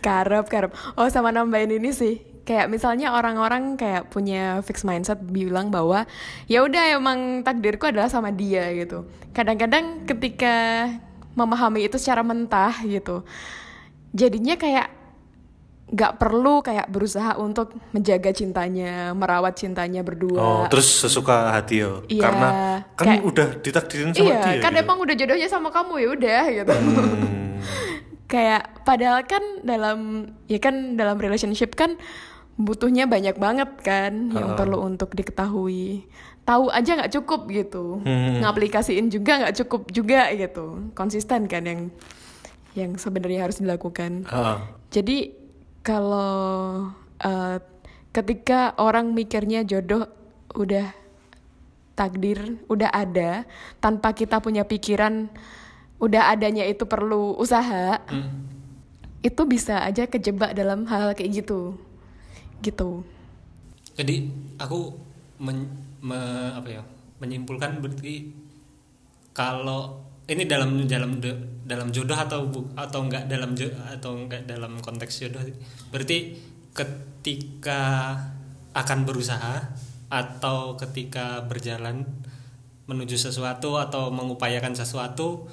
Karep, 0.00 0.44
karep. 0.48 0.72
Oh, 0.96 1.08
sama 1.08 1.32
nambahin 1.32 1.80
ini 1.80 1.88
sih. 1.88 2.20
Kayak 2.44 2.68
misalnya 2.68 3.10
orang-orang 3.10 3.74
kayak 3.74 4.08
punya 4.08 4.60
fix 4.60 4.82
mindset 4.82 5.16
bilang 5.18 5.68
bahwa 5.68 6.04
ya 6.44 6.60
udah 6.60 6.92
emang 6.92 7.18
takdirku 7.40 7.88
adalah 7.88 8.06
sama 8.06 8.28
dia 8.28 8.68
gitu. 8.70 9.04
Kadang-kadang 9.32 10.04
ketika 10.04 10.86
memahami 11.32 11.84
itu 11.84 11.96
secara 11.96 12.20
mentah 12.20 12.78
gitu 12.80 13.26
jadinya 14.14 14.54
kayak 14.54 14.86
nggak 15.84 16.16
perlu 16.16 16.62
kayak 16.62 16.86
berusaha 16.86 17.34
untuk 17.36 17.74
menjaga 17.90 18.30
cintanya 18.30 19.10
merawat 19.12 19.52
cintanya 19.52 20.00
berdua 20.00 20.38
Oh, 20.38 20.62
terus 20.64 20.86
sesuka 20.86 21.50
hati 21.50 21.82
yo. 21.82 22.06
Iya, 22.06 22.22
Karena 22.22 22.48
kan 22.94 23.04
kayak- 23.10 23.24
udah 23.26 23.48
ditakdirin 23.58 24.10
sama 24.10 24.24
iya 24.24 24.38
dia. 24.48 24.62
kan 24.62 24.72
gitu. 24.72 24.80
emang 24.80 24.96
udah 24.96 25.14
jodohnya 25.14 25.48
sama 25.48 25.68
kamu 25.68 25.94
ya 25.98 26.08
udah 26.14 26.42
gitu 26.52 26.72
Hmm. 26.72 27.58
kayak 28.32 28.62
padahal 28.82 29.20
kan 29.24 29.42
dalam 29.60 29.98
ya 30.46 30.58
kan 30.58 30.74
dalam 30.94 31.18
relationship 31.18 31.74
kan 31.74 31.98
butuhnya 32.54 33.10
banyak 33.10 33.34
banget 33.34 33.70
kan 33.82 34.30
yang 34.30 34.54
perlu 34.54 34.82
untuk 34.82 35.12
diketahui. 35.12 36.06
Tahu 36.44 36.70
aja 36.70 37.00
nggak 37.00 37.14
cukup 37.20 37.50
gitu. 37.50 38.04
Hmm. 38.04 38.44
ngaplikasiin 38.44 39.08
juga 39.10 39.42
nggak 39.42 39.56
cukup 39.64 39.82
juga 39.90 40.30
gitu. 40.36 40.92
Konsisten 40.94 41.50
kan 41.50 41.64
yang 41.66 41.80
yang 42.74 42.98
sebenarnya 42.98 43.46
harus 43.46 43.62
dilakukan. 43.62 44.26
Heeh. 44.26 44.58
jadi 44.90 45.18
kalau 45.84 46.90
eh, 47.22 47.58
ketika 48.14 48.78
orang 48.78 49.10
mikirnya 49.12 49.66
jodoh 49.66 50.06
udah 50.54 50.94
takdir 51.94 52.58
udah 52.66 52.90
ada 52.90 53.46
tanpa 53.78 54.14
kita 54.14 54.42
punya 54.42 54.66
pikiran 54.66 55.30
udah 56.02 56.34
adanya 56.34 56.66
itu 56.66 56.84
perlu 56.86 57.38
usaha 57.38 58.02
itu 59.22 59.42
bisa 59.46 59.80
aja 59.80 60.10
kejebak 60.10 60.52
dalam 60.52 60.84
hal 60.90 61.14
kayak 61.14 61.42
gitu 61.42 61.78
gitu. 62.64 63.04
Jadi 63.94 64.26
aku 64.56 64.96
men, 65.44 65.68
me- 66.00 66.52
apa 66.56 66.68
ya 66.80 66.82
menyimpulkan 67.22 67.78
berarti 67.84 68.32
kalau 69.36 70.02
ini 70.24 70.48
dalam 70.48 70.88
dalam 70.88 71.20
dalam 71.68 71.88
jodoh 71.92 72.16
atau 72.16 72.48
atau 72.74 73.00
enggak 73.04 73.28
dalam 73.28 73.52
jo- 73.52 73.76
atau 73.76 74.16
enggak 74.16 74.48
dalam 74.48 74.80
konteks 74.80 75.20
jodoh 75.20 75.44
berarti 75.92 76.36
ketika 76.72 78.14
akan 78.74 79.06
berusaha 79.06 79.72
atau 80.10 80.74
ketika 80.80 81.44
berjalan 81.46 82.04
menuju 82.84 83.16
sesuatu 83.16 83.80
atau 83.80 84.12
mengupayakan 84.12 84.76
sesuatu 84.76 85.48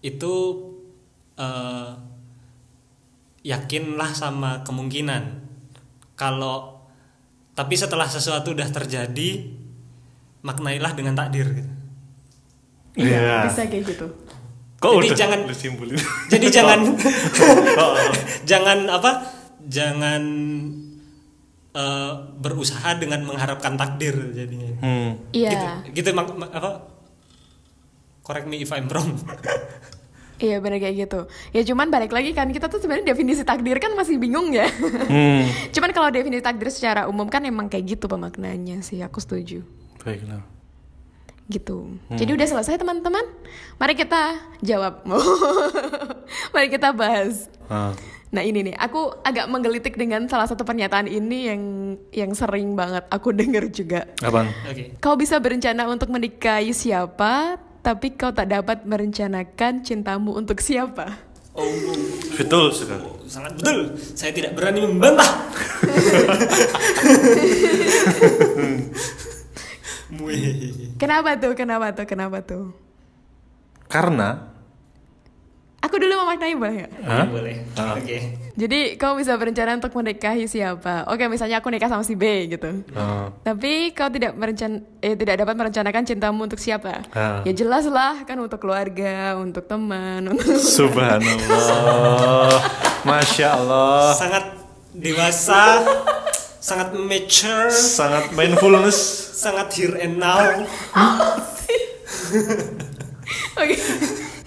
itu 0.00 0.34
eh, 1.36 1.90
yakinlah 3.44 4.12
sama 4.12 4.64
kemungkinan 4.64 5.49
kalau 6.20 6.84
tapi 7.50 7.72
setelah 7.74 8.04
sesuatu 8.04 8.52
udah 8.52 8.68
terjadi 8.68 9.56
maknailah 10.40 10.92
dengan 10.92 11.16
takdir 11.16 11.48
gitu. 11.54 11.72
Iya. 12.98 13.48
bisa 13.48 13.64
kayak 13.64 13.84
gitu. 13.86 14.06
Kok 14.76 14.90
Jadi 14.94 15.00
udah 15.06 15.16
jangan- 15.16 15.44
jadi 16.32 16.46
jangan 16.50 16.80
Oh, 17.80 17.94
jangan 18.44 18.78
apa? 18.88 19.10
Jangan 19.62 20.22
eh, 21.70 22.12
berusaha 22.36 22.96
dengan 22.96 23.24
mengharapkan 23.24 23.76
takdir 23.76 24.12
jadinya. 24.30 24.72
Hmm. 24.80 25.10
iya. 25.30 25.80
Gitu, 25.84 26.04
gitu 26.04 26.08
mak- 26.12 26.32
mak- 26.34 26.52
apa? 26.52 26.70
Correct 28.20 28.46
me 28.46 28.60
if 28.60 28.70
I'm 28.70 28.86
wrong 28.86 29.16
iya 30.40 30.56
bener 30.56 30.76
kayak 30.78 30.96
gitu 30.98 31.20
ya 31.52 31.62
cuman 31.62 31.86
balik 31.86 32.10
lagi 32.10 32.32
kan 32.32 32.48
kita 32.48 32.66
tuh 32.66 32.76
sebenarnya 32.76 33.12
definisi 33.12 33.40
takdir 33.40 33.76
kan 33.76 33.92
masih 33.92 34.16
bingung 34.16 34.50
ya 34.50 34.66
Hmm. 35.06 35.44
cuman 35.74 35.90
kalau 35.90 36.08
definisi 36.08 36.40
takdir 36.40 36.68
secara 36.68 37.04
umum 37.04 37.26
kan 37.26 37.42
emang 37.42 37.66
kayak 37.66 37.94
gitu 37.94 38.06
pemaknanya 38.06 38.80
sih 38.80 38.98
aku 38.98 39.18
setuju 39.18 39.60
Baiklah. 40.00 40.40
gitu. 41.46 41.90
Jadi 42.08 42.30
udah 42.30 42.46
selesai 42.46 42.78
teman-teman. 42.78 43.26
Mari 43.76 43.92
kita 43.92 44.32
jawab. 44.60 45.02
Mari 46.54 46.68
kita 46.68 46.90
bahas. 46.90 47.50
Ah. 47.66 47.90
Nah 48.30 48.40
ini 48.40 48.62
nih, 48.62 48.78
aku 48.78 49.10
agak 49.20 49.50
menggelitik 49.50 49.98
dengan 49.98 50.24
salah 50.24 50.46
satu 50.46 50.62
pernyataan 50.62 51.04
ini 51.04 51.50
yang 51.50 51.62
yang 52.14 52.30
sering 52.32 52.78
banget 52.78 53.02
aku 53.10 53.34
dengar 53.36 53.66
juga. 53.66 54.06
Apaan? 54.22 54.46
oke 54.62 55.02
Kau 55.02 55.18
bisa 55.18 55.36
berencana 55.36 55.84
untuk 55.84 56.06
menikahi 56.08 56.70
siapa, 56.70 57.58
tapi 57.80 58.12
kau 58.12 58.30
tak 58.30 58.52
dapat 58.52 58.84
merencanakan 58.84 59.80
cintamu 59.80 60.36
untuk 60.36 60.60
siapa. 60.60 61.16
oh 61.56 61.66
Betul 62.36 62.70
sekali. 62.72 63.08
sangat 63.26 63.56
betul 63.58 63.96
saya 64.14 64.32
tidak 64.32 64.52
berani 64.56 64.80
membantah. 64.84 65.30
Kenapa 71.00 71.38
tuh? 71.38 71.52
Kenapa 71.54 71.86
tuh? 71.94 72.06
Kenapa 72.06 72.38
tuh? 72.42 72.64
Karena 73.86 74.49
Aku 75.80 75.96
dulu 75.96 76.12
memaknai 76.14 76.52
boleh 76.52 76.72
nggak? 76.78 76.90
Hah? 77.02 77.24
boleh 77.26 77.56
Ah. 77.72 77.96
oke 77.96 78.16
Jadi 78.52 78.94
kau 78.94 79.16
bisa 79.16 79.32
berencana 79.34 79.74
untuk 79.74 79.90
menikahi 79.90 80.44
siapa? 80.44 81.02
Oke, 81.08 81.24
misalnya 81.26 81.56
aku 81.56 81.66
nikah 81.66 81.88
sama 81.88 82.02
si 82.02 82.12
B 82.12 82.44
gitu. 82.46 82.84
ah, 82.92 83.26
Tapi 83.40 83.90
kau 83.90 84.06
tidak 84.06 84.34
merencan 84.34 84.84
eh 84.98 85.14
tidak 85.14 85.40
dapat 85.40 85.54
merencanakan 85.56 86.02
cintamu 86.04 86.44
untuk 86.44 86.56
siapa? 86.56 87.00
Ah. 87.10 87.40
Ya 87.42 87.50
jelas 87.50 87.86
lah 87.86 88.22
kan 88.22 88.36
untuk 88.36 88.58
keluarga, 88.58 89.34
untuk 89.34 89.64
teman, 89.64 90.28
untuk 90.28 90.52
Subhanallah. 90.52 92.60
Masya 93.08 93.46
Allah. 93.50 94.12
sangat 94.12 94.44
dewasa 94.92 95.80
sangat 96.60 96.92
mature 96.92 97.72
Sangat 97.72 98.28
mindfulness. 98.30 98.94
sangat 99.32 99.72
here 99.72 99.96
and 99.96 100.20
now 100.20 100.36
Oke. 103.56 103.74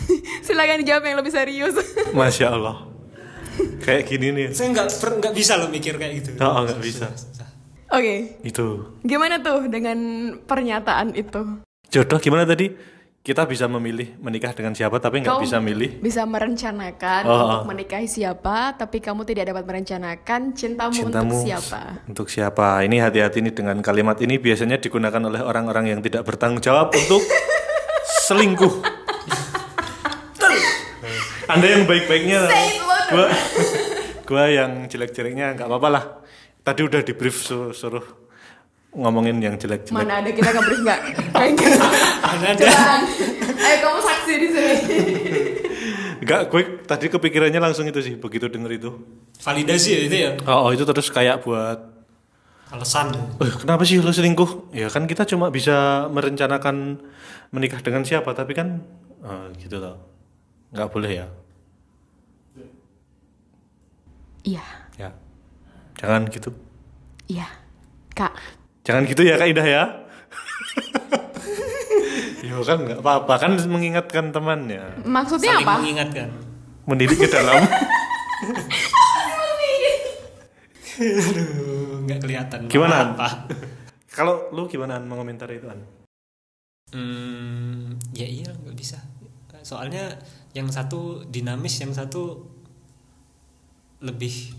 Silakan 0.46 0.82
dijawab 0.82 1.04
yang 1.04 1.18
lebih 1.18 1.32
serius. 1.32 1.74
Masya 2.18 2.48
Allah. 2.50 2.76
Kayak 3.80 4.04
gini 4.08 4.28
nih. 4.34 4.48
saya 4.50 4.74
nggak 4.74 4.88
per- 4.98 5.18
nggak 5.22 5.34
bisa 5.34 5.54
loh 5.56 5.70
mikir 5.70 5.94
kayak 5.96 6.14
gitu 6.24 6.30
Oh, 6.42 6.66
nggak 6.66 6.82
bisa. 6.82 7.08
Oke. 7.88 8.42
Itu. 8.42 8.98
Gimana 9.02 9.38
tuh 9.38 9.70
dengan 9.70 9.98
pernyataan 10.42 11.14
itu? 11.14 11.62
Jodoh 11.88 12.18
gimana 12.18 12.44
tadi? 12.44 12.74
Kita 13.24 13.48
bisa 13.48 13.72
memilih 13.72 14.20
menikah 14.20 14.52
dengan 14.52 14.76
siapa 14.76 15.00
tapi 15.00 15.24
nggak 15.24 15.32
Kau 15.32 15.40
bisa 15.40 15.56
milih 15.56 16.04
Bisa 16.04 16.28
merencanakan 16.28 17.22
Oh, 17.24 17.36
untuk 17.38 17.62
oh. 17.62 17.68
menikahi 17.70 18.04
siapa, 18.04 18.76
tapi 18.76 19.00
kamu 19.00 19.24
tidak 19.24 19.48
dapat 19.48 19.64
merencanakan 19.64 20.52
cintamu, 20.52 20.92
cintamu 20.92 21.32
untuk 21.32 21.48
siapa. 21.48 21.82
Untuk 22.04 22.28
siapa? 22.28 22.84
Ini 22.84 23.00
hati-hati 23.00 23.40
nih 23.40 23.54
dengan 23.54 23.80
kalimat 23.80 24.20
ini 24.20 24.36
biasanya 24.36 24.76
digunakan 24.76 25.24
oleh 25.24 25.40
orang-orang 25.40 25.88
yang 25.88 26.00
tidak 26.04 26.28
bertanggung 26.28 26.60
jawab 26.60 26.92
untuk 26.92 27.24
selingkuh. 28.28 29.03
Anda 31.46 31.68
yang 31.70 31.84
baik-baiknya, 31.84 32.40
gua, 33.10 33.28
gua 34.24 34.44
yang 34.48 34.72
jelek-jeleknya 34.88 35.56
nggak 35.56 35.68
apa-apa 35.68 35.90
lah. 35.90 36.04
Tadi 36.62 36.82
udah 36.82 37.02
di 37.02 37.12
brief 37.12 37.44
su- 37.44 37.72
suruh 37.72 38.04
ngomongin 38.92 39.38
yang 39.38 39.56
jelek-jelek. 39.56 39.92
Mana 39.94 40.22
ada 40.22 40.30
kita 40.30 40.50
nge-brief 40.50 40.82
nggak? 40.82 41.00
Mana 41.34 42.46
ada 42.48 42.62
Jangan. 42.62 43.02
Ayo 43.54 43.76
kamu 43.80 44.00
saksi 44.02 44.34
di 44.34 44.48
sini. 44.50 44.76
Enggak, 46.24 46.48
gue 46.48 46.62
tadi 46.88 47.12
kepikirannya 47.12 47.60
langsung 47.60 47.84
itu 47.84 48.00
sih 48.00 48.16
begitu 48.16 48.48
denger 48.48 48.72
itu. 48.74 48.92
validasi 49.36 49.90
ya 49.90 50.00
itu 50.08 50.16
ya 50.16 50.32
Oh, 50.48 50.64
oh, 50.64 50.72
itu 50.72 50.88
terus 50.88 51.12
kayak 51.12 51.44
buat 51.44 51.84
alasan 52.72 53.12
Eh, 53.38 53.52
kenapa 53.60 53.84
sih 53.84 54.00
lo 54.00 54.08
selingkuh? 54.08 54.72
Ya 54.72 54.88
kan 54.88 55.04
kita 55.04 55.28
cuma 55.28 55.52
bisa 55.52 56.08
merencanakan 56.08 57.04
menikah 57.52 57.84
dengan 57.84 58.08
siapa, 58.08 58.32
tapi 58.32 58.56
kan 58.56 58.80
eh, 59.20 59.48
gitu 59.60 59.84
loh. 59.84 60.13
Nggak 60.74 60.90
boleh 60.90 61.12
ya. 61.22 61.28
Iya, 64.44 64.66
Ya. 65.00 65.10
Jangan 65.96 66.28
gitu. 66.28 66.52
iya. 67.32 67.48
Kak, 68.14 68.36
Jangan 68.84 69.08
gitu 69.08 69.24
ya 69.26 69.40
Kak 69.40 69.48
Indah 69.50 69.66
ya. 69.66 69.84
ya 72.46 72.54
kan 72.60 72.78
nggak 72.84 73.00
apa-apa 73.02 73.34
kan 73.40 73.52
mengingatkan 73.66 74.30
temannya, 74.30 75.00
maksudnya 75.02 75.58
saling 75.58 75.66
apa? 75.66 75.74
mengingatkan 75.80 76.30
mendidik 76.86 77.18
ke 77.18 77.30
dalam. 77.32 77.64
Aduh, 80.94 82.06
nggak 82.06 82.20
kelihatan 82.22 82.60
Gimana? 82.70 83.18
apa 83.18 83.50
Kalau 84.14 84.54
lu 84.54 84.70
gimana 84.70 85.02
An, 85.02 85.10
mengomentari 85.10 85.58
itu 85.58 85.66
An? 85.66 85.82
Hmm, 86.94 87.98
ya 88.14 88.30
iya 88.30 88.46
nggak 88.54 88.78
bisa. 88.78 89.02
Soalnya 89.66 90.14
yang 90.54 90.70
satu 90.70 91.26
dinamis, 91.26 91.82
yang 91.82 91.94
satu 91.94 92.46
lebih, 94.06 94.54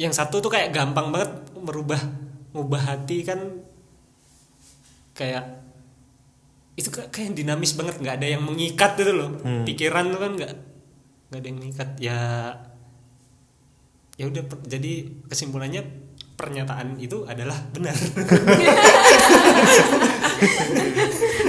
yang 0.00 0.12
satu 0.16 0.40
tuh 0.40 0.48
kayak 0.48 0.72
gampang 0.72 1.12
banget 1.12 1.30
merubah, 1.60 2.00
ngubah 2.56 2.82
hati 2.82 3.20
kan 3.24 3.40
kayak 5.12 5.60
itu 6.74 6.90
kayak 6.90 7.38
dinamis 7.38 7.76
banget, 7.78 8.00
nggak 8.02 8.16
ada 8.18 8.26
yang 8.26 8.42
mengikat 8.42 8.98
itu 8.98 9.12
loh. 9.14 9.30
Pikiran 9.62 10.10
tuh 10.10 10.20
kan 10.24 10.32
nggak 10.34 10.52
nggak 11.30 11.38
ada 11.38 11.46
yang 11.46 11.58
mengikat. 11.60 11.88
Ya 12.00 12.18
ya 14.14 14.30
udah 14.30 14.46
jadi 14.66 15.10
kesimpulannya 15.26 15.82
pernyataan 16.34 16.98
itu 16.98 17.28
adalah 17.28 17.58
benar. 17.70 17.94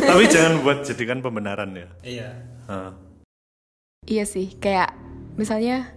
Tapi 0.06 0.24
jangan 0.30 0.62
buat 0.62 0.86
jadikan 0.86 1.26
pembenaran 1.26 1.74
ya. 1.74 1.88
Iya. 2.06 2.30
Iya 4.06 4.24
sih, 4.24 4.54
kayak 4.56 4.94
misalnya 5.36 5.90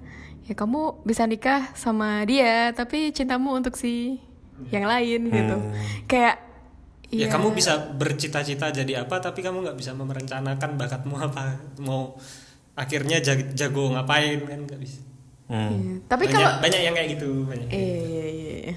ya 0.45 0.55
kamu 0.55 1.05
bisa 1.05 1.25
nikah 1.25 1.69
sama 1.73 2.25
dia, 2.25 2.73
tapi 2.73 3.13
cintamu 3.13 3.53
untuk 3.53 3.77
si 3.77 4.17
yang 4.69 4.85
lain 4.85 5.29
gitu. 5.29 5.57
Kayak 6.07 6.45
Ya 7.09 7.25
iya. 7.25 7.33
kamu 7.33 7.57
bisa 7.57 7.73
bercita-cita 7.97 8.69
jadi 8.69 9.01
apa 9.01 9.17
tapi 9.17 9.41
kamu 9.41 9.65
nggak 9.65 9.81
bisa 9.81 9.97
merencanakan 9.97 10.77
bakatmu 10.77 11.17
apa 11.17 11.57
mau 11.81 12.21
akhirnya 12.77 13.25
jag- 13.25 13.57
jago 13.57 13.97
ngapain 13.97 14.45
kan 14.45 14.61
nggak 14.61 14.77
bisa. 14.77 15.01
Hmm. 15.49 15.73
Iya. 15.73 15.93
Tapi 16.05 16.23
banyak, 16.29 16.37
kalau 16.37 16.51
banyak 16.61 16.81
yang 16.85 16.93
kayak 16.93 17.09
gitu 17.17 17.29
banyak. 17.49 17.69
iya 17.73 17.97
iya 17.97 18.27
iya. 18.29 18.55
iya. 18.61 18.75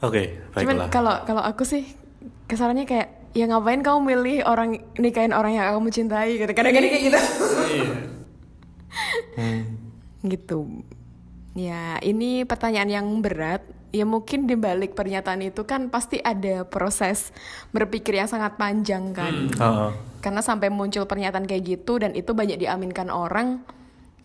Oke, 0.00 0.40
Cuman 0.52 0.64
baiklah. 0.80 0.88
kalau 0.88 1.14
kalau 1.24 1.42
aku 1.44 1.64
sih 1.64 1.84
kesannya 2.44 2.84
kayak 2.84 3.08
ya 3.34 3.44
ngapain 3.50 3.82
kamu 3.82 3.98
milih 4.14 4.36
orang 4.46 4.78
nikahin 4.96 5.34
orang 5.34 5.58
yang 5.58 5.66
kamu 5.74 5.90
cintai 5.90 6.38
gitu. 6.38 6.52
Kadang-kadang 6.54 6.90
kayak 6.90 7.04
gitu. 7.10 7.20
Iya. 7.74 7.90
gitu. 10.24 10.58
Ya, 11.54 11.98
ini 12.02 12.46
pertanyaan 12.46 12.90
yang 12.90 13.06
berat. 13.20 13.62
Ya 13.94 14.02
mungkin 14.02 14.50
di 14.50 14.58
balik 14.58 14.98
pernyataan 14.98 15.38
itu 15.46 15.62
kan 15.62 15.86
pasti 15.86 16.18
ada 16.18 16.66
proses 16.66 17.30
berpikir 17.70 18.18
yang 18.18 18.26
sangat 18.26 18.58
panjang 18.58 19.14
kan. 19.14 19.50
Heeh. 19.54 19.90
Karena 20.18 20.42
sampai 20.42 20.66
muncul 20.70 21.06
pernyataan 21.06 21.46
kayak 21.46 21.62
gitu 21.62 22.02
dan 22.02 22.10
itu 22.18 22.34
banyak 22.34 22.58
diaminkan 22.58 23.06
orang 23.06 23.62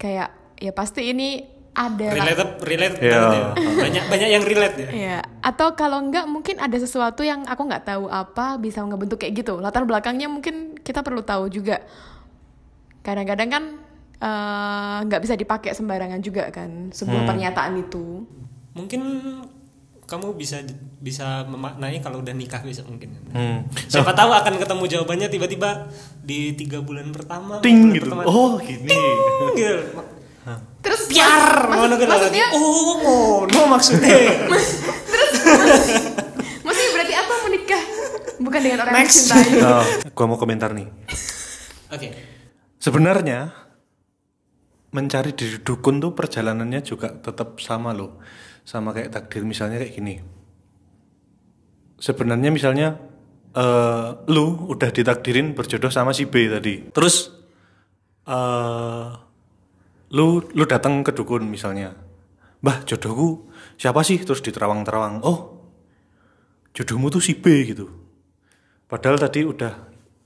kayak 0.01 0.33
ya 0.57 0.73
pasti 0.73 1.13
ini 1.13 1.58
ada 1.79 2.07
Relate 2.11 2.45
relate 2.59 2.95
Iya. 2.99 3.15
banget 3.15 3.31
ya. 3.31 3.47
Banyak 3.79 4.03
banyak 4.11 4.29
yang 4.35 4.43
relate 4.43 4.75
ya. 4.75 4.89
Iya, 4.91 5.17
atau 5.39 5.71
kalau 5.79 6.03
enggak 6.03 6.27
mungkin 6.27 6.59
ada 6.59 6.75
sesuatu 6.75 7.23
yang 7.23 7.47
aku 7.47 7.63
nggak 7.63 7.87
tahu 7.87 8.11
apa 8.11 8.59
bisa 8.59 8.83
ngebentuk 8.83 9.23
kayak 9.23 9.39
gitu. 9.39 9.63
Latar 9.63 9.87
belakangnya 9.87 10.27
mungkin 10.27 10.75
kita 10.83 10.99
perlu 10.99 11.23
tahu 11.23 11.47
juga. 11.47 11.79
Kadang-kadang 12.99 13.47
kan 13.47 13.63
eh, 14.19 14.97
nggak 15.07 15.21
bisa 15.23 15.39
dipakai 15.39 15.71
sembarangan 15.71 16.19
juga 16.19 16.51
kan 16.51 16.91
sebuah 16.91 17.23
pernyataan 17.23 17.79
itu. 17.79 18.27
Mungkin 18.75 19.01
kamu 20.03 20.35
bisa 20.35 20.59
bisa 20.99 21.45
memaknai 21.47 22.01
kalau 22.03 22.19
udah 22.19 22.33
nikah 22.35 22.59
bisa 22.59 22.83
mungkin. 22.83 23.13
Hmm. 23.31 23.63
Siapa 23.87 24.11
tahu 24.11 24.33
akan 24.35 24.59
ketemu 24.59 24.83
jawabannya 24.89 25.27
tiba-tiba 25.29 25.87
di 26.19 26.57
tiga 26.59 26.83
bulan 26.83 27.13
pertama. 27.15 27.63
Ting 27.63 27.87
bulan 27.87 27.95
gitu. 27.95 28.03
pertama. 28.09 28.23
Oh, 28.27 28.57
gini. 28.59 28.89
Ting, 28.89 29.53
gitu. 29.55 30.18
Terus 30.79 31.01
mas- 31.05 31.17
ngono 31.67 31.67
maksud- 31.67 31.97
gitu 31.97 32.09
maksudnya, 32.09 32.45
lagi. 32.45 32.57
Oh, 32.57 32.93
ngono 32.97 33.59
maksudnya. 33.67 34.15
maksudnya 36.65 36.89
berarti 36.91 37.13
apa 37.15 37.33
menikah 37.45 37.81
bukan 38.39 38.59
dengan 38.59 38.79
orang 38.81 38.93
yang 38.93 39.03
Next. 39.03 39.17
dicintai? 39.17 39.47
Oh, 39.69 39.85
gua 40.11 40.25
mau 40.27 40.37
komentar 40.37 40.71
nih. 40.71 40.87
Oke. 41.89 42.07
Sebenarnya 42.77 43.51
mencari 44.89 45.31
diri 45.33 45.59
dukun 45.59 45.99
tuh 45.99 46.13
perjalanannya 46.13 46.81
juga 46.81 47.11
tetap 47.13 47.59
sama 47.59 47.91
loh. 47.91 48.17
Sama 48.63 48.89
kayak 48.89 49.11
takdir 49.11 49.43
misalnya 49.43 49.77
kayak 49.77 49.93
gini. 49.93 50.15
Sebenarnya 51.95 52.49
misalnya 52.49 52.87
eh 53.49 54.07
lu 54.29 54.45
udah 54.69 54.89
ditakdirin 54.89 55.51
berjodoh 55.51 55.89
sama 55.89 56.13
si 56.13 56.23
B 56.23 56.47
tadi. 56.47 56.87
Terus 56.89 57.33
eh 58.23 59.07
lu 60.13 60.41
lu 60.53 60.63
datang 60.65 61.05
ke 61.05 61.13
dukun 61.13 61.45
misalnya. 61.45 61.93
Mbah, 62.59 62.83
jodohku 62.83 63.47
siapa 63.79 64.03
sih? 64.03 64.19
Terus 64.19 64.43
diterawang-terawang. 64.43 65.23
Oh, 65.23 65.69
jodohmu 66.75 67.07
tuh 67.13 67.23
si 67.23 67.37
B 67.39 67.69
gitu. 67.69 67.87
Padahal 68.89 69.21
tadi 69.21 69.45
udah 69.45 69.73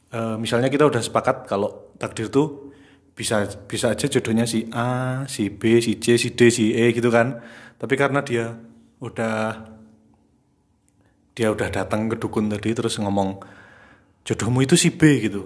eh, 0.10 0.36
misalnya 0.40 0.72
kita 0.72 0.88
udah 0.88 1.02
sepakat 1.04 1.46
kalau 1.46 1.94
takdir 2.00 2.32
tuh 2.32 2.74
bisa 3.14 3.46
bisa 3.70 3.94
aja 3.94 4.10
jodohnya 4.10 4.50
si 4.50 4.66
A, 4.74 5.22
si 5.30 5.54
B, 5.54 5.78
si 5.78 6.02
C, 6.02 6.18
si 6.18 6.34
D, 6.34 6.50
si 6.50 6.74
E 6.74 6.90
gitu 6.96 7.14
kan. 7.14 7.44
Tapi 7.78 7.94
karena 8.00 8.26
dia 8.26 8.56
udah 9.04 9.70
dia 11.34 11.50
udah 11.50 11.70
datang 11.70 12.10
ke 12.10 12.16
dukun 12.18 12.50
tadi 12.50 12.74
terus 12.74 12.98
ngomong 13.02 13.42
jodohmu 14.26 14.66
itu 14.66 14.74
si 14.80 14.90
B 14.94 15.22
gitu. 15.22 15.46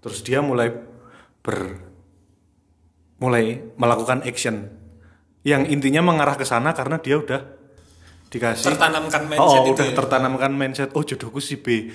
Terus 0.00 0.20
dia 0.24 0.40
mulai 0.40 0.72
ber 1.44 1.80
mulai 3.18 3.62
melakukan 3.78 4.24
action. 4.26 4.70
Yang 5.44 5.76
intinya 5.76 6.00
mengarah 6.00 6.40
ke 6.40 6.48
sana 6.48 6.72
karena 6.72 6.96
dia 6.96 7.20
udah 7.20 7.40
dikasih 8.32 8.74
Tertanamkan 8.74 9.22
mindset 9.28 9.60
oh, 9.60 9.68
itu 9.68 9.72
udah 9.76 9.88
ya. 9.92 9.94
tertanamkan 9.94 10.52
mindset 10.56 10.90
oh 10.96 11.04
jodohku 11.04 11.38
si 11.38 11.60
B. 11.60 11.92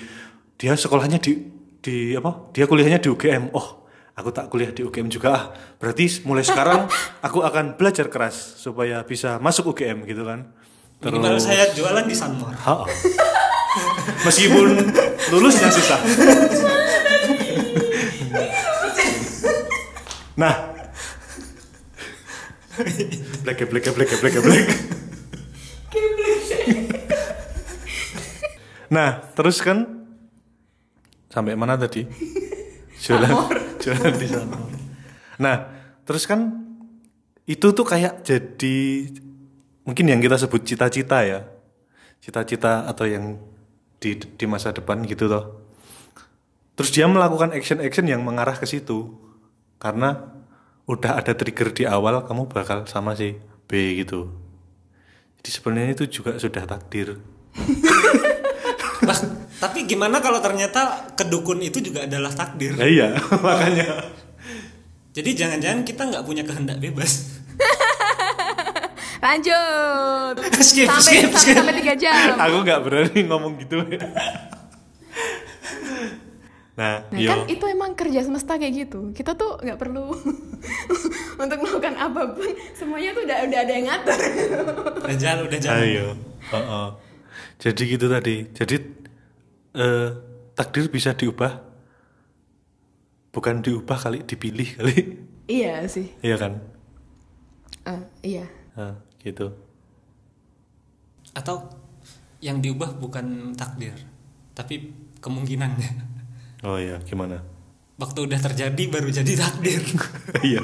Dia 0.56 0.78
sekolahnya 0.78 1.18
di 1.18 1.34
di 1.82 2.14
apa? 2.14 2.54
Dia 2.54 2.70
kuliahnya 2.70 3.02
di 3.02 3.10
UGM 3.10 3.52
oh 3.58 3.90
aku 4.14 4.30
tak 4.36 4.52
kuliah 4.52 4.72
di 4.72 4.86
UGM 4.86 5.10
juga 5.10 5.30
ah. 5.34 5.44
Berarti 5.82 6.24
mulai 6.30 6.46
sekarang 6.46 6.88
aku 7.28 7.42
akan 7.42 7.76
belajar 7.76 8.08
keras 8.08 8.62
supaya 8.62 9.02
bisa 9.04 9.42
masuk 9.42 9.74
UGM 9.76 10.06
gitu 10.06 10.24
kan. 10.24 10.54
Minimal 11.00 11.40
saya 11.40 11.72
jualan 11.72 12.06
di 12.06 12.16
Sunmore. 12.16 12.60
Ha-ha. 12.60 12.86
meskipun 14.28 14.68
lulusnya 15.34 15.70
susah. 15.74 16.00
Nah 20.40 20.79
black 23.44 23.60
black 23.70 23.86
black 23.92 24.12
black 24.22 24.36
black 24.44 24.68
Nah, 28.90 29.22
terus 29.38 29.62
kan 29.62 29.86
sampai 31.30 31.54
mana 31.54 31.78
tadi? 31.78 32.10
Jualan, 33.06 33.32
jualan 33.80 34.16
di 34.20 34.28
sana. 34.28 34.60
Nah, 35.40 35.58
terus 36.04 36.28
kan 36.28 36.52
itu 37.48 37.72
tuh 37.72 37.88
kayak 37.88 38.28
jadi 38.28 39.08
mungkin 39.88 40.04
yang 40.04 40.20
kita 40.20 40.36
sebut 40.36 40.68
cita-cita 40.68 41.24
ya, 41.24 41.48
cita-cita 42.20 42.92
atau 42.92 43.08
yang 43.08 43.40
di 44.04 44.20
di 44.20 44.46
masa 44.50 44.76
depan 44.76 45.00
gitu 45.08 45.32
loh. 45.32 45.64
Terus 46.76 46.92
dia 46.92 47.08
melakukan 47.08 47.56
action-action 47.56 48.12
yang 48.12 48.20
mengarah 48.20 48.60
ke 48.60 48.68
situ 48.68 49.16
karena 49.80 50.39
udah 50.90 51.22
ada 51.22 51.38
trigger 51.38 51.70
di 51.70 51.84
awal 51.86 52.26
kamu 52.26 52.50
bakal 52.50 52.90
sama 52.90 53.14
si 53.14 53.38
B 53.70 54.02
gitu. 54.02 54.34
Jadi 55.40 55.50
sebenarnya 55.54 55.94
itu 55.94 56.20
juga 56.20 56.42
sudah 56.42 56.66
takdir. 56.66 57.22
Bah, 59.06 59.16
tapi 59.62 59.86
gimana 59.86 60.20
kalau 60.20 60.42
ternyata 60.42 61.14
kedukun 61.14 61.62
itu 61.62 61.80
juga 61.80 62.10
adalah 62.10 62.34
takdir? 62.34 62.76
Nah, 62.76 62.90
iya, 62.90 63.16
makanya. 63.46 64.10
Jadi 65.14 65.30
jangan-jangan 65.38 65.82
kita 65.86 66.02
nggak 66.10 66.26
punya 66.26 66.44
kehendak 66.44 66.82
bebas. 66.82 67.40
Lanjut. 69.26 70.36
Skip, 70.64 70.88
sampai 70.88 71.04
skip, 71.04 71.22
sampai, 71.28 71.40
skip. 71.40 71.56
sampai 71.60 71.76
tiga 71.80 71.94
jam. 71.96 72.36
Aku 72.40 72.58
nggak 72.66 72.80
berani 72.84 73.20
ngomong 73.28 73.54
gitu. 73.62 73.78
Nah, 76.80 77.04
Nah 77.12 77.20
yo. 77.20 77.28
kan 77.28 77.40
itu 77.52 77.66
emang 77.68 77.92
kerja 77.92 78.24
semesta 78.24 78.56
kayak 78.56 78.88
gitu. 78.88 79.12
Kita 79.12 79.36
tuh 79.36 79.60
nggak 79.60 79.76
perlu 79.76 80.16
untuk 81.44 81.58
melakukan 81.60 81.96
apa 82.00 82.22
pun. 82.32 82.48
Semuanya 82.72 83.12
tuh 83.12 83.28
udah 83.28 83.38
udah 83.44 83.60
ada 83.60 83.74
yang 83.76 83.86
ngatur. 83.92 84.20
Udah 85.04 85.18
jalan, 85.20 85.44
udah 85.44 85.60
jalan. 85.60 85.84
Ayo. 85.84 86.08
Heeh. 86.50 86.88
Jadi 87.60 87.82
gitu 87.84 88.06
tadi. 88.08 88.36
Jadi 88.56 88.76
eh, 89.76 90.10
takdir 90.56 90.88
bisa 90.88 91.12
diubah. 91.12 91.68
Bukan 93.30 93.62
diubah 93.62 94.00
kali, 94.00 94.24
dipilih 94.24 94.70
kali. 94.80 94.96
iya 95.46 95.86
sih. 95.86 96.10
Iya 96.24 96.40
kan? 96.40 96.54
Eh, 97.86 98.02
iya. 98.26 98.46
Nah, 98.74 98.98
gitu. 99.22 99.54
Atau 101.36 101.70
yang 102.40 102.58
diubah 102.58 102.98
bukan 102.98 103.54
takdir, 103.54 103.94
tapi 104.56 104.90
kemungkinannya. 105.20 106.09
Oh 106.64 106.76
iya, 106.76 107.00
gimana? 107.08 107.40
Waktu 108.00 108.28
udah 108.28 108.40
terjadi 108.40 108.84
baru 108.92 109.08
jadi 109.12 109.34
takdir. 109.36 109.84
Iya. 110.50 110.64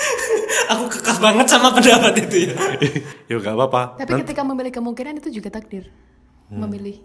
Aku 0.72 0.88
kekeh 0.88 1.18
banget 1.20 1.46
sama 1.50 1.74
pendapat 1.76 2.16
itu 2.24 2.48
ya. 2.48 2.54
ya 3.28 3.34
nggak 3.36 3.54
apa-apa. 3.56 4.00
Tapi 4.00 4.24
ketika 4.24 4.40
memilih 4.44 4.72
kemungkinan 4.72 5.20
itu 5.20 5.28
juga 5.28 5.52
takdir. 5.52 5.92
Hmm. 6.48 6.64
Memilih. 6.64 7.00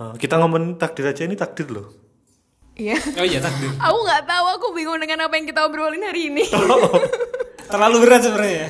Eh, 0.00 0.14
kita 0.16 0.40
ngomongin 0.40 0.80
takdir 0.80 1.04
aja 1.08 1.22
ini 1.24 1.36
takdir 1.36 1.68
loh. 1.68 1.92
Iya. 2.76 2.96
Oh 3.16 3.26
iya 3.26 3.40
takdir. 3.40 3.68
Aku 3.76 3.98
nggak 4.04 4.22
tahu. 4.24 4.46
Aku 4.60 4.66
bingung 4.76 5.00
dengan 5.00 5.28
apa 5.28 5.36
yang 5.36 5.44
kita 5.48 5.64
obrolin 5.64 6.04
hari 6.04 6.32
ini. 6.32 6.44
Terlalu 7.66 7.96
berat 8.04 8.20
sebenarnya. 8.24 8.68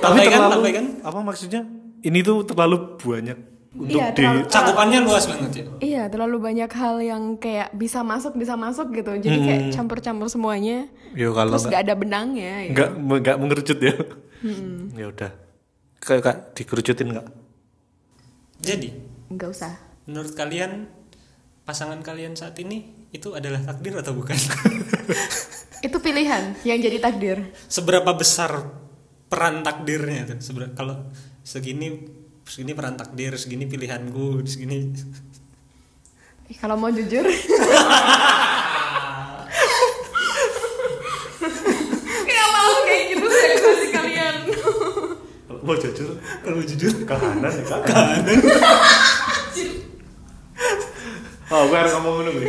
Tapi 0.00 0.18
Abaikan, 0.20 0.40
terlalu 0.40 0.60
abaikan. 0.64 0.84
apa 1.04 1.18
maksudnya? 1.20 1.62
Ini 2.04 2.18
tuh 2.20 2.44
terlalu 2.44 3.00
banyak 3.00 3.38
untuk 3.74 3.90
Iya, 3.92 4.06
di 4.08 4.16
terlalu- 4.16 4.46
Cakupannya 4.46 4.98
luas 5.00 5.24
banget 5.26 5.50
ya. 5.52 5.64
Iya, 5.78 6.02
terlalu 6.06 6.36
banyak 6.38 6.70
hal 6.70 6.96
yang 7.00 7.22
kayak 7.34 7.74
bisa 7.74 8.00
masuk, 8.00 8.32
bisa 8.32 8.54
masuk 8.54 8.88
gitu. 8.90 9.10
Jadi 9.12 9.38
kayak 9.40 9.62
campur-campur 9.70 10.26
semuanya. 10.26 10.86
Yo 11.12 11.30
Hmm. 11.30 11.36
kalau 11.36 11.52
Terus 11.52 11.66
nggak 11.68 11.82
ada 11.82 11.94
benangnya. 11.94 12.52
Ya. 12.62 12.70
nggak 12.70 12.90
nggak 13.20 13.36
mengerucut 13.36 13.78
ya. 13.80 13.94
Ya 14.92 15.06
udah. 15.06 15.30
Kayak 15.98 16.22
kak 16.22 16.36
dikerucutin 16.54 17.08
nggak? 17.10 17.26
Jadi, 18.60 18.88
Nggak 19.26 19.50
usah. 19.50 19.72
menurut 20.04 20.32
kalian 20.32 20.86
pasangan 21.62 21.98
kalian 21.98 22.32
saat 22.32 22.54
ini 22.58 22.84
itu 23.10 23.32
adalah 23.32 23.58
takdir 23.60 23.96
atau 23.96 24.12
bukan? 24.12 24.36
Itu 25.80 25.98
pilihan 25.98 26.56
yang 26.62 26.78
jadi 26.78 26.96
takdir. 26.98 27.52
Seberapa 27.66 28.08
besar 28.12 28.72
peran 29.26 29.60
takdirnya 29.60 30.24
tuh? 30.26 30.38
Seber- 30.40 30.72
kalau 30.72 31.12
segini 31.40 32.08
segini 32.44 32.72
peran 32.72 32.94
takdir, 32.94 33.32
segini 33.36 33.64
pilihanku, 33.64 34.44
segini 34.44 34.92
Eh, 36.44 36.56
Kalau 36.60 36.76
mau 36.76 36.92
jujur. 36.92 37.24
Gak 42.24 42.48
mau 42.50 42.72
kayak 42.84 43.04
gitu 43.10 43.26
situasi 43.26 43.86
kalian. 43.90 44.34
Kalau 45.48 45.60
mau 45.64 45.76
jujur, 45.76 46.08
kalau 46.44 46.60
jujur 46.60 46.92
ke 47.00 47.04
kanan 47.08 47.40
ya. 47.40 47.64
Kanan. 47.80 48.24
oh, 51.48 51.62
gue 51.64 51.78
harus 51.78 51.92
ngomong 51.96 52.14
dulu. 52.28 52.40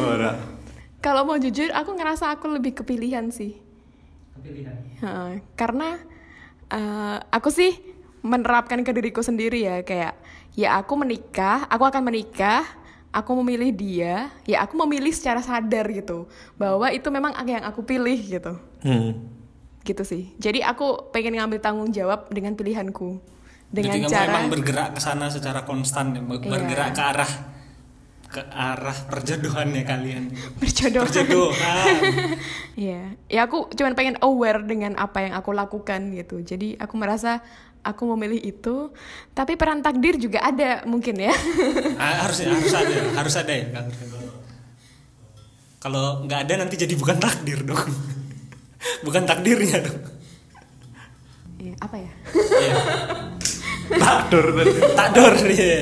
Oh, 0.00 0.08
ora. 0.16 0.32
Kalau 1.02 1.22
mau 1.26 1.36
jujur, 1.36 1.68
aku 1.74 1.90
ngerasa 1.92 2.32
aku 2.32 2.46
lebih 2.48 2.72
kepilihan 2.72 3.28
sih. 3.28 3.58
pilihan. 4.40 4.74
Heeh, 4.98 5.32
karena 5.54 6.00
eh, 6.66 7.16
aku 7.28 7.52
sih 7.52 7.76
menerapkan 8.22 8.80
ke 8.86 8.94
diriku 8.94 9.20
sendiri 9.20 9.66
ya 9.66 9.82
kayak 9.82 10.14
ya 10.54 10.78
aku 10.78 10.94
menikah, 10.94 11.66
aku 11.66 11.84
akan 11.84 12.02
menikah, 12.06 12.62
aku 13.10 13.34
memilih 13.42 13.70
dia, 13.74 14.14
ya 14.46 14.62
aku 14.64 14.78
memilih 14.86 15.10
secara 15.10 15.42
sadar 15.42 15.90
gitu 15.90 16.30
bahwa 16.56 16.88
itu 16.94 17.08
memang 17.10 17.34
yang 17.44 17.66
aku 17.66 17.82
pilih 17.82 18.16
gitu, 18.16 18.56
Hmm. 18.86 19.26
gitu 19.82 20.02
sih. 20.06 20.32
Jadi 20.38 20.62
aku 20.62 21.10
pengen 21.10 21.36
ngambil 21.36 21.58
tanggung 21.60 21.90
jawab 21.90 22.30
dengan 22.30 22.54
pilihanku, 22.54 23.18
dengan 23.68 23.96
Jadi 23.96 24.06
kamu 24.06 24.12
cara 24.12 24.28
emang 24.28 24.46
bergerak 24.52 24.88
ke 24.96 25.00
sana 25.00 25.26
secara 25.28 25.64
konstan, 25.66 26.14
ya, 26.14 26.20
Iya. 26.22 26.48
bergerak 26.48 26.90
ke 26.94 27.02
arah 27.02 27.32
ke 28.32 28.40
arah 28.48 28.96
perjodohannya 29.12 29.84
kalian. 29.84 30.32
berjodoh. 30.56 31.04
Perjodohan. 31.04 32.00
Iya, 32.72 33.12
ya 33.28 33.44
aku 33.44 33.68
cuman 33.76 33.92
pengen 33.92 34.16
aware 34.24 34.64
dengan 34.64 34.96
apa 34.96 35.20
yang 35.28 35.36
aku 35.36 35.52
lakukan 35.52 36.08
gitu. 36.16 36.40
Jadi 36.40 36.80
aku 36.80 36.96
merasa 36.96 37.44
aku 37.82 38.02
memilih 38.14 38.40
itu, 38.40 38.90
tapi 39.34 39.58
peran 39.58 39.82
takdir 39.82 40.16
juga 40.18 40.42
ada 40.42 40.86
mungkin 40.86 41.18
ya. 41.18 41.34
Ah, 41.98 42.26
harus 42.26 42.42
harus 42.42 42.74
ada, 42.74 42.94
harus 43.18 43.34
ada 43.36 43.52
ya. 43.52 43.66
Kalau 45.82 46.22
nggak 46.26 46.46
ada 46.46 46.54
nanti 46.62 46.78
jadi 46.78 46.94
bukan 46.94 47.18
takdir 47.18 47.66
dong. 47.66 47.82
bukan 49.06 49.22
takdirnya 49.26 49.78
dong. 49.82 49.98
Iya, 51.62 51.74
apa 51.78 51.96
ya? 51.98 52.12
Iya. 52.34 52.76
Takdur 53.98 54.46
tadi. 54.54 54.72
Takdur 54.94 55.34
ya. 55.50 55.78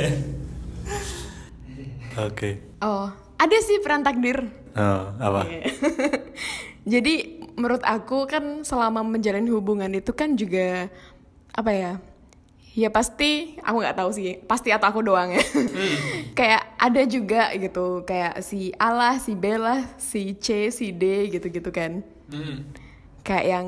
Oke. 2.20 2.50
Oh, 2.80 3.08
ada 3.36 3.56
sih 3.64 3.80
peran 3.80 4.04
takdir. 4.04 4.44
Oh, 4.76 5.02
apa? 5.20 5.48
Jadi 6.92 7.44
menurut 7.60 7.84
aku 7.84 8.24
kan 8.24 8.64
selama 8.64 9.04
menjalin 9.04 9.44
hubungan 9.52 9.92
itu 9.92 10.16
kan 10.16 10.32
juga 10.32 10.88
apa 11.54 11.70
ya? 11.74 11.92
Ya 12.70 12.88
pasti 12.94 13.58
aku 13.66 13.82
nggak 13.82 13.98
tahu 13.98 14.10
sih, 14.14 14.38
pasti 14.46 14.70
atau 14.70 14.86
aku 14.86 15.02
doang 15.02 15.34
ya. 15.34 15.42
kayak 16.38 16.62
ada 16.78 17.02
juga 17.02 17.50
gitu, 17.58 18.06
kayak 18.06 18.46
si 18.46 18.70
Allah, 18.78 19.18
si 19.18 19.34
Bella, 19.34 19.90
si 19.98 20.38
C, 20.38 20.70
si 20.70 20.94
D 20.94 21.34
gitu-gitu 21.34 21.74
kan. 21.74 22.06
Hmm. 22.30 22.70
Kayak 23.26 23.44
yang 23.58 23.66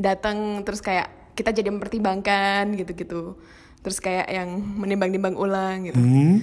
datang 0.00 0.64
terus 0.64 0.80
kayak 0.80 1.36
kita 1.36 1.52
jadi 1.52 1.68
mempertimbangkan 1.68 2.72
gitu-gitu. 2.80 3.36
Terus 3.80 3.96
kayak 4.00 4.28
yang 4.28 4.60
menimbang-nimbang 4.76 5.36
ulang 5.36 5.88
gitu. 5.88 6.00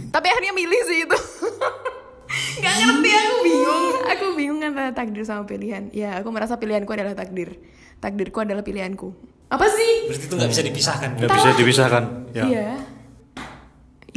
Tapi 0.09 0.25
akhirnya 0.29 0.53
milih 0.57 0.81
sih 0.89 0.99
itu. 1.05 1.19
Gak 2.63 2.75
ngerti 2.81 3.09
aku 3.13 3.35
bingung. 3.45 3.85
Aku 4.09 4.25
bingung 4.33 4.59
antara 4.65 4.91
takdir 4.91 5.23
sama 5.23 5.45
pilihan. 5.45 5.93
Ya, 5.93 6.17
aku 6.17 6.33
merasa 6.33 6.57
pilihanku 6.57 6.89
adalah 6.89 7.13
takdir. 7.13 7.61
Takdirku 8.01 8.41
adalah 8.41 8.65
pilihanku. 8.65 9.13
Apa 9.47 9.65
sih? 9.71 10.11
Berarti 10.11 10.25
itu 10.27 10.35
nggak 10.35 10.51
bisa 10.51 10.63
dipisahkan. 10.63 11.09
Nggak 11.15 11.31
bisa 11.31 11.49
dipisahkan. 11.55 12.03
Ya. 12.35 12.43
Iya. 12.43 12.67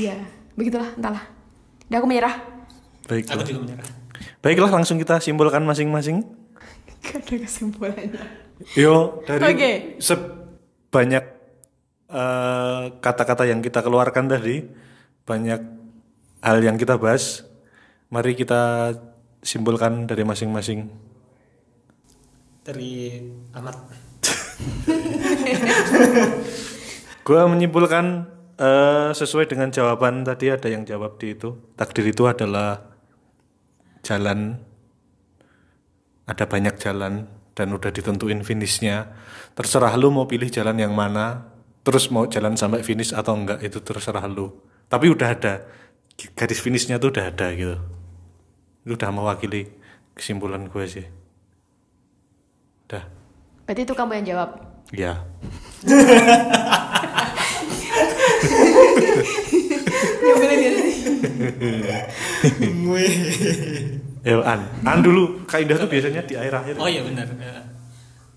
Iya, 0.00 0.16
begitulah, 0.56 0.90
entahlah. 0.96 1.24
Udah 1.90 1.98
aku 2.00 2.06
menyerah. 2.08 2.34
Baik. 3.04 3.24
Aku 3.30 3.42
juga 3.44 3.60
menyerah. 3.68 3.86
Baiklah, 4.40 4.70
langsung 4.72 4.96
kita 4.96 5.20
simpulkan 5.20 5.60
masing-masing. 5.68 6.24
Gak 7.04 7.20
ada 7.20 7.36
kesimpulannya. 7.44 8.24
Yo, 8.72 9.20
dari 9.28 9.44
Oke. 9.52 9.72
sebanyak 10.00 11.24
eh, 12.08 12.84
kata-kata 13.00 13.44
yang 13.44 13.60
kita 13.60 13.84
keluarkan 13.84 14.32
tadi, 14.32 14.64
banyak 15.28 15.60
hal 16.40 16.58
yang 16.64 16.80
kita 16.80 16.96
bahas. 16.96 17.44
Mari 18.08 18.32
kita 18.34 18.92
simpulkan 19.44 20.08
dari 20.08 20.24
masing-masing. 20.24 20.88
Dari 22.64 23.20
amat. 23.54 24.09
Gua 27.26 27.46
menyimpulkan 27.46 28.26
eh, 28.58 29.10
sesuai 29.14 29.46
dengan 29.46 29.70
jawaban 29.70 30.26
tadi 30.26 30.50
ada 30.50 30.66
yang 30.66 30.82
jawab 30.82 31.16
di 31.20 31.36
itu. 31.36 31.54
Takdir 31.78 32.10
itu 32.10 32.26
adalah 32.26 32.82
jalan, 34.02 34.58
ada 36.26 36.44
banyak 36.48 36.74
jalan 36.80 37.28
dan 37.54 37.68
udah 37.70 37.92
ditentuin 37.92 38.40
finishnya. 38.42 39.12
Terserah 39.54 39.94
lu 40.00 40.10
mau 40.10 40.24
pilih 40.24 40.48
jalan 40.48 40.80
yang 40.80 40.96
mana, 40.96 41.52
terus 41.84 42.08
mau 42.08 42.24
jalan 42.26 42.56
sampai 42.56 42.80
finish 42.80 43.12
atau 43.12 43.36
enggak 43.36 43.60
itu 43.60 43.78
terserah 43.84 44.24
lu. 44.26 44.50
Tapi 44.90 45.06
udah 45.12 45.28
ada 45.30 45.54
garis 46.34 46.60
finishnya 46.60 46.98
tuh 46.98 47.14
udah 47.14 47.30
ada 47.30 47.52
gitu. 47.54 47.76
Itu 48.82 48.96
udah 48.96 49.10
mewakili 49.12 49.70
kesimpulan 50.16 50.66
gue 50.66 50.84
sih. 50.88 51.19
Berarti 53.70 53.86
itu 53.86 53.94
kamu 53.94 54.18
yang 54.18 54.26
jawab. 54.34 54.50
ya. 54.90 55.14
Nyebelin 60.26 60.58
ya 60.58 60.70
sih. 60.74 60.90
Ya, 64.26 64.42
An. 64.50 64.66
An 64.82 65.06
dulu, 65.06 65.46
Kak 65.46 65.62
Indah 65.62 65.78
tuh 65.78 65.86
biasanya 65.86 66.26
di 66.26 66.34
akhir 66.34 66.50
akhir. 66.50 66.74
Oh 66.82 66.90
iya 66.90 67.06
benar. 67.06 67.30
Ya. 67.30 67.62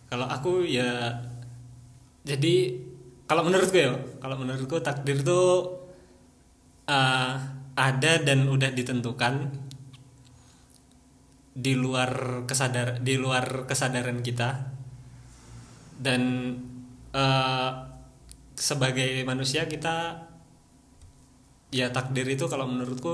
Kalau 0.06 0.30
aku 0.30 0.70
ya 0.70 1.18
jadi 2.22 2.78
kalau 3.26 3.42
menurutku 3.42 3.74
ya, 3.74 3.90
kalau 4.22 4.38
menurutku 4.38 4.86
takdir 4.86 5.26
tuh 5.26 5.82
uh, 6.86 7.42
ada 7.74 8.22
dan 8.22 8.46
udah 8.46 8.70
ditentukan 8.70 9.50
di 11.58 11.74
luar 11.74 12.46
kesadar 12.46 13.02
di 13.02 13.18
luar 13.18 13.66
kesadaran 13.66 14.22
kita 14.22 14.73
dan 16.04 16.22
uh, 17.16 17.70
sebagai 18.58 19.24
manusia 19.26 19.66
kita 19.68 19.96
ya 21.74 21.88
takdir 21.96 22.26
itu 22.36 22.46
kalau 22.52 22.66
menurutku 22.72 23.14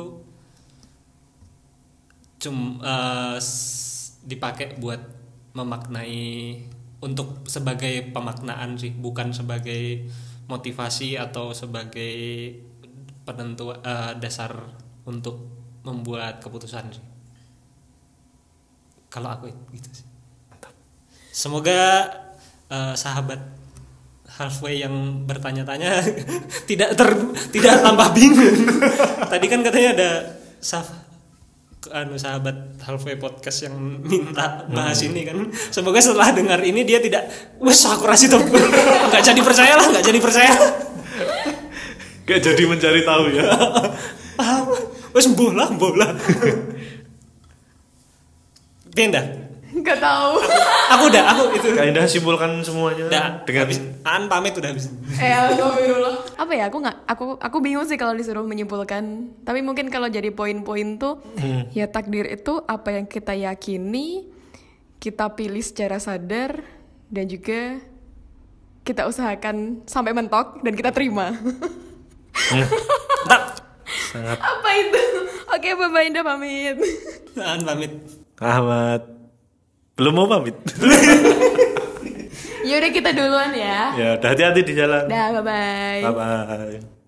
cum 2.39 2.79
s- 3.37 4.19
dipakai 4.23 4.77
buat 4.79 4.99
memaknai 5.55 6.55
untuk 6.99 7.43
sebagai 7.47 8.11
pemaknaan 8.11 8.75
sih 8.75 8.91
bukan 8.95 9.31
sebagai 9.31 10.07
motivasi 10.51 11.15
atau 11.15 11.55
sebagai 11.55 12.15
penentu 13.27 13.71
eh, 13.75 14.13
dasar 14.23 14.51
untuk 15.07 15.35
membuat 15.87 16.41
keputusan 16.43 16.85
sih. 16.95 17.03
Kalau 19.09 19.29
aku 19.33 19.49
gitu 19.73 19.89
sih. 19.93 20.05
Semoga 21.31 21.79
eh, 22.69 22.93
sahabat 22.95 23.59
halfway 24.39 24.79
yang 24.79 25.25
bertanya-tanya 25.27 25.99
tidak 26.69 26.95
ter 26.95 27.09
tidak 27.51 27.83
tambah 27.83 28.07
bingung. 28.15 28.59
Tadi 29.31 29.45
kan 29.51 29.59
katanya 29.65 29.89
ada 29.97 30.11
saf 30.63 30.87
anu 31.89 32.19
sahabat 32.19 32.75
halfway 32.83 33.15
podcast 33.15 33.67
yang 33.67 33.75
minta 34.03 34.63
bahas 34.71 35.03
ini 35.03 35.27
kan. 35.27 35.49
Semoga 35.73 35.99
setelah 35.99 36.31
dengar 36.31 36.63
ini 36.63 36.87
dia 36.87 37.03
tidak 37.03 37.27
wes 37.59 37.83
aku 37.83 38.07
rasi 38.07 38.31
tuh 38.31 38.39
nggak 39.09 39.23
jadi 39.23 39.41
percaya 39.43 39.73
lah 39.75 39.85
nggak 39.91 40.05
jadi 40.05 40.19
percaya. 40.21 40.53
Kayak 42.23 42.41
jadi 42.53 42.63
mencari 42.69 43.01
tahu 43.03 43.23
ya. 43.33 43.43
wes 45.09 45.25
bola 45.33 45.67
bola 45.73 46.15
Pindah. 48.93 49.48
Gak 49.69 49.99
tahu. 50.01 50.41
Aku 50.97 51.03
udah, 51.13 51.23
aku 51.29 51.43
itu. 51.53 51.69
Kak 51.77 51.85
Indah 51.85 52.09
simpulkan 52.09 52.65
semuanya 52.65 53.05
Udah, 53.05 53.45
dengan 53.45 53.69
habis. 53.69 53.77
An 54.01 54.25
pamit 54.25 54.57
udah 54.57 54.73
habis. 54.73 54.89
Eh, 55.21 55.29
astagfirullah. 55.29 56.33
Apa 56.33 56.51
ya? 56.57 56.65
Aku 56.73 56.81
nggak, 56.81 56.97
aku 57.05 57.25
aku 57.37 57.57
bingung 57.61 57.85
sih 57.85 57.93
kalau 57.93 58.17
disuruh 58.17 58.41
menyimpulkan. 58.41 59.29
Tapi 59.45 59.61
mungkin 59.61 59.93
kalau 59.93 60.09
jadi 60.09 60.33
poin-poin 60.33 60.97
tuh, 60.97 61.21
ya 61.77 61.85
takdir 61.85 62.25
itu 62.25 62.65
apa 62.65 62.97
yang 62.97 63.05
kita 63.05 63.37
yakini, 63.37 64.25
kita 64.97 65.29
pilih 65.37 65.61
secara 65.61 66.01
sadar, 66.01 66.65
dan 67.13 67.29
juga 67.29 67.77
kita 68.81 69.05
usahakan 69.05 69.85
sampai 69.85 70.17
mentok 70.17 70.65
dan 70.65 70.73
kita 70.73 70.89
terima. 70.89 71.37
Entar. 72.49 73.61
sangat 74.09 74.41
apa 74.41 74.69
itu? 74.73 75.01
Oke, 75.53 75.69
Bapak 75.77 76.01
Indah 76.01 76.25
pamit. 76.25 76.81
Aan 77.37 77.61
pamit. 77.61 77.93
Ahmad 78.41 79.18
belum 79.99 80.13
mau 80.15 80.27
pamit. 80.31 80.55
Ya 82.59 82.77
udah 82.77 82.91
kita 82.93 83.09
duluan 83.17 83.49
ya. 83.55 83.97
ya, 83.97 84.09
udah 84.21 84.29
hati-hati 84.29 84.61
di 84.61 84.77
jalan. 84.77 85.09
Dah, 85.09 85.33
bye 85.33 85.41
bye. 85.41 86.01
Bye 86.05 86.13
bye. 86.13 86.98